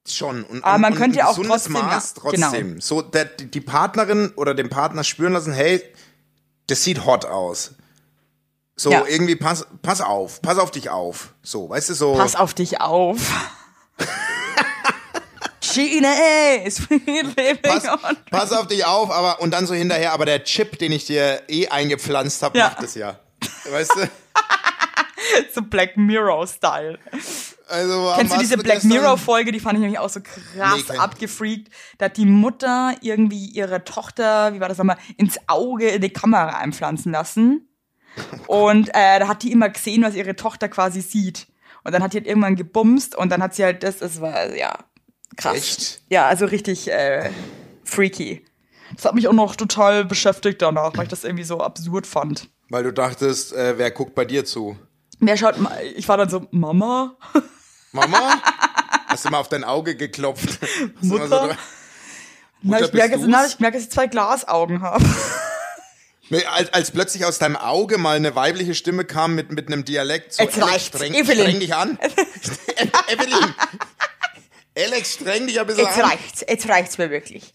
Schon. 0.08 0.44
Und, 0.44 0.64
Aber 0.64 0.76
und, 0.76 0.82
man 0.82 0.94
und 0.94 1.00
könnte 1.00 1.18
ja 1.18 1.30
auch 1.30 1.36
trotzdem, 1.36 1.74
Maß 1.74 2.14
ja, 2.24 2.30
genau. 2.30 2.46
trotzdem. 2.50 2.80
So, 2.80 3.02
der, 3.02 3.26
die 3.26 3.62
Partnerin 3.62 4.32
oder 4.36 4.54
dem 4.54 4.70
Partner 4.70 5.04
spüren 5.04 5.34
lassen, 5.34 5.52
hey, 5.52 5.82
das 6.68 6.84
sieht 6.84 7.06
hot 7.06 7.26
aus. 7.26 7.74
So, 8.76 8.92
Ja. 8.92 9.04
irgendwie 9.08 9.36
pass, 9.36 9.66
pass 9.82 10.00
auf, 10.00 10.44
pass 10.44 10.60
auf 10.60 10.70
dich 10.70 10.92
auf. 10.92 11.34
So, 11.42 11.70
weißt 11.70 11.90
du, 11.90 11.96
so. 11.96 12.14
Pass 12.14 12.36
auf 12.36 12.54
dich 12.54 12.82
auf. 12.82 13.18
Gina 15.74 16.14
is 16.66 16.88
living 16.90 17.58
pass, 17.62 17.88
pass 18.30 18.52
auf 18.52 18.68
dich 18.68 18.86
auf, 18.86 19.10
aber 19.12 19.42
und 19.42 19.52
dann 19.52 19.66
so 19.66 19.74
hinterher, 19.74 20.14
aber 20.14 20.26
der 20.26 20.44
Chip, 20.44 20.78
den 20.80 20.92
ich 20.92 21.06
dir 21.06 21.42
eh 21.48 21.68
eingepflanzt 21.68 22.42
habe, 22.44 22.58
Ja. 22.58 22.70
macht 22.70 22.84
es 22.84 22.96
ja. 22.96 23.20
Weißt 23.70 23.92
du? 23.96 24.10
So 25.54 25.62
Black 25.62 25.96
Mirror-Style. 25.98 27.00
Also, 27.68 28.14
Kennst 28.18 28.36
du 28.36 28.40
diese 28.40 28.58
Black 28.58 28.84
Mirror-Folge? 28.84 29.52
Die 29.52 29.60
fand 29.60 29.76
ich 29.76 29.80
nämlich 29.82 29.98
auch 30.00 30.10
so 30.10 30.20
krass 30.22 30.84
Nee, 30.90 30.98
abgefreakt. 30.98 31.70
Da 31.98 32.06
hat 32.06 32.18
die 32.18 32.26
Mutter 32.26 32.94
irgendwie 33.02 33.46
ihre 33.48 33.84
Tochter, 33.84 34.54
wie 34.54 34.60
war 34.60 34.68
das 34.70 34.78
nochmal, 34.78 34.98
ins 35.18 35.38
Auge 35.48 35.88
in 35.90 36.02
die 36.02 36.12
Kamera 36.12 36.58
einpflanzen 36.58 37.12
lassen. 37.14 37.68
Und 38.48 38.90
äh, 38.90 39.20
da 39.20 39.28
hat 39.28 39.44
die 39.44 39.52
immer 39.52 39.70
gesehen, 39.70 40.04
was 40.04 40.14
ihre 40.14 40.36
Tochter 40.36 40.68
quasi 40.70 41.02
sieht. 41.02 41.48
Und 41.84 41.94
dann 41.94 42.04
hat 42.04 42.14
die 42.14 42.18
halt 42.18 42.28
irgendwann 42.28 42.56
gebumst 42.56 43.16
und 43.16 43.30
dann 43.30 43.42
hat 43.42 43.56
sie 43.56 43.64
halt 43.64 43.82
das, 43.84 43.98
das 44.00 44.22
war, 44.22 44.54
ja, 44.56 44.78
krass. 45.36 45.56
Echt? 45.56 46.02
Ja, 46.10 46.28
also 46.28 46.46
richtig 46.46 46.90
äh, 46.92 47.30
freaky. 47.84 48.46
Das 48.96 49.06
hat 49.06 49.16
mich 49.16 49.28
auch 49.28 49.34
noch 49.34 49.56
total 49.56 50.06
beschäftigt 50.06 50.62
danach, 50.62 50.96
weil 50.96 51.04
ich 51.04 51.10
das 51.10 51.24
irgendwie 51.24 51.44
so 51.44 51.60
absurd 51.60 52.06
fand. 52.08 52.50
Weil 52.70 52.84
du 52.84 52.94
dachtest, 52.94 53.54
äh, 53.54 53.78
wer 53.78 53.92
guckt 53.92 54.16
bei 54.16 54.26
dir 54.26 54.46
zu? 54.46 54.78
Wer 55.20 55.38
schaut 55.38 55.58
mal, 55.60 55.82
ich 55.96 56.08
war 56.08 56.18
dann 56.18 56.30
so, 56.30 56.48
Mama? 56.52 57.16
Mama? 57.92 58.42
Hast 59.08 59.26
du 59.26 59.30
mal 59.30 59.38
auf 59.40 59.50
dein 59.50 59.64
Auge 59.64 59.96
geklopft? 59.96 60.60
Du 61.02 61.08
mal 61.08 61.20
Mutter? 61.20 61.58
Na, 62.62 62.78
Mutter, 62.78 62.86
ich 62.86 62.94
merke, 62.94 63.10
bist 63.18 63.22
jetzt, 63.22 63.30
na, 63.30 63.46
ich 63.46 63.60
merke, 63.60 63.78
dass 63.78 63.86
ich 63.86 63.92
zwei 63.92 64.08
Glasaugen 64.08 64.82
habe. 64.82 65.04
Nee, 66.30 66.46
als, 66.46 66.74
als 66.74 66.90
plötzlich 66.90 67.26
aus 67.26 67.38
deinem 67.38 67.58
Auge 67.58 67.98
mal 67.98 68.16
eine 68.16 68.34
weibliche 68.34 68.74
Stimme 68.76 69.04
kam 69.04 69.36
mit, 69.36 69.52
mit 69.52 69.68
einem 69.68 69.84
Dialekt. 69.84 70.34
So, 70.34 70.44
Jetzt 70.44 70.56
streng, 70.86 71.14
Evelyn. 71.14 71.42
streng 71.42 71.60
dich 71.60 71.76
an. 71.76 72.00
Evelyn. 73.08 73.54
Alex, 74.78 75.14
streng 75.14 75.48
dich 75.48 75.60
ein 75.60 75.68
bisschen 75.68 75.86
Jetzt 75.86 76.00
an. 76.00 76.06
reicht's, 76.10 76.46
jetzt 76.48 76.70
reicht's 76.70 76.98
mir 76.98 77.10
wirklich. 77.10 77.54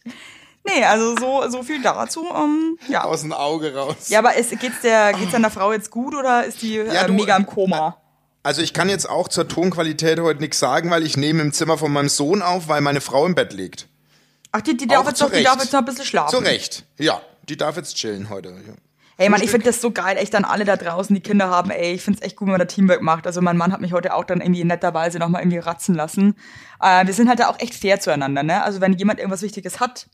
Nee, 0.64 0.84
also 0.84 1.16
so, 1.16 1.48
so 1.48 1.62
viel 1.62 1.80
dazu. 1.82 2.26
Ähm, 2.34 2.78
ja. 2.88 3.04
Aus 3.04 3.22
dem 3.22 3.32
Auge 3.32 3.74
raus. 3.74 4.08
ja, 4.08 4.18
aber 4.18 4.34
ist, 4.34 4.50
geht's, 4.60 4.80
der, 4.82 5.12
geht's 5.14 5.32
deiner 5.32 5.50
Frau 5.50 5.72
jetzt 5.72 5.90
gut 5.90 6.14
oder 6.14 6.44
ist 6.44 6.62
die 6.62 6.74
Ja, 6.74 7.04
äh, 7.04 7.06
du- 7.06 7.12
mega 7.14 7.36
im 7.36 7.46
Koma? 7.46 7.96
Also 8.42 8.62
ich 8.62 8.72
kann 8.72 8.88
jetzt 8.88 9.08
auch 9.08 9.28
zur 9.28 9.48
Tonqualität 9.48 10.20
heute 10.20 10.40
nichts 10.40 10.58
sagen, 10.58 10.90
weil 10.90 11.04
ich 11.04 11.16
nehme 11.16 11.42
im 11.42 11.52
Zimmer 11.52 11.76
von 11.76 11.92
meinem 11.92 12.08
Sohn 12.08 12.40
auf, 12.40 12.68
weil 12.68 12.80
meine 12.80 13.00
Frau 13.00 13.26
im 13.26 13.34
Bett 13.34 13.52
liegt. 13.52 13.88
Ach, 14.52 14.60
die, 14.62 14.76
die, 14.76 14.86
darf 14.86 15.04
Auch 15.04 15.08
jetzt 15.08 15.20
noch, 15.20 15.30
die 15.30 15.42
darf 15.42 15.60
jetzt 15.60 15.72
noch 15.72 15.80
ein 15.80 15.84
bisschen 15.84 16.04
schlafen. 16.06 16.30
Zu 16.30 16.38
Recht. 16.42 16.84
Ja, 16.98 17.20
die 17.48 17.56
darf 17.56 17.76
jetzt 17.76 17.96
chillen 17.96 18.30
heute. 18.30 18.54
Ey, 19.20 19.28
Mann, 19.28 19.42
ich 19.42 19.50
finde 19.50 19.66
das 19.66 19.80
so 19.80 19.90
geil, 19.90 20.16
echt 20.16 20.34
an 20.36 20.44
alle 20.44 20.64
da 20.64 20.76
draußen, 20.76 21.12
die 21.14 21.20
Kinder 21.20 21.50
haben, 21.50 21.70
ey, 21.70 21.92
ich 21.92 22.02
find's 22.02 22.22
echt 22.22 22.36
gut, 22.36 22.46
wenn 22.46 22.52
man 22.52 22.60
da 22.60 22.66
Teamwork 22.66 23.02
macht. 23.02 23.26
Also 23.26 23.40
mein 23.42 23.56
Mann 23.56 23.72
hat 23.72 23.80
mich 23.80 23.92
heute 23.92 24.14
auch 24.14 24.22
dann 24.24 24.40
irgendwie 24.40 24.62
netterweise 24.62 25.18
nochmal 25.18 25.42
irgendwie 25.42 25.58
ratzen 25.58 25.96
lassen. 25.96 26.36
Äh, 26.80 27.04
wir 27.04 27.12
sind 27.12 27.28
halt 27.28 27.40
da 27.40 27.48
auch 27.48 27.58
echt 27.58 27.74
fair 27.74 27.98
zueinander, 27.98 28.44
ne? 28.44 28.62
Also 28.62 28.80
wenn 28.80 28.92
jemand 28.92 29.18
irgendwas 29.18 29.42
Wichtiges 29.42 29.80
hat, 29.80 30.08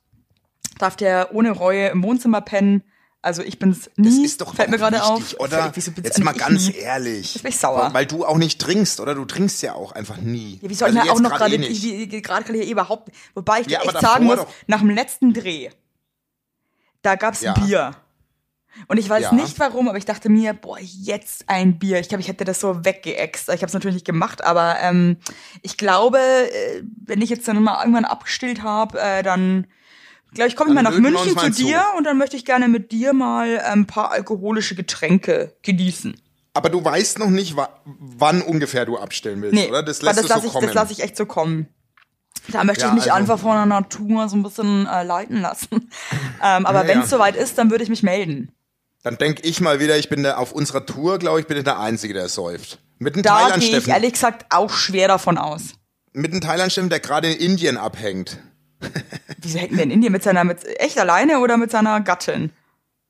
darf 0.78 0.96
der 0.96 1.34
ohne 1.34 1.50
Reue 1.50 1.88
im 1.88 2.02
Wohnzimmer 2.02 2.40
pennen. 2.40 2.82
Also 3.20 3.42
ich 3.42 3.58
bin's 3.58 3.90
nie. 3.96 4.04
Das 4.06 4.14
ist 4.32 4.40
doch 4.40 4.54
Fällt 4.54 4.70
mir 4.70 4.78
gerade 4.78 5.02
auf. 5.02 5.34
oder? 5.38 5.70
Wieso 5.74 5.90
bin's 5.92 6.06
Jetzt 6.08 6.24
mal 6.24 6.32
ganz 6.32 6.68
nie? 6.68 6.76
ehrlich. 6.76 7.34
Jetzt 7.34 7.42
bin 7.42 7.50
ich 7.50 7.58
sauer. 7.58 7.90
Weil, 7.92 8.06
du 8.06 8.24
auch 8.24 8.36
nicht 8.38 8.58
trinkst, 8.60 9.00
oder? 9.00 9.14
Du 9.14 9.24
trinkst 9.26 9.62
ja 9.62 9.74
auch 9.74 9.92
einfach 9.92 10.16
nie. 10.18 10.58
Ja, 10.62 10.68
wie 10.70 10.74
soll 10.74 10.88
also 10.88 10.98
ich 10.98 11.04
denn 11.04 11.12
auch 11.12 11.20
noch 11.20 11.36
gerade, 11.36 11.54
eh 11.56 11.66
ich- 11.66 11.84
ich- 12.14 12.22
gerade 12.22 12.44
kann 12.44 12.54
ich 12.54 12.62
ja 12.62 12.68
eh 12.68 12.72
überhaupt, 12.72 13.10
wobei 13.34 13.60
ich 13.60 13.66
dir 13.66 13.74
Ja, 13.74 13.82
echt 13.82 14.00
sagen 14.00 14.24
muss, 14.24 14.36
doch. 14.36 14.48
nach 14.66 14.80
dem 14.80 14.90
letzten 14.90 15.32
Dreh, 15.34 15.68
da 17.02 17.16
gab's 17.16 17.42
Ja. 17.42 17.52
Bier. 17.54 17.92
Und 18.88 18.98
ich 18.98 19.08
weiß 19.08 19.22
Ja. 19.24 19.32
nicht 19.32 19.58
warum, 19.58 19.88
aber 19.88 19.98
ich 19.98 20.04
dachte 20.04 20.28
mir, 20.28 20.52
boah, 20.52 20.78
jetzt 20.80 21.44
ein 21.48 21.78
Bier. 21.78 22.00
Ich 22.00 22.08
glaube, 22.08 22.22
ich 22.22 22.28
hätte 22.28 22.44
das 22.44 22.60
so 22.60 22.84
weggeext. 22.84 23.48
Ich 23.48 23.56
habe 23.56 23.66
es 23.66 23.72
natürlich 23.72 23.94
nicht 23.94 24.06
gemacht, 24.06 24.42
aber 24.44 24.76
ähm, 24.80 25.16
ich 25.62 25.76
glaube, 25.76 26.18
äh, 26.18 26.82
wenn 27.06 27.22
ich 27.22 27.30
jetzt 27.30 27.46
dann 27.48 27.62
mal 27.62 27.80
irgendwann 27.80 28.04
abgestillt 28.04 28.62
habe, 28.62 29.00
äh, 29.00 29.22
dann 29.22 29.66
glaube 30.34 30.48
ich, 30.48 30.56
komme 30.56 30.70
ich 30.70 30.74
mal 30.74 30.82
nach 30.82 30.98
München 30.98 31.28
zu 31.30 31.34
mal 31.34 31.52
zu. 31.52 31.62
dir 31.62 31.84
und 31.96 32.04
dann 32.04 32.18
möchte 32.18 32.36
ich 32.36 32.44
gerne 32.44 32.66
mit 32.68 32.90
dir 32.92 33.12
mal 33.12 33.60
ein 33.60 33.86
paar 33.86 34.10
alkoholische 34.10 34.74
Getränke 34.74 35.54
genießen. 35.62 36.20
Aber 36.54 36.68
du 36.70 36.84
weißt 36.84 37.18
noch 37.20 37.30
nicht, 37.30 37.56
wa 37.56 37.68
wann 37.84 38.42
ungefähr 38.42 38.84
du 38.84 38.96
abstellen 38.98 39.42
willst, 39.42 39.54
Nee, 39.54 39.68
oder? 39.68 39.82
Das 39.82 40.02
lässt 40.02 40.18
das 40.18 40.28
lass 40.28 40.40
so 40.42 40.46
ich, 40.48 40.52
kommen. 40.52 40.66
Das 40.66 40.74
lasse 40.74 40.92
ich 40.92 41.02
echt 41.02 41.16
so 41.16 41.26
kommen. 41.26 41.68
Da 42.48 42.62
möchte 42.64 42.82
Ja, 42.82 42.88
ich 42.88 42.94
mich 42.94 43.04
also- 43.04 43.14
einfach 43.14 43.38
von 43.38 43.52
der 43.56 43.66
Natur 43.66 44.28
so 44.28 44.36
ein 44.36 44.42
bisschen 44.42 44.86
äh, 44.86 45.02
leiten 45.04 45.40
lassen. 45.40 45.68
ähm, 46.42 46.66
aber 46.66 46.82
Ja, 46.82 46.88
wenn 46.88 46.98
ja. 46.98 47.04
es 47.04 47.10
soweit 47.10 47.36
ist, 47.36 47.56
dann 47.58 47.70
würde 47.70 47.84
ich 47.84 47.90
mich 47.90 48.02
melden. 48.02 48.50
Dann 49.04 49.18
denk 49.18 49.44
ich 49.44 49.60
mal 49.60 49.80
wieder, 49.80 49.98
ich 49.98 50.08
bin 50.08 50.22
der, 50.22 50.38
auf 50.38 50.52
unserer 50.52 50.86
Tour, 50.86 51.18
glaube 51.18 51.38
ich, 51.38 51.46
bin 51.46 51.58
ich 51.58 51.64
der 51.64 51.78
Einzige, 51.78 52.14
der 52.14 52.30
säuft. 52.30 52.78
Mit 52.98 53.14
dem 53.14 53.22
Da 53.22 53.54
gehe 53.58 53.76
ich 53.76 53.86
ehrlich 53.86 54.14
gesagt 54.14 54.46
auch 54.48 54.70
schwer 54.70 55.08
davon 55.08 55.36
aus. 55.36 55.74
Mit 56.14 56.32
dem 56.32 56.40
Thailand 56.40 56.72
Steffen, 56.72 56.88
der 56.88 57.00
gerade 57.00 57.30
in 57.30 57.38
Indien 57.38 57.76
abhängt. 57.76 58.38
Wieso 59.42 59.58
hängt 59.58 59.72
denn 59.72 59.80
in 59.80 59.90
Indien 59.90 60.12
mit 60.12 60.22
seiner, 60.22 60.42
mit, 60.44 60.64
echt 60.80 60.98
alleine 60.98 61.40
oder 61.40 61.58
mit 61.58 61.70
seiner 61.70 62.00
Gattin? 62.00 62.50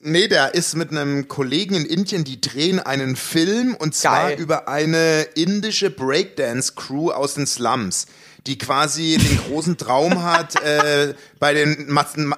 Nee, 0.01 0.27
der 0.27 0.55
ist 0.55 0.75
mit 0.75 0.91
einem 0.91 1.29
Kollegen 1.29 1.77
in 1.77 1.87
Indien, 1.87 2.25
die 2.25 2.41
drehen 2.41 2.81
einen 2.81 3.15
Film 3.15 3.77
und 3.79 3.95
zwar 3.95 4.31
Geil. 4.31 4.41
über 4.41 4.67
eine 4.69 5.23
indische 5.37 5.91
Breakdance-Crew 5.91 7.13
aus 7.13 7.35
den 7.35 7.47
Slums, 7.47 8.07
die 8.47 8.59
quasi 8.59 9.17
den 9.17 9.39
großen 9.39 9.77
Traum 9.77 10.23
hat, 10.23 10.61
äh, 10.63 11.15
bei 11.39 11.55
den 11.55 11.93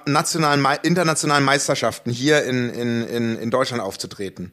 nationalen, 0.05 0.65
internationalen 0.83 1.43
Meisterschaften 1.43 2.11
hier 2.11 2.43
in, 2.43 2.69
in, 2.69 3.07
in, 3.07 3.37
in 3.39 3.51
Deutschland 3.51 3.81
aufzutreten. 3.83 4.51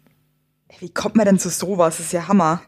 Wie 0.81 0.93
kommt 0.93 1.17
man 1.17 1.25
denn 1.27 1.39
zu 1.39 1.51
sowas? 1.51 1.99
Das 1.99 2.07
ist 2.07 2.13
ja 2.13 2.27
Hammer. 2.29 2.63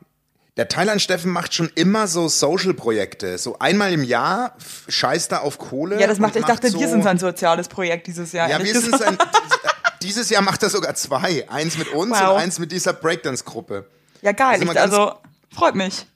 Der 0.56 0.68
Thailand 0.68 1.02
Steffen 1.02 1.32
macht 1.32 1.52
schon 1.52 1.70
immer 1.74 2.06
so 2.06 2.28
Social-Projekte. 2.28 3.36
So 3.36 3.58
einmal 3.58 3.92
im 3.92 4.02
Jahr 4.04 4.56
scheißt 4.88 5.32
er 5.32 5.42
auf 5.42 5.58
Kohle. 5.58 6.00
Ja, 6.00 6.06
das 6.06 6.18
macht, 6.18 6.34
ich 6.36 6.44
dachte, 6.46 6.70
so, 6.70 6.80
wir 6.80 6.88
sind 6.88 7.02
sein 7.02 7.18
soziales 7.18 7.68
Projekt 7.68 8.06
dieses 8.06 8.32
Jahr. 8.32 8.48
Ja, 8.48 8.62
wir 8.62 8.80
sind 8.80 8.96
sein, 8.96 9.18
dieses 10.02 10.30
Jahr 10.30 10.40
macht 10.40 10.62
er 10.62 10.70
sogar 10.70 10.94
zwei. 10.94 11.46
Eins 11.50 11.76
mit 11.76 11.88
uns 11.88 12.12
Wow. 12.18 12.30
und 12.30 12.36
eins 12.36 12.58
mit 12.58 12.72
dieser 12.72 12.94
Breakdance-Gruppe. 12.94 13.86
Ja, 14.22 14.32
geil. 14.32 14.60
Also 14.60 14.72
Ich, 14.72 14.80
also, 14.80 15.12
freut 15.54 15.74
mich. 15.74 16.06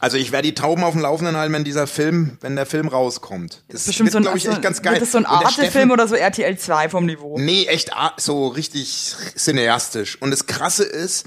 Also 0.00 0.16
ich 0.16 0.30
werde 0.30 0.48
die 0.48 0.54
Tauben 0.54 0.84
auf 0.84 0.92
dem 0.92 1.02
Laufenden 1.02 1.36
halten, 1.36 1.52
wenn 1.52 1.64
dieser 1.64 1.86
Film, 1.86 2.38
wenn 2.40 2.54
der 2.54 2.66
Film 2.66 2.88
rauskommt. 2.88 3.64
Das 3.68 3.84
Bestimmt 3.84 4.12
so 4.12 4.18
ein, 4.18 4.22
glaube 4.22 4.38
ich, 4.38 4.44
so, 4.44 4.50
echt 4.50 4.62
ganz 4.62 4.80
geil. 4.80 4.94
Wird 4.94 5.02
das 5.02 5.12
so 5.12 5.18
ein 5.18 5.26
Arte-Film 5.26 5.90
oder 5.90 6.06
so 6.06 6.14
RTL 6.14 6.56
2 6.56 6.88
vom 6.88 7.06
Niveau? 7.06 7.36
Nee, 7.38 7.66
echt 7.66 7.90
so 8.16 8.46
richtig 8.48 9.14
cineastisch. 9.36 10.20
Und 10.22 10.30
das 10.30 10.46
Krasse 10.46 10.84
ist, 10.84 11.26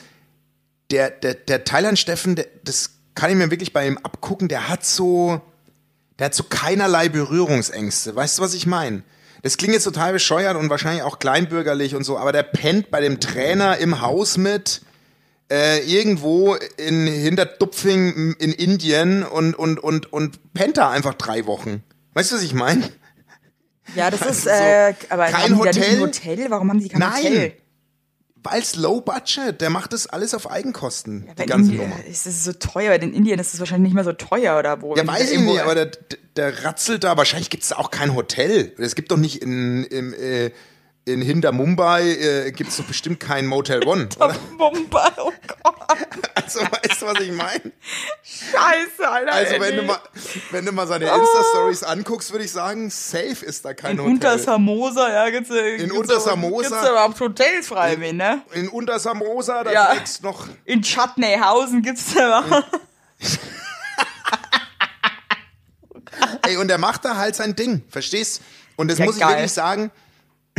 der, 0.90 1.10
der, 1.10 1.34
der 1.34 1.64
Thailand 1.64 2.00
Steffen, 2.00 2.36
der, 2.36 2.48
das 2.64 2.92
kann 3.16 3.30
ich 3.30 3.36
mir 3.36 3.52
wirklich 3.52 3.74
bei 3.74 3.88
ihm 3.88 3.98
abgucken, 3.98 4.48
der 4.48 4.70
hat 4.70 4.86
so, 4.86 5.42
der 6.20 6.26
hat 6.28 6.36
so 6.36 6.44
keinerlei 6.44 7.10
Berührungsängste. 7.10 8.16
Weißt 8.16 8.38
du, 8.38 8.42
was 8.42 8.54
ich 8.54 8.66
meine? 8.66 9.04
Das 9.44 9.58
klingt 9.58 9.74
jetzt 9.74 9.86
total 9.86 10.14
bescheuert 10.14 10.56
und 10.56 10.70
wahrscheinlich 10.70 11.04
auch 11.04 11.20
kleinbürgerlich 11.20 11.96
und 11.96 12.04
so, 12.04 12.18
aber 12.18 12.32
der 12.32 12.44
pennt 12.44 12.92
bei 12.92 13.02
dem 13.02 13.20
Trainer 13.20 13.78
im 13.78 14.02
Haus 14.02 14.38
mit, 14.38 14.82
äh, 15.52 15.80
irgendwo 15.80 16.56
in 16.78 17.06
Hinterdupfing 17.08 18.36
in 18.40 18.54
Indien 18.54 19.24
und, 19.24 19.54
und, 19.54 19.80
und, 19.80 20.12
und 20.12 20.54
pennt 20.54 20.78
da 20.78 20.90
einfach 20.90 21.14
drei 21.16 21.46
Wochen. 21.46 21.84
Weißt 22.14 22.32
du, 22.32 22.36
was 22.38 22.44
ich 22.44 22.54
meine? 22.54 22.90
Ja, 23.96 24.10
das 24.10 24.22
ist, 24.22 24.48
Also 24.48 24.50
so, 24.50 24.50
äh, 24.50 24.94
aber 25.10 25.26
kein 25.28 25.48
die 25.50 25.56
Hotel? 25.56 26.00
Hotel? 26.00 26.46
Warum 26.50 26.70
haben 26.70 26.80
die 26.80 26.88
kein 26.88 27.00
Nein. 27.00 27.24
Hotel? 27.24 27.54
Weil's 28.44 28.76
low 28.76 29.02
budget, 29.02 29.62
der 29.62 29.70
macht 29.70 29.94
das 29.94 30.08
alles 30.08 30.34
auf 30.34 30.50
Eigenkosten, 30.50 31.28
die 31.34 31.40
Weil 31.40 31.46
ganze 31.46 31.74
Nummer. 31.74 31.96
Ist 32.10 32.26
es 32.26 32.44
so 32.44 32.54
teuer? 32.54 32.96
In 32.96 33.14
Indien 33.14 33.38
ist 33.38 33.54
es 33.54 33.60
wahrscheinlich 33.60 33.90
nicht 33.90 33.96
mehr 33.96 34.04
so 34.04 34.14
teuer 34.14 34.58
oder 34.58 34.82
wo? 34.82 34.96
Ja, 34.96 35.04
die 35.04 35.08
weiß 35.08 35.30
ich 35.32 35.40
nicht, 35.42 35.60
aber 35.60 35.76
der, 35.76 35.92
der 36.38 36.64
ratzelt 36.64 37.04
da. 37.04 37.18
Wahrscheinlich 37.18 37.52
gibt's 37.52 37.68
da 37.68 37.76
auch 37.76 37.92
kein 37.92 38.16
Hotel. 38.16 38.74
Es 38.80 38.96
gibt 38.96 39.12
doch 39.12 39.18
nicht 39.18 39.44
in, 39.44 39.84
im, 39.84 40.14
äh, 40.16 40.52
in 41.06 41.22
Hinter 41.22 41.52
Mumbai, 41.52 42.04
äh, 42.12 42.52
gibt's 42.52 42.78
doch 42.78 42.86
bestimmt 42.86 43.20
kein 43.20 43.48
Motel 43.48 43.86
One. 43.88 44.08
Oder? 44.18 44.36
Mumbai, 44.58 45.10
oh 45.18 45.32
Gott. 45.48 45.76
Also, 46.36 46.60
weißt 46.62 47.02
du, 47.02 47.06
was 47.06 47.20
ich 47.20 47.32
meine? 47.32 47.72
Scheiße, 48.24 49.08
Alter. 49.10 49.32
Also, 49.34 49.60
wenn 49.60 49.76
du 49.78 49.84
mal, 49.84 50.00
wenn 50.52 50.66
du 50.66 50.72
mal 50.72 50.88
seine 50.88 51.06
Insta-Stories 51.06 51.84
anguckst, 51.84 52.32
würde 52.32 52.46
ich 52.46 52.52
sagen, 52.52 52.90
safe 52.90 53.46
ist 53.46 53.64
da 53.64 53.74
kein 53.74 53.92
In 53.92 54.00
Hotel. 54.00 54.14
Untersamosa, 54.14 55.10
ja, 55.12 55.30
gibt's 55.30 55.50
äh, 55.50 55.76
In 55.76 55.78
gibt's 55.84 55.98
Untersamosa? 55.98 56.70
Gibt's 56.70 56.84
da 56.84 56.92
überhaupt 56.92 57.20
Hotels 57.20 57.68
frei, 57.68 57.96
wen, 58.00 58.18
ne? 58.18 58.42
in 58.54 58.68
Untersamosa, 58.70 59.64
da 59.64 59.72
Ja. 59.72 59.86
kriegst 59.96 60.24
noch. 60.24 60.48
In 60.66 60.84
Schattenhausen 60.84 61.82
gibt's 61.82 62.14
da 62.14 62.40
überhaupt. 62.44 62.80
Ey, 66.48 66.58
und 66.58 66.68
der 66.68 66.78
macht 66.78 67.06
da 67.06 67.16
halt 67.18 67.36
sein 67.36 67.56
Ding, 67.56 67.84
verstehst? 67.90 68.42
Und 68.76 68.90
das 68.90 68.98
Ja, 69.00 69.06
muss 69.06 69.16
ich 69.16 69.22
geil. 69.22 69.32
wirklich 69.32 69.54
sagen. 69.54 69.92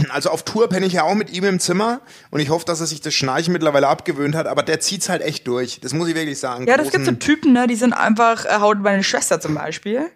Also 0.09 0.30
auf 0.30 0.43
Tour 0.45 0.68
penne 0.68 0.86
ich 0.86 0.95
ja 0.95 1.03
auch 1.05 1.14
mit 1.14 1.30
ihm 1.30 1.45
im 1.45 1.61
Zimmer 1.61 2.01
und 2.30 2.40
ich 2.40 2.49
hoffe, 2.49 2.64
dass 2.64 2.80
er 2.80 2.86
sich 2.86 3.03
das 3.03 3.12
Schnarchen 3.14 3.53
mittlerweile 3.53 3.88
abgewöhnt 3.88 4.34
hat, 4.34 4.47
aber 4.47 4.62
der 4.62 4.80
zieht's 4.80 5.09
halt 5.11 5.20
echt 5.22 5.47
durch. 5.47 5.80
Das 5.80 5.93
muss 5.93 6.09
ich 6.09 6.14
wirklich 6.14 6.38
sagen. 6.38 6.66
Ja, 6.66 6.76
das 6.78 6.90
gibt 6.90 7.05
so 7.05 7.12
Typen, 7.12 7.53
ne, 7.53 7.66
die 7.66 7.74
sind 7.76 7.93
einfach, 7.93 8.47
äh, 8.47 8.59
haut 8.61 8.78
meine 8.80 9.05
Schwester 9.05 9.38
zum 9.40 9.55
Beispiel. 9.55 10.11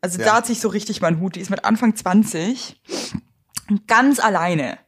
Also 0.00 0.18
Ja. 0.20 0.26
da 0.26 0.34
hat 0.36 0.46
sich 0.46 0.60
so 0.60 0.68
richtig 0.68 1.00
mein 1.00 1.20
Hut. 1.20 1.34
Die 1.34 1.40
ist 1.40 1.50
mit 1.50 1.64
Anfang 1.64 1.96
20 1.96 2.80
und 3.70 3.88
ganz 3.88 4.20
alleine. 4.20 4.78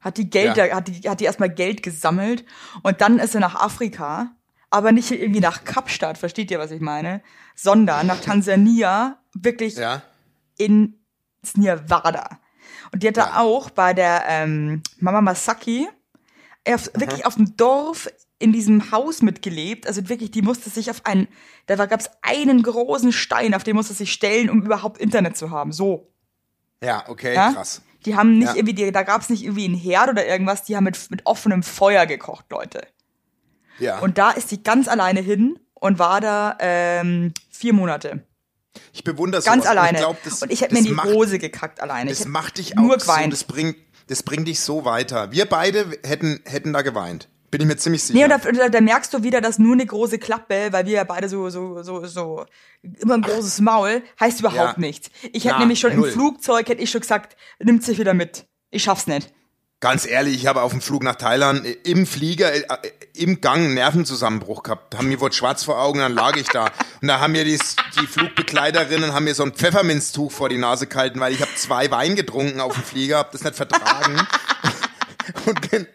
Hat 0.00 0.16
die 0.18 0.30
Geld, 0.30 0.56
Ja. 0.56 0.76
hat 0.76 0.86
die, 0.86 1.08
hat 1.08 1.18
die 1.18 1.24
erstmal 1.24 1.50
Geld 1.50 1.82
gesammelt 1.82 2.44
und 2.84 3.00
dann 3.00 3.18
ist 3.18 3.32
sie 3.32 3.40
nach 3.40 3.56
Afrika, 3.56 4.30
aber 4.70 4.92
nicht 4.92 5.10
irgendwie 5.10 5.40
nach 5.40 5.64
Kapstadt, 5.64 6.16
versteht 6.16 6.50
ihr, 6.52 6.60
was 6.60 6.70
ich 6.70 6.80
meine? 6.80 7.22
Sondern 7.56 8.06
nach 8.06 8.20
Tansania, 8.20 9.18
wirklich 9.34 9.76
Ja. 9.76 10.02
in 10.58 10.94
Nirvana. 11.56 12.38
Und 12.92 13.02
die 13.02 13.08
hat 13.08 13.16
da 13.16 13.38
auch 13.40 13.70
bei 13.70 13.94
der 13.94 14.24
ähm, 14.28 14.82
Mama 14.98 15.20
Masaki 15.20 15.88
auf, 16.66 16.90
wirklich 16.94 17.26
auf 17.26 17.34
dem 17.36 17.56
Dorf 17.56 18.08
in 18.38 18.52
diesem 18.52 18.90
Haus 18.92 19.22
mitgelebt. 19.22 19.86
Also 19.86 20.08
wirklich, 20.08 20.30
die 20.30 20.42
musste 20.42 20.70
sich 20.70 20.90
auf 20.90 21.04
einen, 21.04 21.28
da 21.66 21.86
gab 21.86 22.00
es 22.00 22.10
einen 22.22 22.62
großen 22.62 23.12
Stein, 23.12 23.54
auf 23.54 23.64
den 23.64 23.74
musste 23.76 23.92
sie 23.92 23.98
sich 23.98 24.12
stellen, 24.12 24.48
um 24.50 24.62
überhaupt 24.62 24.98
Internet 24.98 25.36
zu 25.36 25.50
haben. 25.50 25.72
So. 25.72 26.12
Ja, 26.82 27.04
okay, 27.08 27.34
Ja? 27.34 27.52
krass. 27.52 27.82
Die 28.04 28.14
haben 28.14 28.38
nicht 28.38 28.50
Ja. 28.50 28.54
irgendwie, 28.54 28.74
die, 28.74 28.92
da 28.92 29.02
gab 29.02 29.22
es 29.22 29.28
nicht 29.28 29.42
irgendwie 29.42 29.64
einen 29.64 29.74
Herd 29.74 30.08
oder 30.08 30.24
irgendwas, 30.24 30.62
die 30.62 30.76
haben 30.76 30.84
mit, 30.84 31.10
mit 31.10 31.26
offenem 31.26 31.64
Feuer 31.64 32.06
gekocht, 32.06 32.46
Leute. 32.50 32.86
Ja. 33.80 33.98
Und 33.98 34.18
da 34.18 34.30
ist 34.30 34.48
sie 34.48 34.62
ganz 34.62 34.86
alleine 34.86 35.20
hin 35.20 35.58
und 35.74 35.98
war 35.98 36.20
da 36.20 36.56
ähm, 36.60 37.34
vier 37.50 37.72
Monate. 37.72 38.24
Ich 38.92 39.04
bewundere 39.04 39.42
Ganz 39.42 39.64
sowas. 39.64 39.76
alleine. 39.76 39.98
Ich, 39.98 40.04
glaub, 40.04 40.22
das, 40.24 40.42
und 40.42 40.52
ich 40.52 40.60
hätte 40.60 40.74
mir 40.74 40.80
in 40.80 40.86
die 40.86 40.92
macht, 40.92 41.08
Hose 41.08 41.38
gekackt 41.38 41.80
alleine. 41.80 42.10
Das 42.10 42.24
macht 42.26 42.58
dich 42.58 42.76
auch 42.76 42.82
nur 42.82 43.00
so, 43.00 43.06
geweint. 43.10 43.32
das 43.32 43.44
bringt, 43.44 43.76
das 44.08 44.22
bringt 44.22 44.48
dich 44.48 44.60
so 44.60 44.84
weiter. 44.84 45.30
Wir 45.32 45.46
beide 45.46 45.86
hätten, 46.04 46.40
hätten 46.44 46.72
da 46.72 46.82
geweint. 46.82 47.28
Bin 47.50 47.62
ich 47.62 47.66
mir 47.66 47.76
ziemlich 47.78 48.02
sicher. 48.02 48.18
Nee, 48.18 48.24
und 48.34 48.44
da, 48.44 48.52
da, 48.52 48.68
da 48.68 48.80
merkst 48.82 49.14
du 49.14 49.22
wieder, 49.22 49.40
dass 49.40 49.58
nur 49.58 49.72
eine 49.72 49.86
große 49.86 50.18
Klappe, 50.18 50.68
weil 50.70 50.84
wir 50.84 50.92
ja 50.92 51.04
beide 51.04 51.30
so, 51.30 51.48
so, 51.48 51.82
so, 51.82 52.04
so, 52.04 52.44
immer 53.00 53.14
ein 53.14 53.22
großes 53.22 53.60
Maul, 53.60 54.02
heißt 54.20 54.40
überhaupt 54.40 54.76
Ja. 54.76 54.80
nichts. 54.80 55.08
Ich 55.32 55.46
hätte 55.46 55.58
nämlich 55.58 55.80
schon 55.80 55.96
null. 55.96 56.08
im 56.08 56.12
Flugzeug, 56.12 56.68
hätte 56.68 56.82
ich 56.82 56.90
schon 56.90 57.00
gesagt, 57.00 57.36
nimmt 57.58 57.82
sich 57.84 57.98
wieder 57.98 58.12
mit. 58.12 58.46
Ich 58.70 58.82
schaff's 58.82 59.06
nicht. 59.06 59.32
Ganz 59.80 60.06
ehrlich, 60.06 60.34
ich 60.34 60.46
habe 60.48 60.62
auf 60.62 60.72
dem 60.72 60.80
Flug 60.80 61.04
nach 61.04 61.14
Thailand 61.14 61.64
äh, 61.64 61.70
im 61.84 62.04
Flieger, 62.04 62.52
äh, 62.52 62.62
äh, 62.62 62.90
im 63.14 63.40
Gang 63.40 63.58
einen 63.58 63.74
Nervenzusammenbruch 63.74 64.64
gehabt. 64.64 64.96
Haben 64.96 65.08
mir 65.08 65.20
wurde 65.20 65.36
schwarz 65.36 65.62
vor 65.62 65.80
Augen, 65.80 66.00
dann 66.00 66.14
lag 66.14 66.36
ich 66.36 66.48
da. 66.48 66.72
Und 67.00 67.06
da 67.06 67.20
haben 67.20 67.30
mir 67.30 67.44
die, 67.44 67.60
die 68.00 68.06
Flugbegleiterinnen 68.08 69.12
haben 69.12 69.24
mir 69.24 69.36
so 69.36 69.44
ein 69.44 69.52
Pfefferminztuch 69.52 70.32
vor 70.32 70.48
die 70.48 70.58
Nase 70.58 70.88
gehalten, 70.88 71.20
weil 71.20 71.32
ich 71.32 71.40
habe 71.40 71.54
zwei 71.54 71.88
Wein 71.92 72.16
getrunken 72.16 72.60
auf 72.60 72.74
dem 72.74 72.82
Flieger, 72.82 73.18
habe 73.18 73.28
das 73.30 73.44
nicht 73.44 73.54
vertragen. 73.54 74.26
und 75.46 75.70
bin 75.70 75.86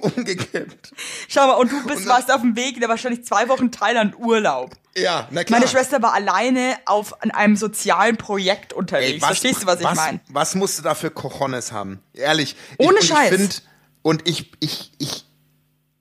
umgekippt. 0.00 0.92
Schau 1.28 1.46
mal, 1.46 1.54
und 1.54 1.72
du 1.72 1.82
bist, 1.86 2.00
dann- 2.02 2.08
warst 2.08 2.32
auf 2.32 2.40
dem 2.40 2.56
Weg, 2.56 2.80
der 2.80 2.88
wahrscheinlich 2.88 3.24
zwei 3.24 3.48
Wochen 3.48 3.70
Thailand 3.70 4.18
Urlaub. 4.18 4.74
Ja, 4.96 5.28
na 5.30 5.44
klar. 5.44 5.60
Meine 5.60 5.70
Schwester 5.70 6.02
war 6.02 6.12
alleine 6.14 6.76
auf 6.84 7.22
an 7.22 7.30
einem 7.30 7.56
sozialen 7.56 8.16
Projekt 8.16 8.72
unterwegs. 8.72 9.12
Ey, 9.14 9.20
was, 9.20 9.26
Verstehst 9.28 9.62
du, 9.62 9.66
was 9.66 9.80
ich 9.80 9.94
meine? 9.94 10.20
Was 10.28 10.54
musst 10.54 10.78
du 10.78 10.82
da 10.82 10.94
für 10.94 11.10
Cojones 11.10 11.72
haben? 11.72 12.00
Ehrlich. 12.14 12.56
Ohne 12.78 12.98
ich, 13.00 13.06
Scheiß. 13.06 13.30
Und 13.32 13.38
ich, 13.40 13.40
find, 13.40 13.62
und 14.02 14.28
ich, 14.28 14.52
ich, 14.60 14.92
ich, 14.98 15.24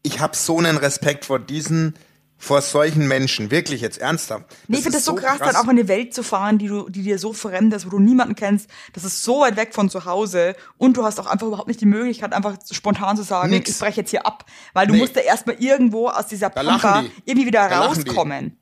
ich 0.03 0.19
habe 0.19 0.35
so 0.35 0.57
einen 0.57 0.77
Respekt 0.77 1.25
vor 1.25 1.37
diesen, 1.39 1.95
vor 2.39 2.61
solchen 2.61 3.07
Menschen. 3.07 3.49
Wirklich 3.51 3.81
jetzt 3.81 3.97
ernsthaft. 3.97 4.45
Nee, 4.67 4.77
ich 4.77 4.83
finde 4.83 4.97
das 4.97 5.05
so 5.05 5.15
krass, 5.15 5.39
dann 5.39 5.55
auch 5.55 5.63
in 5.63 5.71
eine 5.71 5.87
Welt 5.87 6.13
zu 6.13 6.21
fahren, 6.23 6.57
die 6.59 6.67
du, 6.67 6.87
die 6.89 7.01
dir 7.03 7.17
so 7.17 7.33
fremd 7.33 7.73
ist, 7.73 7.85
wo 7.85 7.89
du 7.89 7.99
niemanden 7.99 8.35
kennst. 8.35 8.69
Das 8.93 9.03
ist 9.03 9.23
so 9.23 9.41
weit 9.41 9.55
weg 9.57 9.73
von 9.73 9.89
zu 9.89 10.05
Hause 10.05 10.55
und 10.77 10.97
du 10.97 11.03
hast 11.03 11.19
auch 11.19 11.25
einfach 11.25 11.47
überhaupt 11.47 11.67
nicht 11.67 11.81
die 11.81 11.85
Möglichkeit, 11.87 12.33
einfach 12.33 12.57
spontan 12.71 13.17
zu 13.17 13.23
sagen, 13.23 13.49
Nix. 13.49 13.69
ich 13.71 13.79
breche 13.79 14.01
jetzt 14.01 14.11
hier 14.11 14.25
ab, 14.25 14.45
weil 14.73 14.85
du 14.87 14.93
Nee. 14.93 14.99
musst 14.99 15.15
ja 15.15 15.21
erstmal 15.23 15.55
irgendwo 15.61 16.07
aus 16.09 16.27
dieser 16.27 16.49
Da 16.51 16.61
lachen 16.61 16.79
Pampa 16.81 17.09
irgendwie 17.25 17.47
wieder 17.47 17.67
Da 17.69 17.79
lachen 17.85 18.03
rauskommen. 18.07 18.57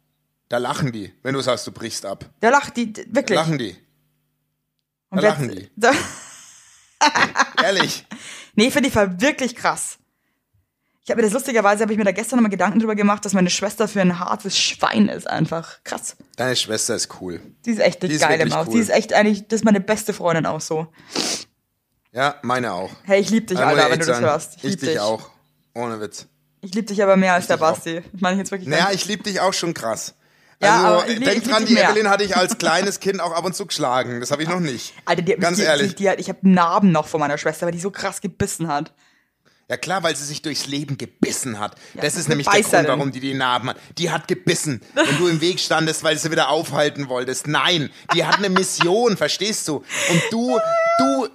Da 0.47 0.57
lachen 0.59 0.91
die, 0.91 1.11
wenn 1.23 1.33
du 1.33 1.41
sagst, 1.41 1.67
du 1.67 1.71
brichst 1.71 2.05
ab. 2.05 2.23
Da 2.39 2.49
lacht 2.49 2.77
die, 2.77 2.93
d- 2.93 3.05
Da 3.09 3.15
wirklich. 3.15 3.35
lachen 3.35 3.57
die. 3.57 3.75
Und 5.09 5.17
da 5.17 5.21
wer- 5.23 5.29
lachen 5.31 5.49
die. 5.49 5.69
Da, 5.77 5.91
Ehrlich. 7.63 8.05
nee, 8.55 8.71
finde 8.71 8.89
ich 8.89 8.95
war 8.95 9.19
wirklich 9.21 9.55
krass. 9.55 9.97
Ich 11.05 11.11
habe 11.11 11.21
mir 11.21 11.27
das 11.27 11.33
lustigerweise, 11.33 11.83
habe 11.83 11.91
ich 11.93 11.99
mir 11.99 12.03
da 12.03 12.11
gestern 12.11 12.37
nochmal 12.37 12.49
Gedanken 12.49 12.79
drüber 12.79 12.95
gemacht, 12.95 13.23
dass 13.25 13.33
meine 13.33 13.51
Schwester 13.51 13.87
für 13.87 14.01
ein 14.01 14.19
hartes 14.19 14.57
Schwein 14.57 15.07
ist 15.07 15.29
einfach. 15.29 15.83
Krass. 15.83 16.17
Deine 16.35 16.55
Schwester 16.55 16.95
ist 16.95 17.21
cool. 17.21 17.41
Die 17.63 17.69
ist 17.71 17.79
echt 17.79 18.03
eine 18.03 18.17
geile 18.17 18.45
Maus. 18.47 18.65
cool. 18.67 18.73
Die 18.73 18.79
ist 18.79 18.89
echt 18.89 19.13
eigentlich, 19.13 19.47
das 19.47 19.59
ist 19.61 19.65
meine 19.65 19.79
beste 19.81 20.13
Freundin 20.13 20.47
auch 20.47 20.61
so. 20.61 20.87
Ja, 22.11 22.35
meine 22.41 22.73
auch. 22.73 22.89
Hey, 23.03 23.21
ich 23.21 23.29
lieb 23.29 23.45
dich, 23.47 23.59
Alter, 23.59 23.83
ich 23.85 23.91
wenn 23.91 23.99
du 23.99 24.05
das 24.05 24.15
sagen, 24.15 24.25
hörst. 24.25 24.55
Ich, 24.57 24.63
Ich 24.63 24.69
lieb 24.71 24.79
dich 24.81 24.99
auch. 24.99 25.29
Ohne 25.75 26.01
Witz. 26.01 26.25
Ich 26.61 26.73
lieb 26.73 26.87
dich 26.87 27.03
aber 27.03 27.17
mehr 27.17 27.33
als 27.33 27.45
der 27.47 27.57
dich 27.57 27.65
auch. 27.65 27.75
Basti. 27.75 28.01
Meine 28.13 28.33
ich 28.35 28.39
jetzt 28.39 28.51
wirklich. 28.51 28.67
Naja, 28.69 28.89
ich 28.91 29.05
lieb 29.05 29.23
dich 29.25 29.39
auch 29.41 29.53
schon 29.53 29.75
krass. 29.75 30.15
Ja, 30.59 30.77
aber 30.77 30.95
Also, 31.01 31.07
ich 31.11 31.19
lieb- 31.19 31.25
denk 31.25 31.37
ich 31.37 31.43
lieb 31.45 31.53
dran, 31.53 31.65
die 31.67 31.73
mehr. 31.75 31.89
Evelyn 31.91 32.09
hatte 32.09 32.23
ich 32.23 32.35
als 32.35 32.57
kleines 32.57 32.99
Kind 32.99 33.19
auch 33.21 33.33
ab 33.33 33.45
und 33.45 33.55
zu 33.55 33.67
geschlagen. 33.67 34.21
Das 34.21 34.31
habe 34.31 34.41
ich 34.41 34.49
noch 34.49 34.59
nicht. 34.61 34.93
Alter, 35.05 35.21
die, 35.21 35.33
hat 35.33 35.39
mich- 35.39 35.43
Ganz 35.45 35.57
die, 35.57 35.63
ehrlich. 35.65 35.95
Die, 35.95 36.03
die, 36.05 36.09
ich 36.17 36.29
habe 36.29 36.39
Narben 36.49 36.91
noch 36.91 37.07
von 37.07 37.19
meiner 37.19 37.37
Schwester, 37.37 37.67
weil 37.67 37.73
die 37.73 37.79
so 37.79 37.91
krass 37.91 38.21
gebissen 38.21 38.69
hat. 38.69 38.91
Ja 39.67 39.77
klar, 39.77 40.03
weil 40.03 40.15
sie 40.15 40.25
sich 40.25 40.43
durchs 40.43 40.67
Leben 40.67 40.97
gebissen 40.97 41.59
hat. 41.59 41.75
Ja, 41.95 42.01
das 42.01 42.15
ist 42.15 42.29
nämlich 42.29 42.45
der 42.45 42.53
Grund, 42.53 42.65
Beißerin. 42.65 42.87
warum 42.87 43.11
die 43.11 43.19
die 43.19 43.33
Narben 43.33 43.69
hat. 43.69 43.77
Die 43.97 44.11
hat 44.11 44.27
gebissen, 44.27 44.81
wenn 44.93 45.17
du 45.17 45.27
im 45.27 45.41
Weg 45.41 45.59
standest, 45.59 46.03
weil 46.03 46.17
sie 46.19 46.29
wieder 46.29 46.49
aufhalten 46.49 47.09
wolltest. 47.09 47.47
Nein, 47.47 47.89
die 48.13 48.25
hat 48.25 48.37
eine 48.37 48.49
Mission, 48.49 49.17
verstehst 49.17 49.67
du? 49.67 49.77
Und 49.77 50.21
du, 50.29 50.59
du, 50.99 51.27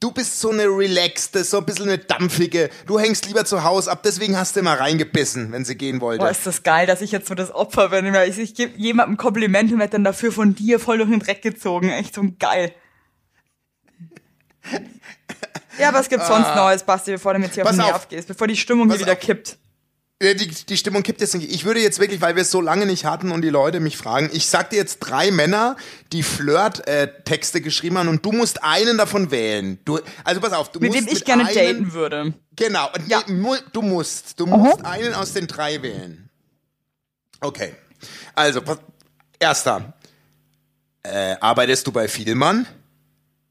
du 0.00 0.10
bist 0.10 0.40
so 0.40 0.50
eine 0.50 0.64
relaxte, 0.64 1.44
so 1.44 1.58
ein 1.58 1.64
bisschen 1.64 1.84
eine 1.84 1.98
dampfige. 1.98 2.70
Du 2.86 2.98
hängst 2.98 3.24
lieber 3.26 3.44
zu 3.44 3.62
Hause 3.62 3.92
ab, 3.92 4.02
deswegen 4.02 4.36
hast 4.36 4.56
du 4.56 4.60
immer 4.60 4.80
reingebissen, 4.80 5.52
wenn 5.52 5.64
sie 5.64 5.76
gehen 5.76 6.00
wollte. 6.00 6.24
Boah, 6.24 6.30
ist 6.30 6.44
das 6.44 6.64
geil, 6.64 6.88
dass 6.88 7.02
ich 7.02 7.12
jetzt 7.12 7.28
so 7.28 7.36
das 7.36 7.54
Opfer 7.54 7.90
bin. 7.90 8.12
Ich, 8.28 8.38
ich 8.38 8.56
gebe 8.56 8.76
jemandem 8.76 9.14
ein 9.14 9.16
Kompliment 9.16 9.70
und 9.70 9.78
werde 9.78 9.92
dann 9.92 10.04
dafür 10.04 10.32
von 10.32 10.56
dir 10.56 10.80
voll 10.80 10.98
durch 10.98 11.10
den 11.10 11.20
Dreck 11.20 11.40
gezogen. 11.40 11.90
Echt 11.90 12.16
so 12.16 12.24
geil. 12.40 12.74
Ja, 15.78 15.92
was 15.92 16.08
gibt's 16.08 16.26
sonst 16.26 16.54
Neues, 16.54 16.82
Basti, 16.84 17.10
bevor 17.12 17.34
du 17.34 17.38
mir 17.38 17.46
jetzt 17.46 17.54
hier 17.54 17.62
auf 17.64 17.68
Ah. 17.68 17.72
Pass 17.72 17.76
den 17.76 17.84
auf. 17.84 17.90
Nerv 17.92 18.08
gehst, 18.08 18.28
bevor 18.28 18.46
die 18.46 18.56
Stimmung 18.56 18.90
hier 18.90 18.98
wieder 18.98 19.12
auf. 19.12 19.20
kippt? 19.20 19.58
Die, 20.22 20.34
die 20.48 20.76
Stimmung 20.78 21.02
kippt 21.02 21.20
jetzt 21.20 21.34
nicht. 21.34 21.52
Ich 21.52 21.66
würde 21.66 21.80
jetzt 21.80 21.98
wirklich, 21.98 22.22
weil 22.22 22.34
wir 22.36 22.40
es 22.40 22.50
so 22.50 22.62
lange 22.62 22.86
nicht 22.86 23.04
hatten 23.04 23.30
und 23.30 23.42
die 23.42 23.50
Leute 23.50 23.80
mich 23.80 23.98
fragen, 23.98 24.30
ich 24.32 24.46
sag 24.46 24.70
dir 24.70 24.76
jetzt 24.76 25.00
drei 25.00 25.30
Männer, 25.30 25.76
die 26.14 26.22
Flirt-Texte 26.22 27.60
geschrieben 27.60 27.98
haben 27.98 28.08
und 28.08 28.24
du 28.24 28.32
musst 28.32 28.64
einen 28.64 28.96
davon 28.96 29.30
wählen. 29.30 29.78
Du, 29.84 30.00
also 30.24 30.40
pass 30.40 30.54
auf, 30.54 30.72
du 30.72 30.80
Mit 30.80 30.92
musst 30.92 31.00
dem 31.02 31.08
ich 31.08 31.14
mit 31.16 31.24
gerne 31.26 31.44
einem, 31.46 31.54
daten 31.54 31.92
würde. 31.92 32.32
Genau, 32.56 32.88
Ja. 33.08 33.22
nee, 33.26 33.56
du 33.74 33.82
musst, 33.82 34.40
du 34.40 34.46
musst 34.46 34.82
einen 34.82 35.12
aus 35.12 35.34
den 35.34 35.46
drei 35.46 35.82
wählen. 35.82 36.30
Okay. 37.42 37.74
Also, 38.34 38.62
pass- 38.62 38.78
erster. 39.38 39.92
Äh, 41.02 41.36
arbeitest 41.38 41.86
du 41.86 41.92
bei 41.92 42.08
Vielmann? 42.08 42.66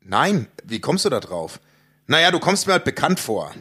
Nein. 0.08 0.48
Wie 0.64 0.80
kommst 0.80 1.04
du 1.06 1.10
da 1.10 1.20
drauf? 1.20 1.60
Naja, 2.08 2.30
du 2.32 2.40
kommst 2.40 2.68
mir 2.68 2.74
halt 2.74 2.84
bekannt 2.86 3.20
vor. 3.20 3.52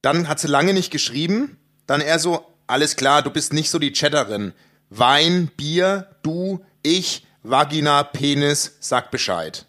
Dann 0.00 0.26
hat 0.26 0.40
sie 0.40 0.48
lange 0.48 0.72
nicht 0.72 0.90
geschrieben. 0.90 1.58
Dann 1.86 2.00
eher 2.00 2.18
so, 2.18 2.44
alles 2.66 2.96
klar, 2.96 3.22
du 3.22 3.30
bist 3.30 3.52
nicht 3.52 3.68
so 3.70 3.78
die 3.78 3.92
Chatterin. 3.92 4.54
Wein, 4.88 5.50
Bier, 5.56 6.16
du, 6.22 6.64
ich, 6.82 7.26
Vagina, 7.42 8.02
Penis, 8.04 8.76
sag 8.80 9.10
Bescheid. 9.10 9.66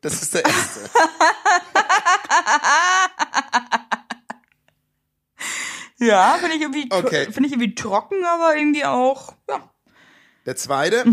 Das 0.00 0.20
ist 0.20 0.34
der 0.34 0.44
erste. 0.44 0.80
Ja, 5.98 6.36
finde 6.38 6.56
ich 6.56 6.62
irgendwie, 6.62 6.88
Okay. 6.90 7.24
finde 7.32 7.46
ich 7.46 7.52
irgendwie 7.52 7.74
trocken, 7.74 8.22
aber 8.24 8.56
irgendwie 8.56 8.84
auch, 8.84 9.32
ja. 9.48 9.70
Der 10.44 10.54
zweite. 10.56 11.04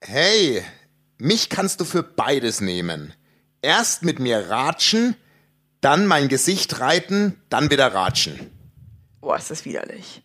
Hey, 0.00 0.62
mich 1.18 1.48
kannst 1.50 1.80
du 1.80 1.84
für 1.84 2.02
beides 2.02 2.60
nehmen. 2.60 3.12
Erst 3.62 4.04
mit 4.04 4.20
mir 4.20 4.48
ratschen, 4.48 5.16
dann 5.80 6.06
mein 6.06 6.28
Gesicht 6.28 6.80
reiten, 6.80 7.40
dann 7.48 7.70
wieder 7.70 7.92
ratschen. 7.92 8.50
Boah, 9.20 9.36
ist 9.36 9.50
das 9.50 9.64
widerlich. 9.64 10.22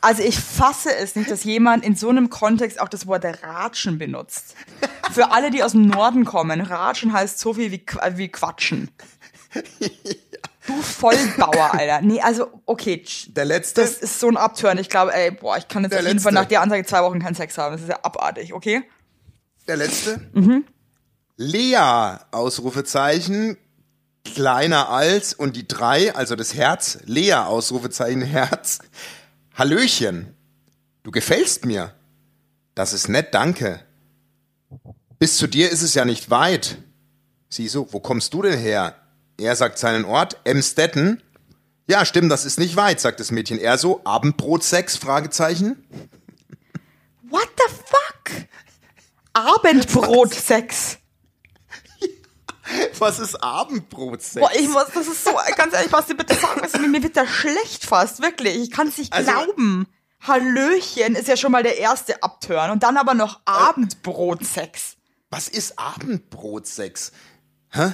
Also 0.00 0.22
ich 0.22 0.38
fasse 0.38 0.94
es 0.94 1.16
nicht, 1.16 1.30
dass 1.30 1.44
jemand 1.44 1.84
in 1.84 1.96
so 1.96 2.10
einem 2.10 2.28
Kontext 2.28 2.80
auch 2.80 2.88
das 2.88 3.06
Wort 3.06 3.24
Ratschen 3.24 3.98
benutzt. 3.98 4.54
Für 5.12 5.32
alle, 5.32 5.50
die 5.50 5.62
aus 5.62 5.72
dem 5.72 5.86
Norden 5.86 6.24
kommen, 6.24 6.60
Ratschen 6.60 7.12
heißt 7.12 7.38
so 7.38 7.54
viel 7.54 7.72
wie, 7.72 7.84
wie 8.16 8.28
Quatschen. 8.28 8.90
Du 10.68 10.82
Vollbauer, 10.82 11.72
Alter. 11.72 12.02
Nee, 12.02 12.20
also, 12.20 12.60
okay. 12.66 13.02
Der 13.28 13.46
letzte. 13.46 13.80
Das 13.80 13.94
ist 13.94 14.20
so 14.20 14.28
ein 14.28 14.36
Abturn. 14.36 14.76
Ich 14.76 14.90
glaube, 14.90 15.14
ey, 15.14 15.30
boah, 15.30 15.56
ich 15.56 15.66
kann 15.66 15.82
jetzt 15.82 15.92
Der 15.92 16.00
auf 16.00 16.06
jeden 16.06 16.20
Fall 16.20 16.32
nach 16.32 16.44
der 16.44 16.60
Ansage 16.60 16.84
zwei 16.84 17.02
Wochen 17.02 17.18
keinen 17.20 17.34
Sex 17.34 17.56
haben. 17.56 17.72
Das 17.72 17.80
ist 17.80 17.88
ja 17.88 17.98
abartig, 18.02 18.52
okay? 18.52 18.82
Der 19.66 19.78
letzte. 19.78 20.20
Lea, 21.36 22.18
Ausrufezeichen, 22.32 23.56
kleiner 24.24 24.90
als 24.90 25.32
und 25.32 25.56
die 25.56 25.66
drei, 25.66 26.14
also 26.14 26.36
das 26.36 26.52
Herz, 26.52 26.98
Lea, 27.06 27.32
Ausrufezeichen, 27.32 28.20
Herz. 28.20 28.80
Hallöchen, 29.54 30.34
du 31.02 31.10
gefällst 31.10 31.64
mir. 31.64 31.94
Das 32.74 32.92
ist 32.92 33.08
nett, 33.08 33.32
danke. 33.32 33.80
Bis 35.18 35.38
zu 35.38 35.46
dir 35.46 35.70
ist 35.70 35.82
es 35.82 35.94
ja 35.94 36.04
nicht 36.04 36.28
weit. 36.28 36.76
Sie 37.48 37.68
so, 37.68 37.90
wo 37.92 38.00
kommst 38.00 38.34
du 38.34 38.42
denn 38.42 38.58
her? 38.58 38.94
Er 39.38 39.56
sagt 39.56 39.78
seinen 39.78 40.04
Ort, 40.04 40.36
Emstetten. 40.44 41.22
Ja, 41.86 42.04
stimmt, 42.04 42.30
das 42.30 42.44
ist 42.44 42.58
nicht 42.58 42.76
weit, 42.76 43.00
sagt 43.00 43.20
das 43.20 43.30
Mädchen. 43.30 43.58
Er 43.58 43.78
so, 43.78 44.00
Abendbrot, 44.04 44.62
Sex, 44.62 44.96
Fragezeichen. 44.96 45.82
What 47.30 47.48
the 47.56 47.74
fuck? 47.86 48.48
Abendbrotsex. 49.32 50.98
Was 52.98 53.18
ist 53.18 53.36
Abendbrot, 53.42 54.20
Sex? 54.20 54.44
Boah, 54.46 54.50
ich 54.58 54.68
muss, 54.68 54.86
das 54.92 55.06
ist 55.06 55.24
so, 55.24 55.30
ganz 55.56 55.72
ehrlich, 55.72 55.90
was 55.90 56.06
du 56.06 56.14
bitte 56.14 56.34
sagen, 56.34 56.60
was, 56.60 56.74
mir 56.74 57.02
wird 57.02 57.16
da 57.16 57.26
schlecht 57.26 57.86
fast, 57.86 58.20
wirklich. 58.20 58.56
Ich 58.56 58.70
kann 58.70 58.88
es 58.88 58.98
nicht 58.98 59.12
Also- 59.12 59.30
glauben. 59.30 59.86
Hallöchen 60.20 61.14
ist 61.14 61.28
ja 61.28 61.36
schon 61.36 61.52
mal 61.52 61.62
der 61.62 61.78
erste 61.78 62.22
Abturn 62.24 62.72
und 62.72 62.82
dann 62.82 62.96
aber 62.96 63.14
noch 63.14 63.40
Abendbrotsex. 63.44 64.96
Was 65.30 65.46
ist 65.48 65.78
Abendbrotsex? 65.78 67.12
Hä? 67.70 67.92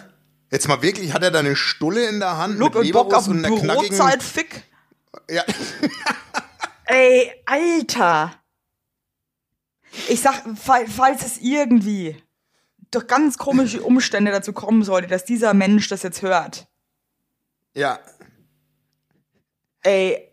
Jetzt 0.50 0.68
mal 0.68 0.82
wirklich, 0.82 1.12
hat 1.12 1.22
er 1.22 1.30
da 1.30 1.40
eine 1.40 1.56
Stulle 1.56 2.08
in 2.08 2.20
der 2.20 2.36
Hand 2.36 2.58
Look 2.58 2.74
mit 2.74 2.84
und 2.84 2.92
Bock 2.92 3.12
auf 3.14 3.26
und 3.28 3.44
einer 3.44 3.56
knackigen... 3.58 3.96
Brotzeitfick. 3.98 4.62
Ja. 5.30 5.44
Ey, 6.86 7.32
Alter. 7.46 8.32
Ich 10.08 10.20
sag, 10.20 10.42
fa- 10.58 10.86
falls 10.86 11.24
es 11.24 11.38
irgendwie 11.38 12.22
durch 12.90 13.06
ganz 13.06 13.38
komische 13.38 13.82
Umstände 13.82 14.30
dazu 14.30 14.52
kommen 14.52 14.84
sollte, 14.84 15.08
dass 15.08 15.24
dieser 15.24 15.54
Mensch 15.54 15.88
das 15.88 16.02
jetzt 16.02 16.22
hört. 16.22 16.68
ja. 17.74 17.98
Ey. 19.82 20.32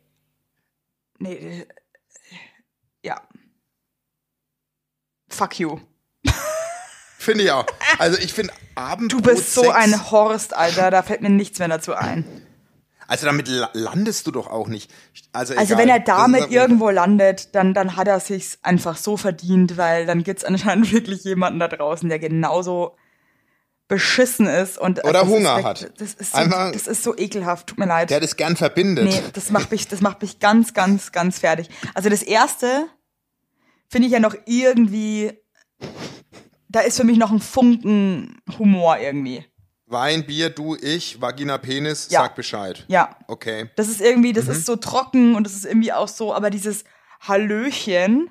Nee. 1.19 1.33
äh, 1.33 1.67
Ja. 3.03 3.21
Fuck 5.29 5.59
you. 5.59 5.79
Finde 7.21 7.43
ich 7.43 7.51
auch. 7.51 7.65
Also 7.99 8.17
ich 8.17 8.33
finde 8.33 8.51
Du 8.53 8.81
Abendbrotsex... 8.81 9.35
bist 9.39 9.53
so 9.53 9.69
ein 9.69 10.09
Horst, 10.11 10.55
Alter. 10.55 10.89
Da 10.89 11.03
fällt 11.03 11.21
mir 11.21 11.29
nichts 11.29 11.59
mehr 11.59 11.67
dazu 11.67 11.93
ein. 11.93 12.25
Also 13.07 13.25
damit 13.27 13.47
la- 13.47 13.69
landest 13.73 14.25
du 14.25 14.31
doch 14.31 14.47
auch 14.47 14.67
nicht. 14.67 14.89
Also, 15.33 15.53
Also 15.55 15.77
wenn 15.77 15.89
er 15.89 15.99
damit 15.99 16.45
ist- 16.45 16.51
irgendwo 16.51 16.89
landet, 16.89 17.53
dann, 17.53 17.73
dann 17.73 17.95
hat 17.95 18.07
er 18.07 18.19
sich's 18.21 18.57
einfach 18.63 18.97
so 18.97 19.17
verdient, 19.17 19.77
weil 19.77 20.05
dann 20.05 20.23
gibt's 20.23 20.43
anscheinend 20.45 20.91
wirklich 20.93 21.23
jemanden 21.23 21.59
da 21.59 21.67
draußen, 21.67 22.09
der 22.09 22.17
genauso 22.19 22.95
beschissen 23.87 24.47
ist 24.47 24.77
und 24.77 25.03
Oder 25.03 25.23
ist 25.23 25.27
Hunger 25.27 25.57
weg- 25.57 25.65
hat. 25.65 25.91
Das 25.99 26.13
ist, 26.13 26.33
so, 26.33 26.41
das 26.49 26.87
ist 26.87 27.03
so 27.03 27.15
ekelhaft. 27.17 27.67
Tut 27.67 27.77
mir 27.77 27.85
leid. 27.85 28.09
Der 28.09 28.21
das 28.21 28.37
gern 28.37 28.55
verbindet. 28.55 29.03
Nee, 29.03 29.21
das 29.33 29.51
macht 29.51 29.69
mich, 29.71 29.87
das 29.89 29.99
macht 30.01 30.21
mich 30.21 30.39
ganz, 30.39 30.73
ganz, 30.73 31.11
ganz 31.11 31.39
fertig. 31.39 31.69
Also 31.93 32.09
das 32.09 32.23
erste 32.23 32.87
finde 33.89 34.07
ich 34.07 34.13
ja 34.13 34.19
noch 34.21 34.33
irgendwie, 34.45 35.33
da 36.71 36.79
ist 36.81 36.97
für 36.97 37.03
mich 37.03 37.17
noch 37.17 37.31
ein 37.31 37.39
Funken 37.39 38.41
Humor 38.57 38.97
irgendwie. 38.97 39.45
Wein, 39.87 40.25
Bier, 40.25 40.49
du, 40.49 40.75
ich, 40.75 41.19
Vagina, 41.21 41.57
Penis, 41.57 42.07
Ja. 42.09 42.21
sag 42.21 42.35
Bescheid. 42.35 42.85
Ja. 42.87 43.17
Okay. 43.27 43.69
Das 43.75 43.89
ist 43.89 43.99
irgendwie, 43.99 44.29
Mhm. 44.29 44.35
das 44.35 44.47
ist 44.47 44.65
so 44.65 44.77
trocken 44.77 45.35
und 45.35 45.43
das 45.45 45.53
ist 45.53 45.65
irgendwie 45.65 45.91
auch 45.91 46.07
so, 46.07 46.33
aber 46.33 46.49
dieses 46.49 46.85
Hallöchen 47.19 48.29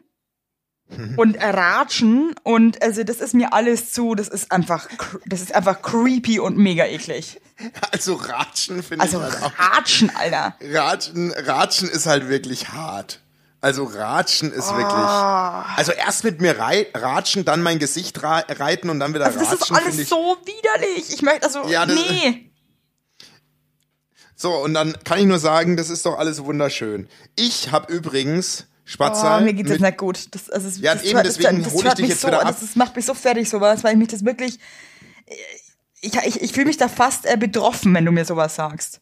Mhm. 0.88 1.18
und 1.18 1.36
Ratschen 1.38 2.34
und 2.42 2.82
also 2.82 3.04
das 3.04 3.20
ist 3.20 3.32
mir 3.34 3.52
alles 3.52 3.92
zu, 3.92 4.14
das 4.16 4.26
ist 4.28 4.50
einfach, 4.50 4.88
das 5.26 5.40
ist 5.40 5.54
einfach 5.54 5.82
creepy 5.82 6.40
und 6.40 6.56
mega 6.56 6.84
eklig. 6.86 7.40
Also 7.92 8.14
Ratschen 8.14 8.82
finde 8.82 9.04
Also 9.04 9.18
ich 9.18 9.24
halt 9.24 9.42
auch... 9.42 9.52
Ratschen, 9.76 10.10
Alter. 10.16 10.56
Ratschen, 10.62 11.30
Ratschen 11.32 11.88
ist 11.90 12.06
halt 12.06 12.28
wirklich 12.28 12.70
hart. 12.70 13.20
Also 13.62 13.84
Ratschen 13.84 14.52
ist 14.52 14.70
Ah. 14.70 14.76
wirklich. 14.76 15.78
Also 15.78 15.92
erst 15.92 16.24
mit 16.24 16.40
mir 16.40 16.58
rei 16.58 16.86
ratschen, 16.94 17.44
dann 17.44 17.62
mein 17.62 17.78
Gesicht 17.78 18.22
ra 18.22 18.38
reiten 18.48 18.88
und 18.88 19.00
dann 19.00 19.12
wieder 19.12 19.26
Also 19.26 19.38
das 19.38 19.48
ratschen. 19.52 19.60
ist 19.60 19.66
find 19.76 19.80
alles 19.86 19.98
ich. 19.98 20.08
so 20.08 20.36
widerlich. 20.44 21.12
Ich 21.14 21.22
möchte, 21.22 21.44
also, 21.46 21.68
Ja, 21.68 21.84
das- 21.84 21.94
nee. 21.96 22.50
So, 24.34 24.54
und 24.54 24.72
dann 24.74 24.96
kann 25.04 25.18
ich 25.18 25.26
nur 25.26 25.38
sagen, 25.38 25.76
das 25.76 25.90
ist 25.90 26.06
doch 26.06 26.18
alles 26.18 26.42
wunderschön. 26.44 27.08
Ich 27.36 27.70
habe 27.72 27.92
übrigens 27.92 28.64
Oh, 28.66 28.92
Spatzal. 28.92 29.42
mir 29.42 29.52
jetzt 29.52 29.68
mit, 29.68 29.80
nicht 29.80 29.98
gut. 29.98 30.34
Das, 30.34 30.48
also, 30.48 30.66
das, 30.68 30.78
Ja, 30.78 30.94
das, 30.94 31.04
eben, 31.04 31.22
das, 31.22 31.34
deswegen 31.36 31.62
das, 31.62 31.72
hol 31.72 31.80
ich 31.80 31.84
hört 31.84 31.98
dich 31.98 32.08
jetzt 32.08 32.20
so, 32.22 32.28
wieder 32.28 32.40
ab. 32.40 32.48
Das, 32.48 32.60
das 32.60 32.74
macht 32.76 32.96
mich 32.96 33.04
so 33.04 33.12
fertig, 33.14 33.48
sowas, 33.48 33.84
weil 33.84 33.92
ich 33.92 33.98
mich 33.98 34.08
das 34.08 34.24
wirklich. 34.24 34.58
Ich, 36.00 36.14
ich, 36.16 36.40
ich 36.40 36.52
fühle 36.54 36.66
mich 36.66 36.78
da 36.78 36.88
fast 36.88 37.26
äh, 37.26 37.36
betroffen, 37.36 37.92
wenn 37.94 38.06
du 38.06 38.10
mir 38.12 38.24
sowas 38.24 38.54
sagst. 38.54 39.00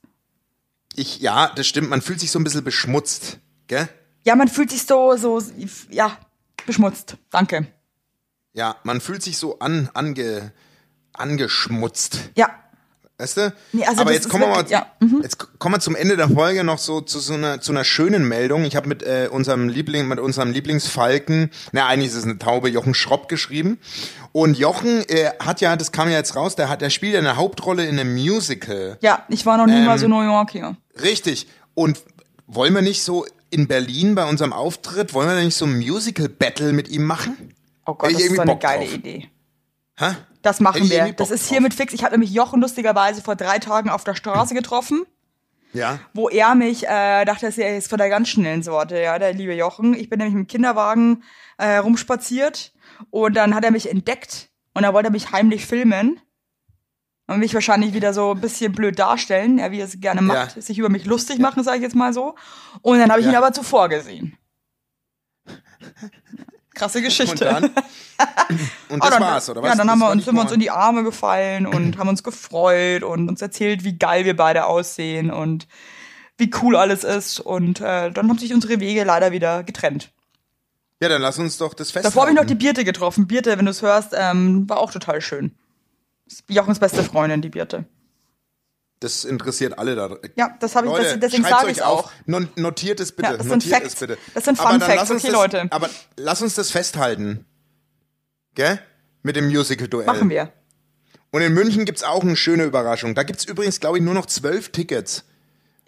ich, 0.96 1.20
ja, 1.20 1.52
das 1.54 1.68
stimmt, 1.68 1.88
man 1.90 2.02
fühlt 2.02 2.18
sich 2.18 2.32
so 2.32 2.40
ein 2.40 2.44
bisschen 2.44 2.64
beschmutzt. 2.64 3.38
Gell? 3.68 3.88
Ja, 4.28 4.36
man 4.36 4.48
fühlt 4.48 4.68
sich 4.70 4.84
so, 4.84 5.16
so, 5.16 5.40
ja, 5.88 6.18
beschmutzt. 6.66 7.16
Danke. 7.30 7.66
Ja, 8.52 8.76
man 8.82 9.00
fühlt 9.00 9.22
sich 9.22 9.38
so 9.38 9.58
an, 9.58 9.88
ange, 9.94 10.52
angeschmutzt. 11.14 12.20
Ja. 12.36 12.50
Weißt 13.16 13.38
du? 13.38 13.54
Nee, 13.72 13.86
also 13.86 14.02
Aber 14.02 14.12
jetzt 14.12 14.28
kommen, 14.28 14.42
wir 14.44 14.48
mal, 14.48 14.56
wirklich- 14.56 14.72
ja, 14.72 14.86
mhm. 15.00 15.20
jetzt 15.22 15.38
kommen 15.58 15.74
wir 15.76 15.80
zum 15.80 15.96
Ende 15.96 16.18
der 16.18 16.28
Folge 16.28 16.62
noch 16.62 16.76
so 16.78 17.00
zu 17.00 17.18
so 17.20 17.32
einer, 17.32 17.60
zu 17.62 17.72
einer 17.72 17.84
schönen 17.84 18.28
Meldung. 18.28 18.64
Ich 18.64 18.76
habe 18.76 18.86
mit 18.86 19.02
äh, 19.02 19.28
unserem 19.32 19.70
Liebling, 19.70 20.06
mit 20.08 20.20
unserem 20.20 20.52
Lieblingsfalken, 20.52 21.50
na 21.72 21.86
eigentlich 21.86 22.10
ist 22.10 22.16
es 22.18 22.24
eine 22.24 22.38
Taube, 22.38 22.68
Jochen 22.68 22.92
Schropp 22.94 23.28
geschrieben. 23.30 23.78
Und 24.32 24.58
Jochen 24.58 25.08
äh, 25.08 25.30
hat 25.40 25.62
ja, 25.62 25.74
das 25.74 25.90
kam 25.90 26.10
ja 26.10 26.18
jetzt 26.18 26.36
raus, 26.36 26.54
der 26.54 26.68
hat, 26.68 26.82
der 26.82 26.90
spielt 26.90 27.14
ja 27.14 27.18
eine 27.20 27.36
Hauptrolle 27.36 27.86
in 27.86 27.98
einem 27.98 28.12
Musical. 28.14 28.98
Ja, 29.00 29.24
ich 29.30 29.46
war 29.46 29.56
noch 29.56 29.66
nie 29.66 29.72
Ähm, 29.80 29.86
mal 29.86 29.98
so 29.98 30.06
New 30.06 30.20
York 30.22 30.50
hier. 30.50 30.76
Richtig. 31.02 31.48
Und 31.74 32.02
wollen 32.46 32.74
wir 32.74 32.82
nicht 32.82 33.02
so 33.02 33.24
in 33.50 33.68
Berlin 33.68 34.14
bei 34.14 34.28
unserem 34.28 34.52
Auftritt, 34.52 35.14
wollen 35.14 35.28
wir 35.28 35.36
da 35.36 35.42
nicht 35.42 35.56
so 35.56 35.64
ein 35.64 35.78
Musical-Battle 35.78 36.72
mit 36.72 36.88
ihm 36.88 37.04
machen? 37.04 37.54
Oh 37.86 37.94
Gott, 37.94 38.12
das 38.12 38.20
ist 38.20 38.34
so 38.34 38.42
eine 38.42 38.52
Bock 38.52 38.60
geile 38.60 38.84
drauf. 38.84 38.94
Idee. 38.94 39.30
Hä? 39.96 40.16
Das 40.42 40.60
machen 40.60 40.88
wir. 40.88 41.12
Das 41.14 41.30
ist 41.30 41.48
hiermit 41.48 41.74
fix. 41.74 41.92
Ich 41.92 42.04
habe 42.04 42.12
nämlich 42.12 42.30
Jochen 42.30 42.60
lustigerweise 42.60 43.22
vor 43.22 43.34
drei 43.34 43.58
Tagen 43.58 43.90
auf 43.90 44.04
der 44.04 44.14
Straße 44.14 44.54
getroffen. 44.54 45.04
Ja. 45.74 46.00
wo 46.14 46.30
er 46.30 46.54
mich 46.54 46.86
äh, 46.86 47.26
dachte, 47.26 47.44
dass 47.44 47.58
er 47.58 47.76
ist 47.76 47.90
von 47.90 47.98
der 47.98 48.08
ganz 48.08 48.30
schnellen 48.30 48.62
Sorte, 48.62 48.98
ja, 48.98 49.18
der 49.18 49.34
liebe 49.34 49.54
Jochen. 49.54 49.92
Ich 49.92 50.08
bin 50.08 50.18
nämlich 50.18 50.34
mit 50.34 50.46
dem 50.46 50.50
Kinderwagen 50.50 51.22
äh, 51.58 51.76
rumspaziert 51.76 52.72
und 53.10 53.34
dann 53.34 53.54
hat 53.54 53.64
er 53.64 53.70
mich 53.70 53.90
entdeckt 53.90 54.48
und 54.72 54.82
dann 54.82 54.94
wollte 54.94 55.08
er 55.08 55.12
mich 55.12 55.30
heimlich 55.30 55.66
filmen 55.66 56.20
und 57.28 57.38
mich 57.38 57.54
wahrscheinlich 57.54 57.94
wieder 57.94 58.12
so 58.12 58.32
ein 58.32 58.40
bisschen 58.40 58.72
blöd 58.72 58.98
darstellen, 58.98 59.58
ja, 59.58 59.70
wie 59.70 59.78
er 59.78 59.84
es 59.86 60.00
gerne 60.00 60.20
macht, 60.22 60.56
Ja. 60.56 60.62
sich 60.62 60.78
über 60.78 60.88
mich 60.88 61.04
lustig 61.04 61.38
machen, 61.38 61.62
sage 61.62 61.76
ich 61.76 61.82
jetzt 61.84 61.94
mal 61.94 62.12
so. 62.12 62.34
Und 62.82 62.98
dann 62.98 63.10
habe 63.10 63.20
ich 63.20 63.26
Ja. 63.26 63.32
ihn 63.32 63.36
aber 63.38 63.52
zuvor 63.52 63.88
gesehen. 63.88 64.36
Krasse 66.74 67.02
Geschichte. 67.02 67.48
Und 67.48 67.62
dann? 67.62 67.64
Und 68.88 69.00
das 69.02 69.08
Ah, 69.08 69.10
dann, 69.10 69.22
war's, 69.22 69.50
oder 69.50 69.62
was? 69.62 69.68
Ja, 69.70 69.74
dann 69.76 69.86
Das 69.86 69.92
haben 69.92 69.98
wir 70.00 70.10
uns, 70.10 70.24
sind 70.24 70.34
wir 70.34 70.40
uns 70.42 70.52
in 70.52 70.60
die 70.60 70.70
Arme 70.70 71.02
gefallen 71.04 71.66
und 71.66 71.98
haben 71.98 72.08
uns 72.08 72.22
gefreut 72.22 73.02
und 73.02 73.28
uns 73.28 73.42
erzählt, 73.42 73.84
wie 73.84 73.98
geil 73.98 74.24
wir 74.24 74.36
beide 74.36 74.66
aussehen 74.66 75.30
und 75.30 75.66
wie 76.36 76.50
cool 76.62 76.76
alles 76.76 77.04
ist. 77.04 77.40
Und 77.40 77.80
äh, 77.80 78.10
dann 78.10 78.28
haben 78.28 78.38
sich 78.38 78.54
unsere 78.54 78.80
Wege 78.80 79.04
leider 79.04 79.32
wieder 79.32 79.62
getrennt. 79.64 80.10
Ja, 81.00 81.08
dann 81.08 81.20
lass 81.22 81.38
uns 81.38 81.58
doch 81.58 81.74
das 81.74 81.90
festhalten. 81.90 82.06
Davor 82.14 82.22
habe 82.22 82.32
ich 82.32 82.36
noch 82.38 82.44
die 82.46 82.54
Birte 82.54 82.84
getroffen. 82.84 83.26
Birte, 83.28 83.56
wenn 83.58 83.66
du 83.66 83.70
es 83.70 83.82
hörst, 83.82 84.14
ähm, 84.16 84.68
war 84.68 84.78
auch 84.78 84.90
total 84.92 85.20
schön. 85.20 85.54
Jochens 86.48 86.78
beste 86.78 87.02
Freundin, 87.02 87.42
die 87.42 87.48
Birte. 87.50 87.84
Das 89.00 89.24
interessiert 89.24 89.78
alle 89.78 89.94
da. 89.94 90.16
Ja, 90.36 90.56
das 90.58 90.74
habe 90.74 90.88
ich, 90.88 90.92
Leute, 90.92 91.04
das, 91.04 91.20
deswegen 91.20 91.44
sage 91.44 91.70
ich 91.70 91.76
es 91.76 91.82
auf. 91.82 92.06
auch. 92.06 92.12
Non- 92.26 92.48
Notiert 92.56 92.98
es 92.98 93.12
bitte. 93.12 93.30
Ja, 93.30 93.36
das 93.36 93.46
sind 93.46 93.64
Notiert 93.64 93.74
Facts. 93.74 93.94
es 93.94 94.00
bitte. 94.00 94.18
Das 94.34 94.44
sind 94.44 94.58
Fun 94.58 94.80
Facts, 94.80 95.10
okay, 95.10 95.20
das, 95.22 95.32
Leute. 95.32 95.66
Aber 95.70 95.88
lass 96.16 96.42
uns 96.42 96.54
das 96.56 96.70
festhalten. 96.70 97.44
Gell? 98.54 98.80
Mit 99.22 99.36
dem 99.36 99.48
Musical-Duell. 99.48 100.06
Machen 100.06 100.30
wir. 100.30 100.52
Und 101.30 101.42
in 101.42 101.52
München 101.54 101.84
gibt's 101.84 102.02
auch 102.02 102.22
eine 102.22 102.34
schöne 102.36 102.64
Überraschung. 102.64 103.14
Da 103.14 103.22
gibt's 103.22 103.44
übrigens, 103.44 103.78
glaube 103.78 103.98
ich, 103.98 104.04
nur 104.04 104.14
noch 104.14 104.26
zwölf 104.26 104.70
Tickets. 104.70 105.24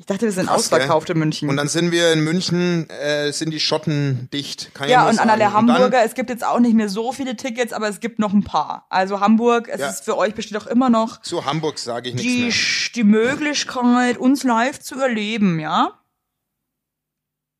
Ich 0.01 0.07
dachte, 0.07 0.23
wir 0.25 0.33
sind 0.33 0.47
Krass, 0.47 0.57
ausverkauft 0.61 1.09
gell? 1.09 1.15
in 1.17 1.21
München. 1.21 1.51
Und 1.51 1.59
dann 1.59 1.69
sind 1.69 1.93
wir 1.93 2.11
in 2.15 2.25
München, 2.25 2.89
äh, 2.89 3.31
sind 3.35 3.51
die 3.51 3.61
Schotten 3.61 4.31
dicht. 4.33 4.71
Kann 4.73 4.89
ja, 4.89 5.07
und 5.07 5.19
an 5.21 5.29
alle 5.29 5.45
Und 5.45 5.53
dann- 5.53 5.53
Hamburger, 5.77 6.03
es 6.03 6.15
gibt 6.15 6.31
jetzt 6.31 6.43
auch 6.43 6.59
nicht 6.59 6.75
mehr 6.75 6.89
so 6.89 7.13
viele 7.13 7.37
Tickets, 7.37 7.75
aber 7.75 7.87
es 7.87 8.01
gibt 8.01 8.19
noch 8.19 8.33
ein 8.33 8.43
paar. 8.43 8.87
Also 8.89 9.21
Hamburg, 9.21 9.69
es 9.69 9.79
Ja. 9.79 9.91
ist 9.91 10.07
für 10.07 10.17
euch 10.17 10.35
besteht 10.35 10.57
auch 10.57 10.67
immer 10.67 10.89
noch 10.89 11.21
Zu 11.21 11.45
Hamburg 11.45 11.79
sage 11.79 12.09
ich 12.09 12.17
die, 12.17 12.45
nichts 12.45 12.63
mehr. 12.87 12.91
die 12.95 13.05
Möglichkeit, 13.05 14.17
uns 14.17 14.43
live 14.43 14.81
zu 14.81 14.99
erleben, 14.99 15.61
ja? 15.61 15.99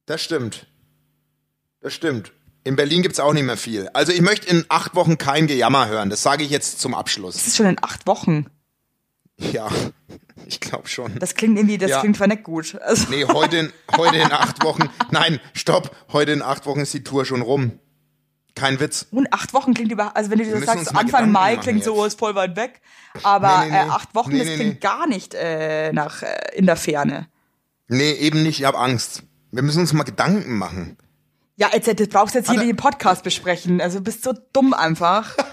Das 0.07 0.23
stimmt. 0.23 0.67
Das 1.83 1.93
stimmt. 1.93 2.33
In 2.65 2.75
Berlin 2.75 3.03
gibt's 3.03 3.21
auch 3.21 3.35
nicht 3.35 3.45
mehr 3.45 3.59
viel. 3.59 3.89
Also 3.93 4.13
ich 4.13 4.23
möchte 4.23 4.47
in 4.49 4.65
acht 4.71 4.95
Wochen 4.95 5.19
kein 5.19 5.47
Gejammer 5.47 5.89
hören. 5.89 6.09
Das 6.09 6.23
sage 6.23 6.43
ich 6.43 6.51
jetzt 6.51 6.81
zum 6.81 6.95
Abschluss. 6.95 7.35
Das 7.35 7.47
ist 7.47 7.57
schon 7.59 7.67
in 7.67 7.77
acht 7.83 8.07
Wochen. 8.07 8.47
Ja, 9.53 9.69
ich 10.47 10.61
glaube 10.61 10.89
schon. 10.89 11.19
Das 11.19 11.35
klingt 11.35 11.57
irgendwie, 11.59 11.79
das 11.79 11.91
Ja. 11.91 12.01
klingt 12.01 12.17
zwar 12.17 12.27
nicht 12.29 12.43
gut. 12.45 12.79
Also, 12.83 13.07
Nee, 13.11 13.25
heute 13.25 13.57
in, 13.57 13.73
heute 13.97 14.17
in 14.17 14.31
acht 14.33 14.63
Wochen. 14.65 14.89
Nein, 15.11 15.41
stopp. 15.55 15.95
Heute 16.13 16.33
in 16.33 16.43
acht 16.43 16.67
Wochen 16.67 16.81
ist 16.81 16.95
die 16.95 17.03
Tour 17.05 17.25
schon 17.25 17.43
rum. 17.43 17.79
Kein 18.57 18.81
Witz. 18.81 19.07
und 19.13 19.33
acht 19.33 19.55
Wochen 19.55 19.75
klingt 19.75 19.93
über, 19.93 20.17
also 20.17 20.31
wenn 20.31 20.39
du 20.39 20.45
das 20.51 20.65
sagst, 20.65 20.89
Anfang 20.91 21.07
Gedanken 21.07 21.33
Mai 21.33 21.57
klingt 21.57 21.85
so, 21.85 21.97
jetzt. 22.03 22.15
ist 22.15 22.19
voll 22.19 22.35
weit 22.35 22.57
weg. 22.57 22.81
Aber 23.23 23.61
Nee, 23.61 23.71
nee, 23.71 23.71
nee. 23.71 23.77
Äh, 23.89 23.91
acht 23.91 24.15
Wochen, 24.15 24.37
das 24.39 24.47
klingt 24.49 24.81
gar 24.81 25.07
nicht 25.07 25.35
äh, 25.35 25.93
nach 25.93 26.23
äh, 26.23 26.37
in 26.57 26.67
der 26.67 26.77
Ferne. 26.77 27.29
Nee, 27.89 28.11
eben 28.13 28.43
nicht. 28.43 28.59
Ich 28.61 28.67
habe 28.67 28.77
Angst. 28.79 29.23
Wir 29.53 29.63
müssen 29.63 29.81
uns 29.81 29.93
mal 29.93 30.03
Gedanken 30.03 30.59
machen. 30.59 30.97
Ja, 31.57 31.69
jetzt, 31.73 31.87
jetzt 31.87 32.11
brauchst 32.11 32.35
du 32.35 32.39
jetzt 32.41 32.51
hier 32.51 32.61
er- 32.61 32.67
den 32.67 32.77
Podcast 32.77 33.23
besprechen. 33.23 33.81
Also 33.81 33.99
du 33.99 34.05
bist 34.05 34.25
so 34.25 34.33
dumm 34.53 34.75
einfach. 34.75 35.37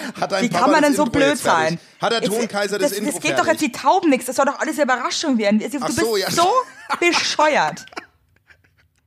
Hat 0.20 0.32
dein 0.32 0.44
Wie 0.44 0.48
Papa 0.48 0.64
kann 0.64 0.72
man 0.72 0.80
das 0.82 0.90
denn 0.90 0.96
so 0.96 1.04
Intro 1.04 1.18
blöd 1.18 1.38
sein? 1.38 1.78
Hat 2.00 2.12
der 2.12 2.22
Tonkaiser 2.22 2.78
das, 2.78 2.90
das, 2.90 2.98
Intro 2.98 3.12
das 3.12 3.22
geht 3.22 3.38
doch 3.38 3.44
fertig? 3.44 3.62
jetzt 3.62 3.76
die 3.76 3.80
Tauben 3.80 4.10
nichts. 4.10 4.26
Das 4.26 4.36
soll 4.36 4.46
doch 4.46 4.58
alles 4.58 4.78
Überraschung 4.78 5.38
werden. 5.38 5.58
Du 5.58 5.66
Ach 5.80 5.86
bist 5.86 5.98
so, 5.98 6.16
ja. 6.16 6.30
so 6.30 6.48
bescheuert. 7.00 7.86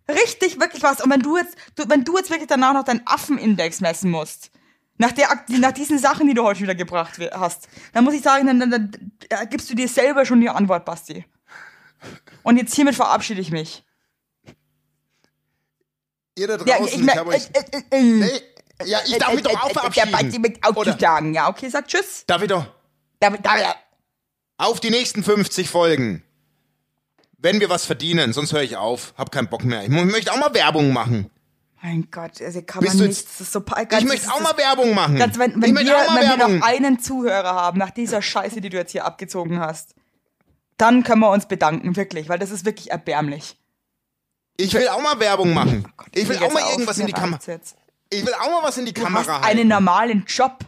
Richtig, 0.10 0.60
wirklich 0.60 0.82
was. 0.84 1.02
Und 1.02 1.12
wenn 1.12 1.22
du 1.22 1.38
jetzt, 1.38 1.56
du, 1.76 1.84
wenn 1.88 2.04
du 2.04 2.18
jetzt 2.18 2.30
wirklich 2.30 2.48
danach 2.48 2.74
noch 2.74 2.84
deinen 2.84 3.02
Affenindex 3.06 3.82
messen 3.82 4.10
musst, 4.10 4.52
nach, 4.98 5.12
der, 5.12 5.30
nach 5.48 5.72
diesen 5.72 5.98
Sachen, 5.98 6.28
die 6.28 6.34
du 6.34 6.44
heute 6.44 6.60
wieder 6.60 6.76
gebracht 6.76 7.20
hast, 7.32 7.70
dann 7.94 8.04
muss 8.04 8.14
ich 8.14 8.22
sagen, 8.22 8.48
dann, 8.48 8.60
dann, 8.60 8.72
dann 8.72 8.92
äh, 9.30 9.48
gibst 9.48 9.70
du 9.70 9.76
dir 9.76 9.88
selber 9.88 10.26
schon 10.26 10.42
die 10.42 10.50
Antwort, 10.50 10.84
Basti. 10.84 11.26
Und 12.44 12.58
jetzt 12.58 12.76
hiermit 12.76 12.96
verabschiede 12.96 13.40
ich 13.40 13.52
mich. 13.52 13.84
Ihr 16.38 16.48
da 16.48 16.58
Ja, 16.66 16.78
draußen, 16.78 17.02
ich, 17.02 17.08
ich, 17.08 17.18
habe 17.18 17.30
euch... 17.30 17.50
äh, 17.54 17.64
äh, 17.72 17.84
äh, 17.92 18.02
Nee, 18.02 18.42
ja, 18.86 19.00
ich 19.06 19.18
darf 19.18 19.34
mich 19.34 19.44
doch 19.44 19.52
auch 19.62 19.68
Der 19.68 19.74
Basti 19.82 20.02
verabschieden. 20.10 20.42
mit 20.42 20.64
auch 20.64 20.76
Oder? 20.76 20.98
sagen. 20.98 21.34
Ja, 21.34 21.50
okay, 21.50 21.70
sag 21.70 21.88
Tschüss. 21.88 22.24
Darf 22.28 22.42
ich 22.42 22.48
doch? 22.50 22.66
Damit, 23.20 23.46
damit, 23.46 23.66
Auf 24.58 24.80
die 24.80 24.90
nächsten 24.90 25.24
50 25.24 25.70
Folgen. 25.70 26.24
Wenn 27.38 27.60
wir 27.60 27.70
was 27.70 27.86
verdienen, 27.86 28.34
sonst 28.34 28.52
höre 28.54 28.64
ich 28.64 28.76
auf. 28.78 29.14
Hab 29.18 29.32
keinen 29.32 29.48
Bock 29.50 29.64
mehr. 29.64 29.84
Ich 29.84 29.90
möchte 29.90 30.32
auch 30.34 30.38
mal 30.38 30.54
Werbung 30.54 30.92
machen. 30.92 31.30
Mein 31.82 32.10
Gott, 32.12 32.42
also 32.42 32.62
kann 32.62 32.82
Bist 32.82 32.96
man 32.96 33.04
du 33.04 33.08
nicht. 33.08 33.20
jetzt- 33.22 33.30
Das 33.40 33.42
ist 33.48 33.54
so 33.54 33.62
pa- 33.62 33.82
Ich 33.82 33.88
ganz- 33.88 34.04
möchte 34.04 34.30
auch 34.34 34.42
mal 34.42 34.58
Werbung 34.58 34.94
machen. 34.94 35.16
Ganz, 35.16 35.40
wenn, 35.40 35.52
ich 35.52 35.62
wenn, 35.62 35.78
wir, 35.78 35.98
auch 35.98 36.08
mal 36.12 36.22
wenn 36.22 36.40
wir 36.40 36.58
noch 36.60 36.66
einen 36.68 37.00
Zuhörer 37.00 37.54
haben, 37.54 37.78
nach 37.78 37.92
dieser 37.92 38.22
Scheiße, 38.22 38.60
die 38.60 38.68
du 38.70 38.76
jetzt 38.76 38.92
hier 38.92 39.06
abgezogen 39.06 39.60
hast, 39.62 39.96
dann 40.76 41.04
können 41.04 41.22
wir 41.22 41.30
uns 41.32 41.46
bedanken, 41.48 41.96
wirklich, 41.96 42.28
weil 42.28 42.38
das 42.40 42.52
ist 42.52 42.66
wirklich 42.66 42.92
erbärmlich. 42.92 43.56
Ich 44.58 44.74
will 44.74 44.90
auch 44.90 45.02
mal 45.02 45.18
Werbung 45.22 45.54
machen. 45.54 45.86
Oh 45.88 45.92
Gott, 45.96 46.10
ich 46.14 46.28
will 46.28 46.36
leg 46.38 46.46
auch 46.50 46.52
mal 46.54 46.70
irgendwas 46.70 46.98
in 46.98 47.06
die 47.08 47.14
Kamera. 47.14 47.40
Jetzt. 47.48 47.78
Ich 48.12 48.26
will 48.26 48.34
auch 48.34 48.50
mal 48.50 48.64
was 48.64 48.78
in 48.78 48.86
die 48.86 48.94
Du 48.94 49.04
Kamera 49.04 49.20
hast 49.22 49.30
halten. 49.30 49.46
einen 49.60 49.68
normalen 49.68 50.26
Job. 50.28 50.60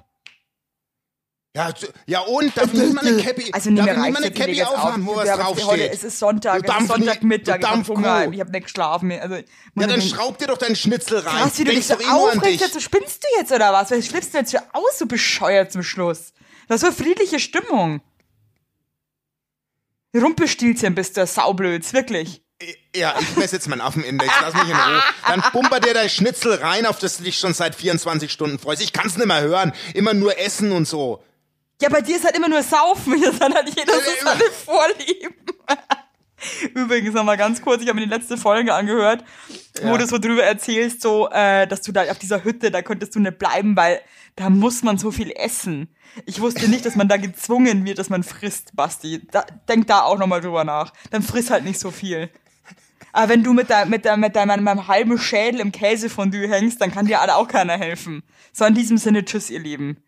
Ja, 1.54 1.74
ja 2.06 2.22
und? 2.22 2.56
Darf 2.56 2.72
niemand 2.72 3.06
eine 3.06 3.18
Cappy, 3.24 3.52
Also 3.52 3.72
darf 3.76 3.86
mir 3.86 3.94
niemand 3.94 4.18
eine 4.18 4.32
Cappy 4.32 4.64
aufhaben, 4.64 5.02
auf. 5.08 5.16
wo 5.16 5.16
was 5.18 5.26
jetzt- 5.28 5.38
Heute, 5.44 5.60
es 5.60 5.66
draufsteht? 5.66 6.04
ist 6.04 6.20
Sonntag, 6.20 6.64
es 6.66 6.78
ist 6.82 6.88
Sonntagmittag, 6.88 7.60
ich 7.60 7.66
hab 7.68 7.88
Hunger, 7.90 8.32
ich 8.32 8.40
habe 8.40 8.52
nicht 8.52 8.64
geschlafen. 8.66 9.12
Also, 9.12 9.36
Ja, 9.36 9.44
dann 9.76 9.90
den- 9.90 10.02
schraub 10.02 10.38
dir 10.38 10.48
doch 10.48 10.58
deinen 10.58 10.78
Schnitzel 10.78 11.18
rein. 11.20 11.42
Krass, 11.44 11.60
wie 11.60 11.66
du 11.66 11.72
dich 11.72 11.86
Denkst 11.88 12.04
so 12.06 12.10
nur 12.10 12.22
an 12.32 12.38
aufregst, 12.38 12.46
dich. 12.46 12.62
jetzt 12.62 12.74
so 12.74 12.80
spinnst 12.80 13.24
du 13.24 13.28
jetzt 13.38 13.52
oder 13.52 13.74
was? 13.74 13.92
Was 13.92 14.08
flippst 14.08 14.34
du 14.34 14.38
jetzt 14.38 14.52
für 14.52 14.64
aus, 14.74 14.98
so 15.00 15.06
bescheuert 15.08 15.72
zum 15.74 15.84
Schluss? 15.84 16.32
Das 16.70 16.84
war 16.84 16.92
friedliche 16.94 17.40
Stimmung. 17.40 18.02
Rumpelstilzchen 20.16 20.94
bist 20.96 21.18
du, 21.18 21.26
Saublöds, 21.26 21.94
wirklich. 21.94 22.44
Ja, 22.96 23.16
ich 23.20 23.36
messe 23.38 23.56
jetzt 23.56 23.68
meinen 23.68 23.82
Affenindex, 23.82 24.32
lass 24.42 24.54
mich 24.54 24.70
in 24.70 24.76
Ruhe. 24.76 25.04
Dann 25.28 25.44
bumper 25.54 25.80
dir 25.80 25.94
dein 25.94 26.10
Schnitzel 26.10 26.56
rein, 26.56 26.86
auf 26.86 27.00
das 27.00 27.18
du 27.18 27.24
dich 27.24 27.38
schon 27.38 27.54
seit 27.54 27.74
24 27.76 28.32
Stunden 28.32 28.60
freust. 28.60 28.82
Ich 28.82 28.94
kann's 28.94 29.16
nicht 29.18 29.26
mehr 29.28 29.42
hören. 29.42 29.72
Immer 29.94 30.14
nur 30.14 30.38
essen 30.38 30.72
und 30.72 30.88
so. 30.88 31.24
Ja, 31.82 31.90
bei 31.90 32.02
dir 32.02 32.16
ist 32.18 32.26
halt 32.26 32.36
immer 32.38 32.50
nur 32.50 32.62
Saufen, 32.62 33.16
hier 33.16 33.32
ist 33.32 33.42
halt 33.42 33.56
jeder 33.76 33.94
so 33.94 34.02
seine 34.24 34.44
Vorlieben. 34.52 35.36
Übrigens 36.74 37.14
nochmal 37.14 37.38
ganz 37.38 37.62
kurz, 37.62 37.82
ich 37.84 37.88
habe 37.88 38.00
mir 38.00 38.06
die 38.08 38.12
letzte 38.14 38.36
Folge 38.38 38.74
angehört, 38.74 39.24
wo 39.82 39.90
Ja. 39.90 39.98
du 39.98 40.08
so 40.08 40.18
drüber 40.18 40.44
erzählst, 40.44 41.02
so, 41.02 41.30
äh, 41.30 41.68
dass 41.68 41.82
du 41.82 41.92
da 41.92 42.04
auf 42.10 42.18
dieser 42.18 42.44
Hütte, 42.44 42.72
da 42.72 42.82
konntest 42.82 43.14
du 43.16 43.20
nicht 43.20 43.38
bleiben, 43.38 43.76
weil 43.76 44.02
da 44.36 44.50
muss 44.50 44.82
man 44.82 44.98
so 44.98 45.12
viel 45.12 45.32
essen. 45.36 45.88
Ich 46.26 46.42
wusste 46.42 46.68
nicht, 46.68 46.86
dass 46.86 46.96
man 46.96 47.08
da 47.08 47.18
gezwungen 47.18 47.86
wird, 47.86 48.00
dass 48.00 48.10
man 48.10 48.24
frisst, 48.24 48.76
Basti. 48.76 49.22
Da, 49.32 49.46
denk 49.70 49.88
da 49.88 50.02
auch 50.02 50.18
nochmal 50.18 50.42
drüber 50.42 50.64
nach. 50.64 50.94
Dann 51.12 51.22
friss 51.22 51.52
halt 51.52 51.64
nicht 51.64 51.80
so 51.80 51.92
viel. 51.92 52.30
Aber 53.14 53.30
wenn 53.30 53.44
du 53.44 53.54
mit, 53.54 53.70
dein, 53.70 53.90
mit, 53.90 54.06
dein, 54.06 54.20
mit 54.20 54.36
deinem, 54.36 54.64
meinem 54.64 54.88
halben 54.88 55.18
Schädel 55.18 55.60
im 55.60 55.72
Käsefondue 55.72 56.48
hängst, 56.48 56.80
dann 56.82 56.92
kann 56.92 57.06
dir 57.06 57.22
alle 57.22 57.36
auch 57.36 57.48
keiner 57.48 57.78
helfen. 57.78 58.24
So 58.54 58.66
in 58.66 58.74
diesem 58.74 58.98
Sinne, 58.98 59.26
tschüss, 59.26 59.50
ihr 59.50 59.60
Lieben. 59.60 60.04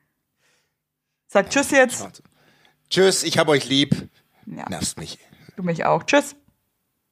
Sag 1.28 1.49
tschüss 1.49 1.72
jetzt. 1.72 2.24
Tschüss, 2.89 3.24
ich 3.24 3.38
hab 3.38 3.47
euch 3.47 3.68
lieb. 3.68 4.10
Ja, 4.45 4.70
Nervst 4.70 4.97
mich. 4.97 5.18
du 5.56 5.64
mich 5.64 5.86
auch. 5.86 6.04
Tschüss. 6.04 6.36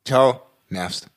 Ciao, 0.06 0.42
nervst. 0.70 1.11